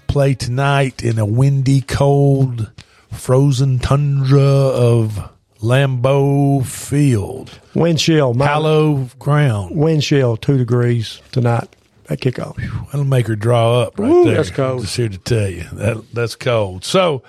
play 0.07 0.35
tonight 0.35 1.03
in 1.03 1.19
a 1.19 1.27
windy, 1.27 1.81
cold, 1.81 2.71
frozen 3.11 3.79
tundra 3.81 4.41
of 4.41 5.31
Lambeau 5.61 6.65
Field. 6.65 7.59
Wind 7.75 7.99
chill. 7.99 8.35
my- 8.35 8.47
Hollow 8.47 9.09
ground. 9.19 9.75
Wind 9.77 10.03
chill, 10.03 10.37
two 10.37 10.59
degrees 10.59 11.21
tonight 11.33 11.69
at 12.13 12.21
kickoff. 12.21 12.57
That'll 12.87 13.05
make 13.05 13.27
her 13.27 13.37
draw 13.37 13.81
up 13.81 13.99
right 13.99 14.11
Ooh, 14.11 14.25
there. 14.25 14.37
that's 14.37 14.51
cold. 14.51 14.83
Just 14.83 14.97
here 14.97 15.09
to 15.09 15.19
tell 15.19 15.49
you 15.49 15.65
that 15.73 16.13
that's 16.13 16.35
cold. 16.37 16.85
So, 16.85 17.23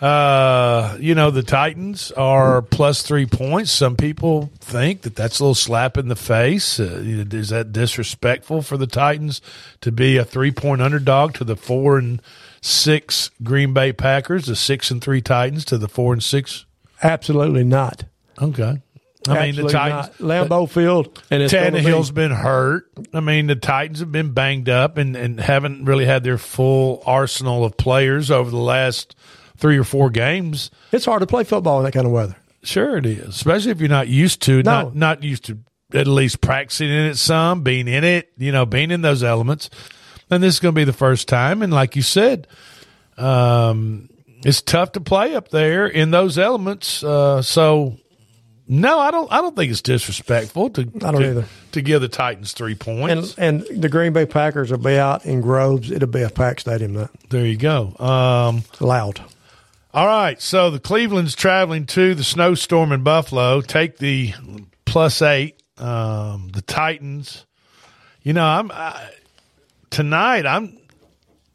uh, 0.00 0.96
you 1.00 1.14
know, 1.14 1.30
the 1.30 1.42
Titans 1.42 2.12
are 2.12 2.62
plus 2.62 3.02
three 3.02 3.26
points. 3.26 3.70
Some 3.70 3.96
people 3.96 4.50
think 4.60 5.02
that 5.02 5.16
that's 5.16 5.40
a 5.40 5.42
little 5.42 5.54
slap 5.54 5.96
in 5.96 6.08
the 6.08 6.16
face. 6.16 6.78
Uh, 6.78 7.02
is 7.04 7.48
that 7.48 7.72
disrespectful 7.72 8.62
for 8.62 8.76
the 8.76 8.86
Titans 8.86 9.40
to 9.80 9.90
be 9.90 10.16
a 10.16 10.24
three 10.24 10.52
point 10.52 10.82
underdog 10.82 11.34
to 11.34 11.44
the 11.44 11.56
four 11.56 11.98
and 11.98 12.22
six 12.60 13.30
Green 13.42 13.72
Bay 13.72 13.92
Packers, 13.92 14.46
the 14.46 14.56
six 14.56 14.90
and 14.90 15.02
three 15.02 15.20
Titans 15.20 15.64
to 15.66 15.78
the 15.78 15.88
four 15.88 16.12
and 16.12 16.22
six? 16.22 16.64
Absolutely 17.02 17.64
not. 17.64 18.04
Okay. 18.40 18.80
I 19.30 19.46
mean, 19.46 19.56
the 19.56 19.68
Titans. 19.68 20.20
not. 20.20 20.48
Lambeau 20.48 20.68
Field, 20.68 21.22
and 21.30 21.42
Tannehill's 21.50 22.10
been 22.10 22.30
hurt. 22.30 22.90
I 23.12 23.20
mean, 23.20 23.46
the 23.46 23.56
Titans 23.56 24.00
have 24.00 24.12
been 24.12 24.32
banged 24.32 24.68
up 24.68 24.98
and, 24.98 25.16
and 25.16 25.38
haven't 25.40 25.84
really 25.84 26.04
had 26.04 26.24
their 26.24 26.38
full 26.38 27.02
arsenal 27.06 27.64
of 27.64 27.76
players 27.76 28.30
over 28.30 28.50
the 28.50 28.56
last 28.56 29.14
three 29.56 29.78
or 29.78 29.84
four 29.84 30.10
games. 30.10 30.70
It's 30.92 31.04
hard 31.04 31.20
to 31.20 31.26
play 31.26 31.44
football 31.44 31.78
in 31.78 31.84
that 31.84 31.92
kind 31.92 32.06
of 32.06 32.12
weather. 32.12 32.36
Sure, 32.62 32.96
it 32.98 33.06
is, 33.06 33.28
especially 33.28 33.70
if 33.70 33.80
you're 33.80 33.88
not 33.88 34.08
used 34.08 34.42
to 34.42 34.62
No. 34.62 34.82
not 34.82 34.94
not 34.96 35.22
used 35.22 35.44
to 35.46 35.58
at 35.94 36.06
least 36.06 36.40
practicing 36.40 36.88
in 36.88 37.06
it 37.06 37.16
some, 37.16 37.62
being 37.62 37.88
in 37.88 38.04
it, 38.04 38.30
you 38.36 38.52
know, 38.52 38.66
being 38.66 38.90
in 38.90 39.00
those 39.00 39.22
elements. 39.22 39.70
And 40.30 40.42
this 40.42 40.54
is 40.54 40.60
going 40.60 40.74
to 40.74 40.78
be 40.78 40.84
the 40.84 40.92
first 40.92 41.28
time. 41.28 41.62
And 41.62 41.72
like 41.72 41.96
you 41.96 42.02
said, 42.02 42.46
um, 43.16 44.10
it's 44.44 44.60
tough 44.62 44.92
to 44.92 45.00
play 45.00 45.34
up 45.34 45.48
there 45.48 45.86
in 45.86 46.10
those 46.10 46.38
elements. 46.38 47.02
Uh, 47.02 47.40
so 47.42 47.96
no, 48.68 48.98
I 48.98 49.10
don't. 49.10 49.32
I 49.32 49.40
don't 49.40 49.56
think 49.56 49.70
it's 49.70 49.80
disrespectful 49.80 50.70
to. 50.70 50.82
I 50.82 51.10
don't 51.10 51.22
to, 51.22 51.30
either. 51.30 51.44
To 51.72 51.82
give 51.82 52.02
the 52.02 52.08
Titans 52.08 52.52
three 52.52 52.74
points. 52.74 53.34
And 53.38 53.64
and 53.66 53.82
the 53.82 53.88
Green 53.88 54.12
Bay 54.12 54.26
Packers 54.26 54.70
will 54.70 54.78
be 54.78 54.98
out 54.98 55.24
in 55.24 55.40
Groves. 55.40 55.90
It'll 55.90 56.08
be 56.08 56.22
a 56.22 56.28
packed 56.28 56.60
stadium. 56.60 56.92
That 56.92 57.10
there 57.30 57.46
you 57.46 57.56
go. 57.56 57.96
Um, 57.98 58.64
loud. 58.78 59.22
All 59.94 60.06
right, 60.06 60.40
so 60.40 60.70
the 60.70 60.78
Cleveland's 60.78 61.34
traveling 61.34 61.86
to 61.86 62.14
the 62.14 62.22
snowstorm 62.22 62.92
in 62.92 63.02
Buffalo. 63.02 63.62
Take 63.62 63.96
the 63.96 64.34
plus 64.84 65.22
eight. 65.22 65.62
Um, 65.78 66.50
the 66.52 66.60
Titans. 66.60 67.46
You 68.22 68.34
know, 68.34 68.44
I'm 68.44 68.70
I, 68.70 69.10
tonight. 69.88 70.44
I'm. 70.44 70.76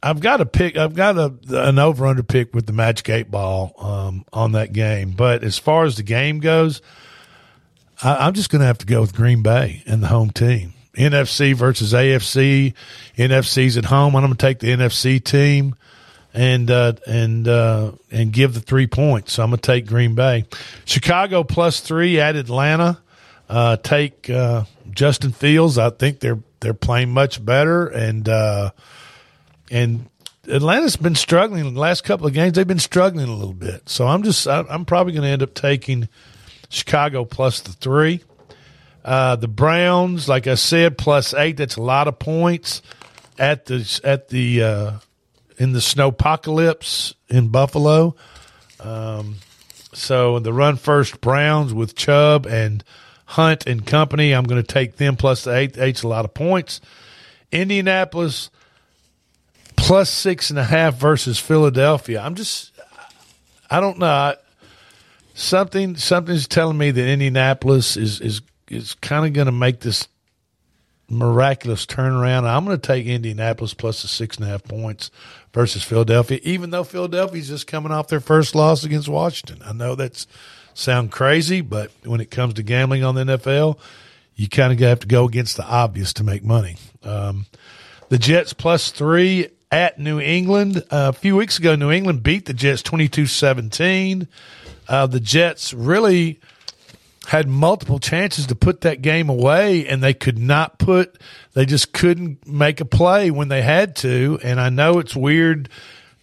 I've 0.03 0.19
got 0.19 0.41
a 0.41 0.45
pick. 0.45 0.75
I've 0.75 0.95
got 0.95 1.17
a 1.17 1.33
an 1.49 1.79
over 1.79 2.05
under 2.05 2.23
pick 2.23 2.53
with 2.53 2.65
the 2.65 2.73
Magic 2.73 3.09
Eight 3.09 3.31
Ball 3.31 3.73
um, 3.79 4.25
on 4.33 4.51
that 4.51 4.73
game. 4.73 5.11
But 5.11 5.43
as 5.43 5.57
far 5.57 5.85
as 5.85 5.95
the 5.95 6.03
game 6.03 6.39
goes, 6.39 6.81
I, 8.03 8.27
I'm 8.27 8.33
just 8.33 8.49
going 8.49 8.59
to 8.59 8.65
have 8.65 8.79
to 8.79 8.85
go 8.85 8.99
with 8.99 9.15
Green 9.15 9.41
Bay 9.41 9.81
and 9.85 10.03
the 10.03 10.07
home 10.07 10.31
team. 10.31 10.73
NFC 10.95 11.55
versus 11.55 11.93
AFC. 11.93 12.73
NFC's 13.17 13.77
at 13.77 13.85
home. 13.85 14.15
I'm 14.15 14.23
going 14.23 14.35
to 14.35 14.37
take 14.37 14.59
the 14.59 14.67
NFC 14.67 15.23
team 15.23 15.75
and 16.33 16.69
uh, 16.69 16.93
and 17.07 17.47
uh, 17.47 17.93
and 18.11 18.33
give 18.33 18.53
the 18.53 18.59
three 18.59 18.87
points. 18.87 19.33
So 19.33 19.43
I'm 19.43 19.51
going 19.51 19.59
to 19.59 19.65
take 19.65 19.85
Green 19.87 20.15
Bay. 20.15 20.45
Chicago 20.83 21.43
plus 21.43 21.79
three 21.79 22.19
at 22.19 22.35
Atlanta. 22.35 22.99
Uh, 23.49 23.77
take 23.77 24.29
uh, 24.29 24.65
Justin 24.91 25.31
Fields. 25.31 25.77
I 25.77 25.91
think 25.91 26.19
they're 26.19 26.39
they're 26.59 26.73
playing 26.73 27.11
much 27.11 27.43
better, 27.43 27.87
and 27.87 28.27
uh, 28.27 28.71
and 29.73 30.07
Atlanta's 30.47 30.95
been 30.95 31.15
struggling 31.15 31.65
in 31.65 31.73
the 31.73 31.79
last 31.79 32.03
couple 32.03 32.27
of 32.27 32.33
games. 32.33 32.53
They've 32.53 32.67
been 32.67 32.77
struggling 32.79 33.27
a 33.27 33.35
little 33.35 33.53
bit. 33.53 33.89
So 33.89 34.07
I'm 34.07 34.23
just 34.23 34.47
I'm 34.47 34.85
probably 34.85 35.13
going 35.13 35.23
to 35.23 35.29
end 35.29 35.41
up 35.41 35.53
taking 35.53 36.07
Chicago 36.69 37.25
plus 37.25 37.61
the 37.61 37.71
three. 37.71 38.23
Uh, 39.03 39.35
the 39.35 39.47
Browns, 39.47 40.29
like 40.29 40.47
I 40.47 40.55
said, 40.55 40.97
plus 40.97 41.33
eight. 41.33 41.57
That's 41.57 41.75
a 41.75 41.81
lot 41.81 42.07
of 42.07 42.19
points 42.19 42.81
at 43.39 43.65
the 43.65 44.01
at 44.03 44.29
the 44.29 44.63
uh, 44.63 44.91
in 45.57 45.73
the 45.73 45.79
snowpocalypse 45.79 47.15
in 47.29 47.47
Buffalo. 47.47 48.15
Um, 48.79 49.37
so 49.93 50.39
the 50.39 50.53
run 50.53 50.75
first 50.77 51.19
Browns 51.19 51.73
with 51.73 51.95
Chubb 51.95 52.45
and 52.45 52.83
Hunt 53.25 53.65
and 53.65 53.85
company. 53.85 54.33
I'm 54.33 54.43
going 54.43 54.61
to 54.61 54.67
take 54.67 54.97
them 54.97 55.15
plus 55.15 55.45
the 55.45 55.55
eight. 55.55 55.77
Eight's 55.77 56.03
a 56.03 56.07
lot 56.07 56.25
of 56.25 56.33
points. 56.33 56.79
Indianapolis 57.51 58.51
plus 59.83 60.09
six 60.09 60.49
and 60.49 60.57
a 60.57 60.63
half 60.63 60.95
versus 60.95 61.37
Philadelphia. 61.39 62.21
I'm 62.21 62.35
just, 62.35 62.71
I 63.69 63.79
don't 63.79 63.99
know. 63.99 64.35
Something 65.35 65.97
something's 65.97 66.47
telling 66.47 66.77
me 66.77 66.91
that 66.91 67.07
Indianapolis 67.07 67.97
is 67.97 68.21
is 68.21 68.41
is 68.69 68.93
kind 68.95 69.25
of 69.25 69.33
going 69.33 69.47
to 69.47 69.51
make 69.51 69.81
this 69.81 70.07
miraculous 71.09 71.85
turnaround. 71.85 72.43
I'm 72.43 72.65
going 72.65 72.79
to 72.79 72.87
take 72.87 73.07
Indianapolis 73.07 73.73
plus 73.73 74.03
the 74.03 74.07
six 74.07 74.37
and 74.37 74.45
a 74.45 74.49
half 74.49 74.63
points 74.63 75.11
versus 75.53 75.83
Philadelphia, 75.83 76.39
even 76.43 76.69
though 76.69 76.83
Philadelphia's 76.83 77.49
just 77.49 77.67
coming 77.67 77.91
off 77.91 78.07
their 78.07 78.19
first 78.19 78.55
loss 78.55 78.83
against 78.83 79.09
Washington. 79.09 79.61
I 79.65 79.73
know 79.73 79.95
that's 79.95 80.27
sound 80.73 81.11
crazy, 81.11 81.61
but 81.61 81.91
when 82.03 82.21
it 82.21 82.31
comes 82.31 82.53
to 82.55 82.63
gambling 82.63 83.03
on 83.03 83.15
the 83.15 83.23
NFL, 83.23 83.79
you 84.35 84.47
kind 84.47 84.71
of 84.71 84.79
have 84.79 84.99
to 84.99 85.07
go 85.07 85.25
against 85.25 85.57
the 85.57 85.65
obvious 85.65 86.13
to 86.13 86.23
make 86.23 86.43
money. 86.43 86.77
Um, 87.03 87.47
the 88.09 88.17
Jets 88.17 88.53
plus 88.53 88.91
three 88.91 89.49
at 89.73 89.97
New 89.97 90.19
England. 90.19 90.77
Uh, 90.91 91.09
a 91.09 91.13
few 91.13 91.35
weeks 91.35 91.57
ago, 91.57 91.75
New 91.75 91.89
England 91.89 92.21
beat 92.21 92.45
the 92.45 92.53
Jets 92.53 92.83
22 92.83 93.25
17. 93.25 94.27
Uh, 94.87 95.07
the 95.07 95.19
Jets 95.19 95.73
really 95.73 96.39
had 97.25 97.47
multiple 97.47 97.97
chances 97.97 98.45
to 98.47 98.55
put 98.55 98.81
that 98.81 99.01
game 99.01 99.29
away, 99.29 99.87
and 99.87 100.03
they 100.03 100.13
could 100.13 100.37
not 100.37 100.77
put, 100.77 101.17
they 101.53 101.65
just 101.65 101.91
couldn't 101.91 102.45
make 102.45 102.81
a 102.81 102.85
play 102.85 103.31
when 103.31 103.47
they 103.47 103.63
had 103.63 103.95
to. 103.95 104.37
And 104.43 104.61
I 104.61 104.69
know 104.69 104.99
it's 104.99 105.15
weird 105.15 105.69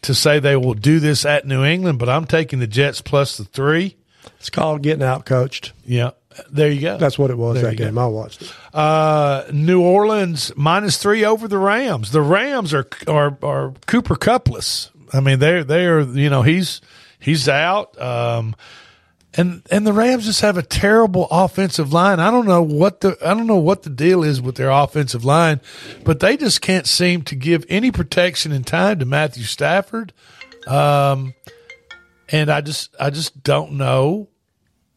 to 0.03 0.15
say 0.15 0.39
they 0.39 0.57
will 0.57 0.75
do 0.75 1.01
this 1.01 1.25
at 1.25 1.45
New 1.45 1.65
England, 1.65 1.99
but 1.99 2.09
I'm 2.09 2.27
taking 2.27 2.61
the 2.61 2.69
Jets 2.69 3.01
plus 3.01 3.37
the 3.37 3.45
three. 3.45 3.97
It's 4.39 4.51
called 4.51 4.83
getting 4.83 5.03
out 5.03 5.27
coached. 5.27 5.73
Yeah. 5.85 6.11
There 6.51 6.71
you 6.71 6.81
go. 6.81 6.97
That's 6.97 7.19
what 7.19 7.31
it 7.31 7.37
was 7.39 7.57
There 7.61 7.71
that 7.71 7.77
game. 7.77 7.95
go. 7.95 8.03
I 8.03 8.07
watched 8.07 8.43
it. 8.43 8.53
Uh, 8.73 9.45
New 9.53 9.83
Orleans 9.83 10.53
minus 10.57 10.97
three 10.97 11.25
over 11.25 11.49
the 11.49 11.59
Rams. 11.59 12.13
The 12.13 12.23
Rams 12.23 12.73
are 12.73 12.87
are 13.09 13.37
are 13.43 13.75
Cooper 13.87 14.15
Cupless. 14.17 14.91
I 15.13 15.21
mean, 15.21 15.41
they're 15.41 15.65
they're 15.65 16.01
you 16.03 16.31
know 16.31 16.43
he's 16.43 16.81
he's 17.19 17.49
out. 17.49 18.01
Um, 18.01 18.55
and 19.35 19.63
and 19.71 19.87
the 19.87 19.93
Rams 19.93 20.25
just 20.27 20.41
have 20.41 20.57
a 20.57 20.63
terrible 20.63 21.27
offensive 21.31 21.93
line. 21.93 22.21
I 22.21 22.31
don't 22.31 22.47
know 22.47 22.63
what 22.63 23.01
the 23.01 23.17
I 23.25 23.35
don't 23.35 23.47
know 23.47 23.57
what 23.59 23.83
the 23.83 23.91
deal 23.91 24.23
is 24.23 24.41
with 24.41 24.55
their 24.57 24.71
offensive 24.71 25.25
line, 25.25 25.61
but 26.05 26.21
they 26.21 26.37
just 26.37 26.61
can't 26.61 26.87
seem 26.87 27.23
to 27.23 27.35
give 27.35 27.65
any 27.69 27.91
protection 27.91 28.53
in 28.53 28.63
time 28.65 28.99
to 29.01 29.05
Matthew 29.05 29.45
Stafford. 29.45 30.13
Um, 30.67 31.35
and 32.29 32.51
I 32.51 32.61
just 32.61 32.95
I 33.01 33.11
just 33.11 33.43
don't 33.43 33.73
know 33.73 34.29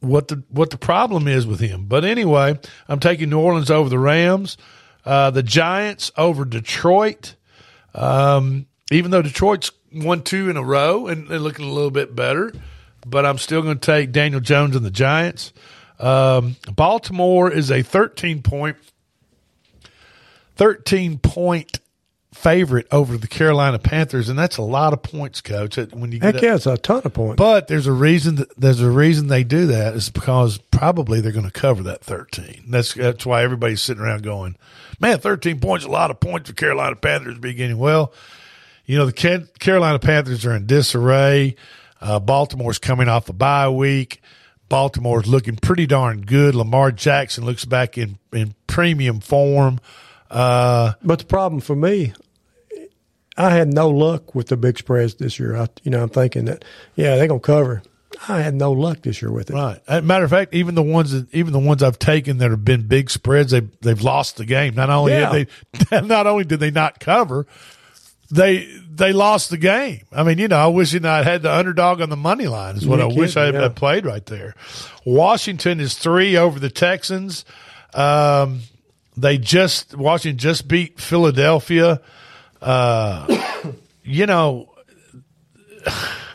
what 0.04 0.28
the 0.28 0.44
what 0.50 0.70
the 0.70 0.78
problem 0.78 1.28
is 1.28 1.48
with 1.48 1.60
him. 1.60 1.86
But 1.86 2.06
anyway, 2.06 2.60
I'm 2.88 3.00
taking 3.00 3.30
New 3.30 3.40
Orleans 3.40 3.72
over 3.72 3.90
the 3.90 4.00
Rams, 4.00 4.58
uh, 5.06 5.32
the 5.32 5.44
Giants 5.44 6.12
over 6.18 6.46
Detroit. 6.46 7.36
Um, 7.96 8.68
even 8.92 9.12
though 9.12 9.22
Detroit's 9.22 9.72
won 9.94 10.24
two 10.24 10.50
in 10.50 10.58
a 10.58 10.64
row 10.64 11.08
and 11.08 11.28
they're 11.28 11.40
looking 11.40 11.66
a 11.66 11.72
little 11.72 11.92
bit 11.92 12.16
better, 12.16 12.54
but 13.06 13.26
I'm 13.26 13.38
still 13.38 13.62
going 13.62 13.78
to 13.78 13.86
take 13.86 14.12
Daniel 14.12 14.42
Jones 14.42 14.76
and 14.76 14.86
the 14.86 14.92
Giants. 14.92 15.54
Um, 16.00 16.56
Baltimore 16.76 17.52
is 17.52 17.72
a 17.72 17.82
13 17.82 18.42
point 18.42 18.78
13 20.56 21.18
point 21.20 21.80
favorite 22.34 22.88
over 22.92 23.18
the 23.18 23.28
Carolina 23.28 23.80
Panthers, 23.80 24.30
and 24.30 24.38
that's 24.38 24.58
a 24.58 24.62
lot 24.62 24.94
of 24.94 25.04
points, 25.04 25.42
Coach. 25.42 25.78
When 25.78 26.12
you 26.12 26.20
get 26.20 26.36
Heck 26.36 26.44
yeah, 26.44 26.56
it's 26.56 26.66
a 26.66 26.78
ton 26.78 27.02
of 27.06 27.14
points. 27.14 27.38
but 27.38 27.68
there's 27.68 27.88
a 27.88 27.92
reason 27.92 28.36
that 28.36 28.56
there's 28.58 28.82
a 28.82 28.90
reason 28.90 29.28
they 29.28 29.44
do 29.44 29.68
that 29.68 29.94
is 29.94 30.10
because 30.10 30.58
probably 30.72 31.22
they're 31.22 31.32
going 31.32 31.46
to 31.46 31.52
cover 31.52 31.84
that 31.84 32.04
13. 32.04 32.66
That's 32.68 32.94
that's 32.94 33.26
why 33.26 33.44
everybody's 33.44 33.82
sitting 33.82 34.04
around 34.04 34.24
going, 34.24 34.56
"Man, 35.00 35.20
13 35.20 35.60
points, 35.60 35.86
a 35.86 35.90
lot 35.90 36.12
of 36.12 36.20
points 36.20 36.50
for 36.50 36.56
Carolina 36.56 36.96
Panthers 36.96 37.40
beginning." 37.40 37.78
Well, 37.78 38.14
you 38.86 38.98
know 38.98 39.06
the 39.06 39.48
Carolina 39.60 40.00
Panthers 40.00 40.46
are 40.46 40.56
in 40.56 40.66
disarray. 40.66 41.56
Uh, 42.02 42.20
Baltimore's 42.20 42.80
coming 42.80 43.08
off 43.08 43.30
a 43.30 43.34
bye 43.34 43.70
week. 43.70 44.22
Baltimore's 44.68 45.28
looking 45.28 45.56
pretty 45.56 45.86
darn 45.86 46.22
good. 46.22 46.56
Lamar 46.56 46.92
Jackson 46.92 47.46
looks 47.46 47.64
back 47.64 47.98
in 47.98 48.18
in 48.32 48.56
premium 48.68 49.20
form. 49.20 49.80
Uh, 50.30 50.94
but 51.04 51.20
the 51.20 51.26
problem 51.26 51.62
for 51.62 51.76
me, 51.76 52.12
I 53.38 53.50
had 53.52 53.74
no 53.74 53.90
luck 53.90 54.36
with 54.36 54.48
the 54.48 54.58
big 54.58 54.78
spreads 54.78 55.16
this 55.16 55.40
year. 55.40 55.56
I, 55.58 55.68
you 55.84 55.92
know, 55.92 56.04
I'm 56.04 56.10
thinking 56.10 56.46
that 56.46 56.64
yeah, 56.96 57.16
they're 57.16 57.28
gonna 57.28 57.40
cover. 57.40 57.82
I 58.30 58.42
had 58.42 58.54
no 58.54 58.72
luck 58.72 59.02
this 59.02 59.22
year 59.24 59.32
with 59.32 59.50
it. 59.50 59.54
Right. 59.56 59.82
As 59.88 60.00
a 60.00 60.02
matter 60.04 60.24
of 60.24 60.30
fact, 60.30 60.54
even 60.54 60.76
the 60.76 60.84
ones 60.84 61.12
that 61.12 61.34
even 61.34 61.52
the 61.52 61.60
ones 61.60 61.82
I've 61.82 61.98
taken 61.98 62.38
that 62.38 62.52
have 62.52 62.64
been 62.64 62.84
big 62.88 63.10
spreads, 63.10 63.52
they 63.52 63.62
they've 63.82 64.02
lost 64.02 64.38
the 64.38 64.46
game. 64.46 64.76
Not 64.76 64.90
only 64.90 65.14
Yeah. 65.14 65.46
they 65.90 66.02
not 66.02 66.28
only 66.28 66.44
did 66.44 66.60
they 66.60 66.70
not 66.72 67.00
cover, 67.00 67.48
they 68.30 68.66
they 68.88 69.14
lost 69.14 69.50
the 69.50 69.58
game. 69.58 70.02
I 70.12 70.22
mean, 70.24 70.38
you 70.38 70.48
know, 70.48 70.58
I 70.58 70.68
wish 70.68 70.94
you 70.94 71.00
know, 71.00 71.10
I'd 71.12 71.26
had 71.26 71.42
the 71.42 71.52
underdog 71.52 72.02
on 72.02 72.10
the 72.10 72.16
money 72.16 72.48
line. 72.48 72.76
Is 72.76 72.86
what 72.86 73.00
You 73.00 73.10
I 73.10 73.14
wish 73.14 73.36
I 73.36 73.46
had 73.46 73.56
yeah. 73.56 73.70
played 73.70 74.06
right 74.06 74.26
there. 74.28 74.54
Washington 75.06 75.80
is 75.80 75.96
three 75.98 76.38
over 76.38 76.60
the 76.60 76.70
Texans. 76.70 77.46
Um, 77.96 78.60
they 79.18 79.38
just 79.40 79.96
Washington 79.98 80.38
just 80.38 80.68
beat 80.68 81.00
Philadelphia. 81.00 82.00
Uh, 82.64 83.72
you 84.04 84.26
know, 84.26 84.70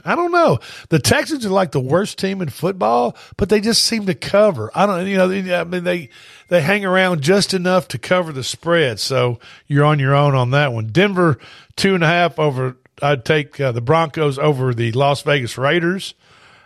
I 0.05 0.15
don't 0.15 0.33
know. 0.33 0.59
The 0.89 0.99
Texans 0.99 1.45
are 1.45 1.51
like 1.51 1.73
the 1.73 1.81
worst 1.81 2.19
team 2.19 2.41
in 2.41 2.49
football, 2.49 3.17
but 3.37 3.49
they 3.49 3.61
just 3.61 3.85
seem 3.85 4.07
to 4.07 4.15
cover. 4.15 4.71
I 4.75 4.87
don't, 4.87 5.07
you 5.07 5.17
know, 5.17 5.31
I 5.31 5.65
mean 5.65 5.85
they 5.85 6.11
they 6.49 6.63
hang 6.63 6.85
around 6.85 7.21
just 7.21 7.53
enough 7.55 7.89
to 7.89 7.99
cover 7.99 8.33
the 8.33 8.45
spread. 8.45 9.01
So 9.01 9.39
you're 9.67 9.85
on 9.85 9.99
your 9.99 10.15
own 10.15 10.35
on 10.35 10.51
that 10.53 10.73
one. 10.73 10.87
Denver 10.87 11.39
two 11.77 11.95
and 11.95 12.05
a 12.05 12.07
half 12.07 12.39
over. 12.39 12.77
I'd 13.01 13.25
take 13.25 13.61
uh, 13.61 13.73
the 13.73 13.81
Broncos 13.81 14.39
over 14.39 14.75
the 14.75 14.93
Las 14.93 15.23
Vegas 15.23 15.57
Raiders. 15.57 16.15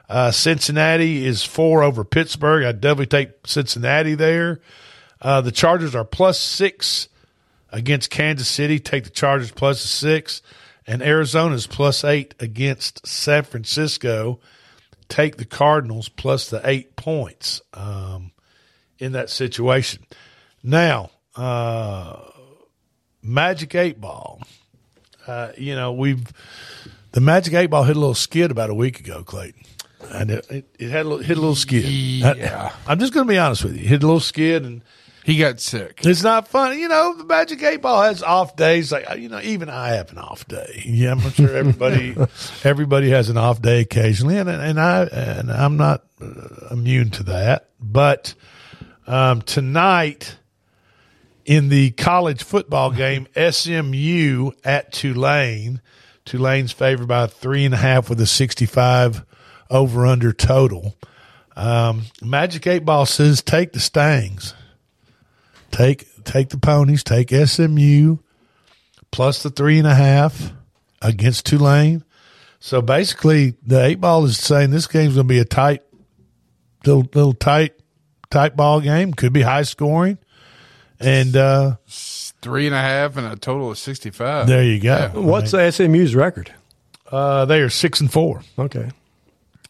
Uh, 0.09 0.31
Cincinnati 0.31 1.27
is 1.27 1.45
four 1.45 1.83
over 1.83 2.05
Pittsburgh. 2.05 2.65
I'd 2.65 2.81
definitely 2.81 3.07
take 3.07 3.47
Cincinnati 3.47 4.15
there. 4.15 4.61
Uh, 5.21 5.41
the 5.41 5.53
Chargers 5.53 5.95
are 5.95 6.05
plus 6.05 6.39
six 6.39 7.09
against 7.73 8.11
Kansas 8.11 8.49
City. 8.49 8.79
Take 8.79 9.05
the 9.05 9.11
Chargers 9.11 9.51
plus 9.51 9.85
a 9.85 9.89
six. 9.89 10.43
And 10.87 11.03
Arizona's 11.03 11.67
plus 11.67 12.05
eight 12.05 12.35
against 12.39 13.07
San 13.07 13.45
Francisco. 13.45 14.41
Take 15.09 15.37
the 15.37 15.45
Cardinals 15.45 16.09
plus 16.09 16.51
the 16.51 16.61
eight 16.65 16.97
points 16.97 17.63
um, 17.73 18.33
in 18.99 19.13
that 19.13 19.31
situation. 19.31 20.05
Now, 20.63 21.11
uh, 21.37 22.17
Magic 23.23 23.75
Eight 23.75 24.01
Ball. 24.01 24.41
Uh, 25.27 25.53
you 25.57 25.77
know, 25.77 25.93
we've 25.93 26.33
the 27.13 27.21
Magic 27.21 27.55
Eight 27.55 27.69
Ball 27.69 27.85
hit 27.85 27.97
a 27.97 28.01
little 28.01 28.15
skid 28.15 28.51
about 28.51 28.71
a 28.71 28.75
week 28.75 28.99
ago, 29.01 29.23
Clayton. 29.23 29.63
And 30.11 30.31
it, 30.33 30.51
it, 30.51 30.77
it 30.79 30.91
had 30.91 31.07
a 31.07 31.09
little, 31.09 31.25
hit 31.25 31.37
a 31.37 31.41
little 31.41 31.55
skid. 31.55 31.85
Yeah. 31.85 32.75
I, 32.87 32.93
am 32.93 32.99
just 32.99 33.15
going 33.15 33.27
to 33.27 33.33
be 33.33 33.39
honest 33.39 33.65
with 33.65 33.77
you. 33.77 33.83
It 33.83 33.87
hit 33.87 34.03
a 34.03 34.07
little 34.07 34.21
skid, 34.21 34.65
and 34.65 34.83
he 35.25 35.39
got 35.39 35.61
sick. 35.61 36.01
It's 36.05 36.23
not 36.23 36.49
funny, 36.49 36.81
you 36.81 36.89
know. 36.89 37.15
The 37.15 37.25
Magic 37.25 37.63
Eight 37.63 37.81
Ball 37.81 38.03
has 38.03 38.23
off 38.23 38.57
days. 38.57 38.91
Like 38.91 39.19
you 39.19 39.29
know, 39.29 39.41
even 39.41 39.69
I 39.69 39.91
have 39.91 40.11
an 40.13 40.19
off 40.19 40.47
day. 40.49 40.83
Yeah, 40.85 41.13
I'm 41.13 41.21
sure 41.31 41.55
everybody, 41.57 42.17
everybody 42.65 43.11
has 43.11 43.29
an 43.29 43.37
off 43.37 43.63
day 43.63 43.81
occasionally, 43.81 44.39
and 44.39 44.49
and 44.49 44.81
I 44.81 45.05
and 45.05 45.51
I'm 45.51 45.77
not 45.77 46.05
uh, 46.21 46.69
immune 46.73 47.11
to 47.11 47.23
that. 47.25 47.69
But 47.81 48.35
um, 49.07 49.43
tonight 49.43 50.37
in 51.45 51.69
the 51.69 51.91
college 51.93 52.43
football 52.43 52.91
game, 52.93 53.29
SMU 53.37 54.51
at 54.65 54.93
Tulane. 54.93 55.81
Tulane's 56.25 56.71
favored 56.71 57.09
by 57.09 57.27
three 57.27 57.65
and 57.65 57.75
a 57.75 57.79
half 57.79 58.09
with 58.09 58.21
a 58.21 58.27
65 58.27 59.25
over 59.71 60.07
under 60.07 60.33
total. 60.33 60.97
Um, 61.57 62.03
Magic 62.23 62.67
Eight 62.67 62.85
Ball 62.85 63.07
says 63.07 63.43
take 63.43 63.73
the 63.73 63.81
Stangs. 63.81 64.55
Take 65.73 66.07
take 66.25 66.51
the 66.51 66.59
ponies. 66.59 67.03
Take 67.03 67.31
SMU 67.31 68.19
plus 69.11 69.43
the 69.43 69.51
three 69.51 69.79
and 69.79 69.87
a 69.87 69.95
half 69.95 70.53
against 71.01 71.47
Tulane. 71.47 72.05
So 72.61 72.81
basically, 72.81 73.55
the 73.67 73.85
eight 73.85 74.01
ball 74.01 74.25
is 74.25 74.39
saying 74.39 74.71
this 74.71 74.87
game's 74.87 75.15
going 75.15 75.27
to 75.27 75.35
be 75.35 75.41
a 75.41 75.45
tight, 75.45 75.83
little 76.87 77.09
little 77.13 77.33
tight, 77.35 77.73
tight 78.31 78.55
ball 78.55 78.81
game. 78.81 79.13
Could 79.13 79.33
be 79.33 79.43
high 79.43 79.63
scoring, 79.63 80.19
and 81.01 81.37
uh, 81.37 81.77
Three 82.43 82.67
and 82.67 82.75
a 82.75 82.81
half 82.81 83.17
and 83.17 83.25
a 83.27 83.37
total 83.37 83.71
of 83.71 83.79
65. 83.79 84.49
there 84.49 84.65
you 84.65 84.81
go. 84.81 85.11
What's 85.15 85.53
SMU's 85.53 86.15
record? 86.17 86.53
Uh, 87.09 87.45
they 87.45 87.61
are 87.61 87.71
six 87.71 88.01
and 88.01 88.13
four. 88.13 88.43
Okay. 88.59 88.91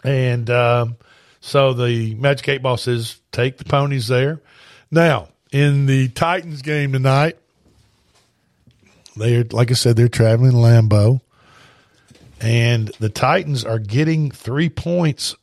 And 0.02 0.48
um, 0.48 0.96
so 1.40 1.74
the 1.74 2.14
Magic 2.14 2.48
Eight 2.48 2.62
Ball 2.62 2.78
says 2.78 3.20
take 3.30 3.58
the 3.58 3.64
ponies 3.64 4.08
there. 4.08 4.40
Now, 4.90 5.28
in 5.52 5.86
the 5.86 6.08
Titans 6.08 6.62
game 6.62 6.92
tonight, 6.92 7.36
they're 9.14 9.44
like 9.44 9.70
I 9.70 9.74
said, 9.74 9.96
they're 9.96 10.08
traveling 10.08 10.52
Lambeau. 10.52 11.20
And 12.40 12.88
the 12.98 13.10
Titans 13.10 13.64
are 13.64 13.78
getting 13.78 14.32
three 14.32 14.68
points. 14.68 15.36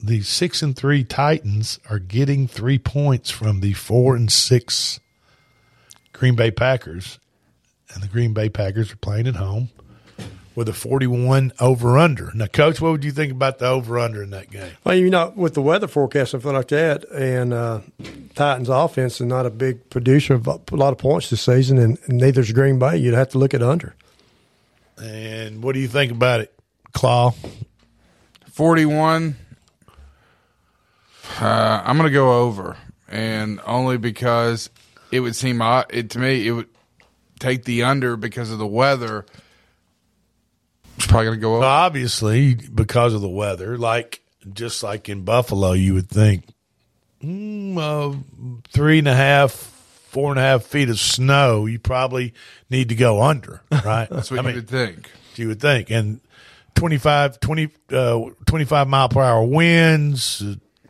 The 0.00 0.22
six 0.22 0.62
and 0.62 0.74
three 0.74 1.04
Titans 1.04 1.78
are 1.88 2.00
getting 2.00 2.48
three 2.48 2.78
points 2.78 3.30
from 3.30 3.60
the 3.60 3.74
four 3.74 4.16
and 4.16 4.32
six 4.32 4.98
Green 6.12 6.34
Bay 6.34 6.50
Packers. 6.50 7.20
And 7.94 8.02
the 8.02 8.08
Green 8.08 8.32
Bay 8.32 8.48
Packers 8.48 8.90
are 8.90 8.96
playing 8.96 9.28
at 9.28 9.36
home 9.36 9.68
with 10.54 10.68
a 10.68 10.72
41 10.72 11.52
over 11.60 11.98
under. 11.98 12.30
Now, 12.34 12.46
coach, 12.46 12.80
what 12.80 12.92
would 12.92 13.04
you 13.04 13.12
think 13.12 13.32
about 13.32 13.58
the 13.58 13.66
over 13.66 13.98
under 13.98 14.22
in 14.22 14.30
that 14.30 14.50
game? 14.50 14.72
Well, 14.84 14.94
you 14.94 15.10
know, 15.10 15.32
with 15.34 15.54
the 15.54 15.62
weather 15.62 15.88
forecast 15.88 16.34
and 16.34 16.42
stuff 16.42 16.52
like 16.52 16.68
that, 16.68 17.04
and 17.10 17.52
uh, 17.52 17.80
Titans' 18.34 18.68
offense 18.68 19.20
is 19.20 19.26
not 19.26 19.46
a 19.46 19.50
big 19.50 19.88
producer 19.90 20.34
of 20.34 20.46
a 20.46 20.60
lot 20.72 20.92
of 20.92 20.98
points 20.98 21.30
this 21.30 21.42
season, 21.42 21.78
and 21.78 21.98
neither 22.08 22.40
is 22.40 22.52
Green 22.52 22.78
Bay. 22.78 22.96
You'd 22.96 23.14
have 23.14 23.30
to 23.30 23.38
look 23.38 23.54
at 23.54 23.62
under. 23.62 23.94
And 25.02 25.62
what 25.62 25.72
do 25.72 25.80
you 25.80 25.88
think 25.88 26.12
about 26.12 26.40
it, 26.40 26.54
Claw? 26.92 27.34
41. 28.52 29.36
Uh, 31.40 31.82
I'm 31.84 31.96
going 31.96 32.08
to 32.08 32.12
go 32.12 32.40
over, 32.42 32.76
and 33.08 33.60
only 33.66 33.96
because 33.96 34.68
it 35.10 35.20
would 35.20 35.34
seem 35.34 35.62
odd. 35.62 35.86
It 35.90 36.10
to 36.10 36.18
me, 36.18 36.46
it 36.46 36.52
would 36.52 36.68
take 37.38 37.64
the 37.64 37.82
under 37.82 38.16
because 38.16 38.50
of 38.50 38.58
the 38.58 38.66
weather. 38.66 39.26
It's 40.96 41.06
probably 41.06 41.26
going 41.26 41.38
to 41.38 41.42
go 41.42 41.56
up. 41.56 41.64
Obviously, 41.64 42.54
because 42.54 43.14
of 43.14 43.20
the 43.20 43.28
weather, 43.28 43.76
like 43.78 44.22
just 44.52 44.82
like 44.82 45.08
in 45.08 45.24
Buffalo, 45.24 45.72
you 45.72 45.94
would 45.94 46.08
think 46.08 46.44
mm, 47.22 47.76
uh, 47.78 48.16
three 48.68 48.98
and 48.98 49.08
a 49.08 49.14
half, 49.14 49.52
four 49.52 50.30
and 50.30 50.38
a 50.38 50.42
half 50.42 50.64
feet 50.64 50.88
of 50.88 50.98
snow. 50.98 51.66
You 51.66 51.78
probably 51.78 52.34
need 52.70 52.88
to 52.90 52.94
go 52.94 53.22
under, 53.22 53.62
right? 53.70 54.08
That's 54.10 54.30
what 54.30 54.44
you 54.44 54.54
would 54.54 54.68
think. 54.68 55.10
You 55.36 55.48
would 55.48 55.60
think, 55.60 55.90
and 55.90 56.20
25, 56.74 57.40
20, 57.40 57.68
uh, 57.92 58.20
25 58.46 58.88
mile 58.88 59.08
per 59.08 59.22
hour 59.22 59.44
winds, 59.44 60.42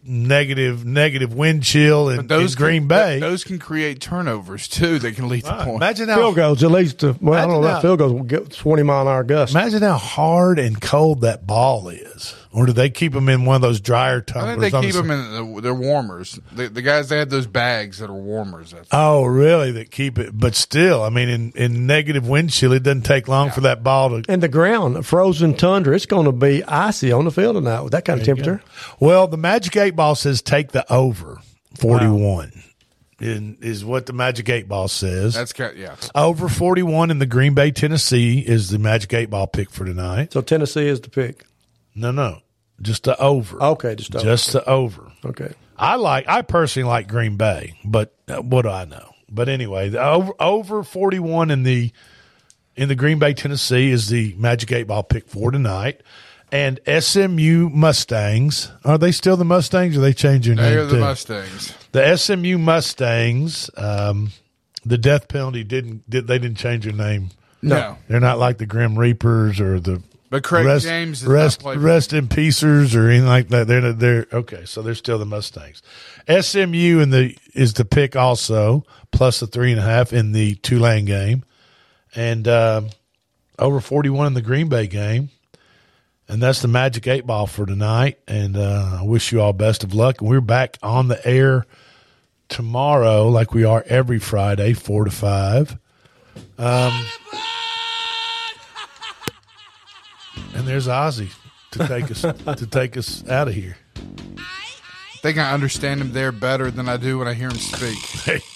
negative 0.05 0.85
negative 0.85 1.33
wind 1.35 1.63
chill, 1.63 2.09
in, 2.09 2.27
Those 2.27 2.55
in 2.55 2.59
Green 2.59 2.81
can, 2.83 2.89
Bay. 2.89 3.11
th- 3.13 3.21
those 3.21 3.45
can 3.45 3.59
create 3.59 4.01
turnovers 4.01 4.69
too. 4.69 4.99
They 4.99 5.13
can 5.13 5.29
lead 5.29 5.45
to 5.45 5.53
points. 5.65 5.77
Imagine 5.77 6.09
how 6.09 6.17
Field 6.17 6.37
goals, 6.37 6.65
at 6.65 6.71
least, 6.71 7.05
uh, 7.05 7.15
well, 7.21 7.35
I 7.39 7.43
don't 7.43 7.51
know 7.51 7.59
Imagine 7.59 7.65
about 7.65 7.75
how- 7.77 7.81
field 7.83 7.99
goals, 7.99 8.13
will 8.13 8.23
get 8.25 8.51
20 8.53 8.83
mile 8.83 9.03
an 9.03 9.09
hour 9.09 9.25
gusts. 9.25 9.55
Imagine 9.55 9.83
how 9.83 9.97
hard 9.99 10.59
and 10.59 10.81
cold 10.81 11.21
that 11.23 11.47
ball 11.47 11.89
is. 11.89 12.35
Or 12.55 12.67
do 12.67 12.73
they 12.73 12.91
keep 12.91 13.15
them 13.15 13.31
in 13.31 13.47
one 13.47 13.57
of 13.57 13.63
those 13.63 13.81
dryer 13.81 14.19
I 14.29 14.31
tumblers? 14.33 14.71
think 14.71 14.73
they 14.73 14.81
keep 14.83 14.95
the- 14.95 15.03
them 15.03 15.11
in. 15.11 15.55
The, 15.55 15.61
they're 15.63 15.75
warmers. 15.75 16.39
The, 16.53 16.69
the 16.69 16.83
guys 16.83 17.09
they 17.09 17.17
had 17.17 17.31
those 17.31 17.47
bags 17.47 17.99
that 17.99 18.11
are 18.11 18.15
warmers. 18.15 18.75
Oh, 18.93 19.25
really? 19.25 19.73
That 19.73 19.91
keep 19.91 20.19
it, 20.19 20.39
but 20.39 20.55
still, 20.55 21.03
I 21.03 21.09
mean, 21.09 21.29
in, 21.31 21.53
in 21.53 21.87
negative 21.87 22.29
wind 22.29 22.51
chill, 22.51 22.73
it 22.73 22.83
doesn't 22.83 23.03
take 23.03 23.27
long 23.27 23.51
for 23.51 23.63
that 23.63 23.83
ball 23.83 24.11
to. 24.11 24.31
And 24.31 24.43
the 24.43 24.49
ground, 24.49 25.07
frozen 25.07 25.55
tundra, 25.55 25.95
it's 25.97 26.05
going 26.05 26.27
to 26.27 26.33
be 26.33 26.63
icy 26.65 27.11
on 27.11 27.25
the 27.25 27.31
field 27.31 27.57
tonight 27.57 27.81
with 27.81 27.93
that 27.93 28.05
kind 28.05 28.21
of 28.21 28.27
temperature. 28.27 28.63
Well, 29.01 29.27
the 29.29 29.39
Magic 29.39 29.77
Eight 29.77 29.97
Ball 29.97 30.15
says 30.15 30.43
take 30.43 30.73
the 30.73 30.91
over 30.93 31.41
forty 31.75 32.07
one. 32.07 32.53
In, 33.19 33.57
is 33.61 33.85
what 33.85 34.07
the 34.07 34.13
Magic 34.13 34.49
Eight 34.49 34.69
Ball 34.69 34.89
says. 34.89 35.35
that's 35.35 35.53
kind 35.53 35.79
yeah. 35.79 35.95
over 36.13 36.49
forty 36.49 36.83
one 36.83 37.09
in 37.11 37.21
the 37.21 37.27
Green 37.27 37.55
Bay, 37.55 37.71
Tennessee 37.71 38.41
is 38.41 38.71
the 38.71 38.81
Magic 38.81 39.15
Eight 39.15 39.31
Ball 39.31 39.47
pick 39.47 39.71
for 39.71 39.85
tonight. 39.85 40.33
So 40.33 40.41
Tennessee 40.41 40.89
is 40.89 41.01
the 41.01 41.09
pick. 41.09 41.45
No, 41.95 42.11
no, 42.11 42.41
just 42.81 43.05
the 43.05 43.19
over. 43.21 43.63
Okay, 43.63 43.95
just 43.95 44.15
over. 44.15 44.25
just 44.25 44.53
the 44.53 44.65
over. 44.69 45.13
Okay. 45.25 45.53
I 45.77 45.97
like. 45.97 46.29
I 46.29 46.43
personally 46.43 46.89
like 46.89 47.09
Green 47.09 47.37
Bay, 47.37 47.75
but 47.85 48.15
uh, 48.29 48.37
what 48.43 48.63
do 48.63 48.69
I 48.69 48.85
know? 48.85 49.11
But 49.31 49.49
anyway, 49.49 49.89
the 49.89 50.03
over 50.03 50.33
over 50.39 50.83
forty 50.83 51.19
one 51.19 51.51
in 51.51 51.63
the 51.65 51.93
in 52.77 52.89
the 52.89 52.95
Green 52.95 53.19
Bay, 53.19 53.35
Tennessee 53.35 53.91
is 53.91 54.09
the 54.09 54.35
Magic 54.39 54.71
Eight 54.73 54.85
Ball 54.85 55.03
pick 55.03 55.29
for 55.29 55.51
tonight. 55.51 56.03
And 56.51 56.81
SMU 56.87 57.71
Mustangs 57.71 58.71
are 58.85 58.99
they 58.99 59.11
still 59.11 59.39
the 59.39 59.45
Mustangs? 59.45 59.97
Or 59.97 60.01
are 60.01 60.03
they 60.03 60.13
changing 60.13 60.57
their 60.57 60.65
They 60.71 60.77
name 60.77 60.79
are 60.81 60.87
the 60.87 60.95
too? 60.97 61.01
Mustangs. 61.01 61.75
The 61.93 62.17
SMU 62.17 62.59
Mustangs. 62.59 63.71
Um, 63.77 64.33
the 64.85 64.99
death 64.99 65.29
penalty 65.29 65.65
didn't. 65.65 66.09
Did 66.11 66.27
they 66.27 66.39
didn't 66.39 66.59
change 66.59 66.85
their 66.85 66.93
name? 66.93 67.31
No. 67.63 67.97
they're 68.09 68.21
not 68.21 68.39
like 68.39 68.59
the 68.59 68.67
Grim 68.67 68.99
Reapers 68.99 69.61
or 69.61 69.81
the. 69.81 70.03
But 70.33 70.45
Craig 70.45 70.65
rest, 70.65 70.87
James 70.87 71.21
does 71.21 71.29
rest, 71.29 71.61
play 71.61 71.77
rest 71.77 72.15
in 72.15 72.27
piecers 72.27 72.97
or 72.97 73.11
anything 73.11 73.29
like 73.29 73.49
that. 73.49 73.67
They're 73.67 73.93
they're 73.93 74.27
okay. 74.33 74.65
So 74.65 74.81
they're 74.81 74.95
still 74.95 75.19
the 75.19 75.27
Mustangs. 75.27 75.83
SMU 76.27 77.01
in 77.01 77.11
the 77.11 77.37
is 77.53 77.75
the 77.75 77.85
pick 77.85 78.17
also 78.17 78.87
plus 79.11 79.41
the 79.41 79.47
three 79.47 79.73
and 79.73 79.79
a 79.79 79.83
half 79.83 80.11
in 80.11 80.33
the 80.33 80.55
Tulane 80.55 81.05
game, 81.05 81.45
and 82.15 82.49
um 82.49 82.89
over 83.59 83.79
forty 83.79 84.09
one 84.09 84.27
in 84.27 84.33
the 84.33 84.41
Green 84.41 84.71
Bay 84.71 84.87
game. 84.87 85.29
And 86.29 86.43
that's 86.43 86.63
the 86.63 86.69
magic 86.69 87.07
eight 87.07 87.27
ball 87.27 87.47
for 87.47 87.67
tonight. 87.67 88.19
And 88.27 88.57
uh, 88.57 89.01
I 89.01 89.03
wish 89.03 89.33
you 89.33 89.43
all 89.43 89.53
best 89.53 89.85
of 89.85 89.93
luck. 89.93 90.23
And 90.23 90.31
we're 90.31 90.41
back 90.41 90.79
on 90.83 91.09
the 91.09 91.29
air 91.29 91.67
tomorrow, 92.49 93.29
like 93.29 93.53
we 93.53 93.65
are 93.65 93.85
every 93.87 94.19
Friday, 94.19 94.73
four 94.73 95.05
to 95.05 95.11
five. 95.11 95.77
Um, 96.57 97.05
And 100.55 100.67
there's 100.67 100.87
Ozzy 100.89 101.31
to 101.73 101.87
take 101.87 102.11
us 102.11 102.23
to 102.23 102.67
take 102.67 102.97
us 102.97 103.27
out 103.29 103.49
of 103.49 103.55
here. 103.55 103.77
I 103.97 105.19
think 105.23 105.39
I 105.39 105.53
understand 105.53 106.01
him 106.01 106.13
there 106.13 106.33
better 106.33 106.71
than 106.71 106.89
I 106.89 106.97
do 106.97 107.19
when 107.19 107.29
I 107.29 107.35
hear 107.35 107.49
him 107.49 107.59
speak. 107.59 108.43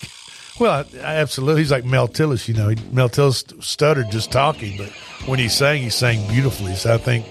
Well, 0.58 0.86
I, 0.94 0.98
I 1.00 1.16
absolutely. 1.16 1.60
He's 1.60 1.70
like 1.70 1.84
Mel 1.84 2.08
Tillis, 2.08 2.48
you 2.48 2.54
know. 2.54 2.70
He, 2.70 2.76
Mel 2.90 3.10
Tillis 3.10 3.62
stuttered 3.62 4.10
just 4.10 4.32
talking, 4.32 4.78
but 4.78 4.88
when 5.28 5.38
he 5.38 5.48
sang, 5.48 5.82
he 5.82 5.90
sang 5.90 6.26
beautifully. 6.28 6.74
So 6.74 6.94
I 6.94 6.98
think 6.98 7.26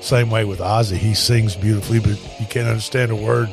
same 0.00 0.30
way 0.30 0.44
with 0.44 0.60
Ozzy. 0.60 0.96
He 0.96 1.14
sings 1.14 1.56
beautifully, 1.56 1.98
but 1.98 2.18
you 2.38 2.46
can't 2.46 2.68
understand 2.68 3.10
a 3.10 3.16
word 3.16 3.48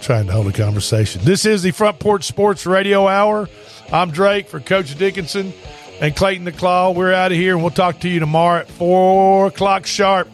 trying 0.00 0.26
to 0.26 0.32
hold 0.32 0.46
a 0.48 0.52
conversation. 0.52 1.22
This 1.24 1.46
is 1.46 1.62
the 1.62 1.70
Front 1.70 1.98
Porch 2.00 2.24
Sports 2.24 2.66
Radio 2.66 3.08
Hour. 3.08 3.48
I'm 3.92 4.10
Drake 4.10 4.48
for 4.48 4.60
Coach 4.60 4.96
Dickinson 4.96 5.52
and 6.00 6.16
Clayton 6.16 6.44
the 6.44 6.52
Claw. 6.52 6.90
We're 6.90 7.12
out 7.12 7.32
of 7.32 7.38
here, 7.38 7.54
and 7.54 7.62
we'll 7.62 7.70
talk 7.70 8.00
to 8.00 8.08
you 8.08 8.20
tomorrow 8.20 8.60
at 8.60 8.68
4 8.68 9.46
o'clock 9.48 9.86
sharp. 9.86 10.28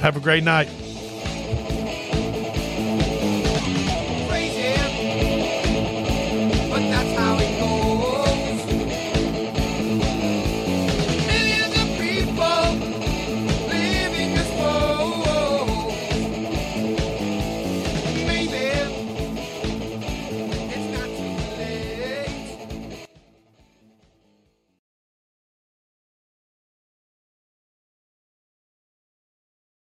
Have 0.00 0.16
a 0.16 0.20
great 0.20 0.44
night. 0.44 0.68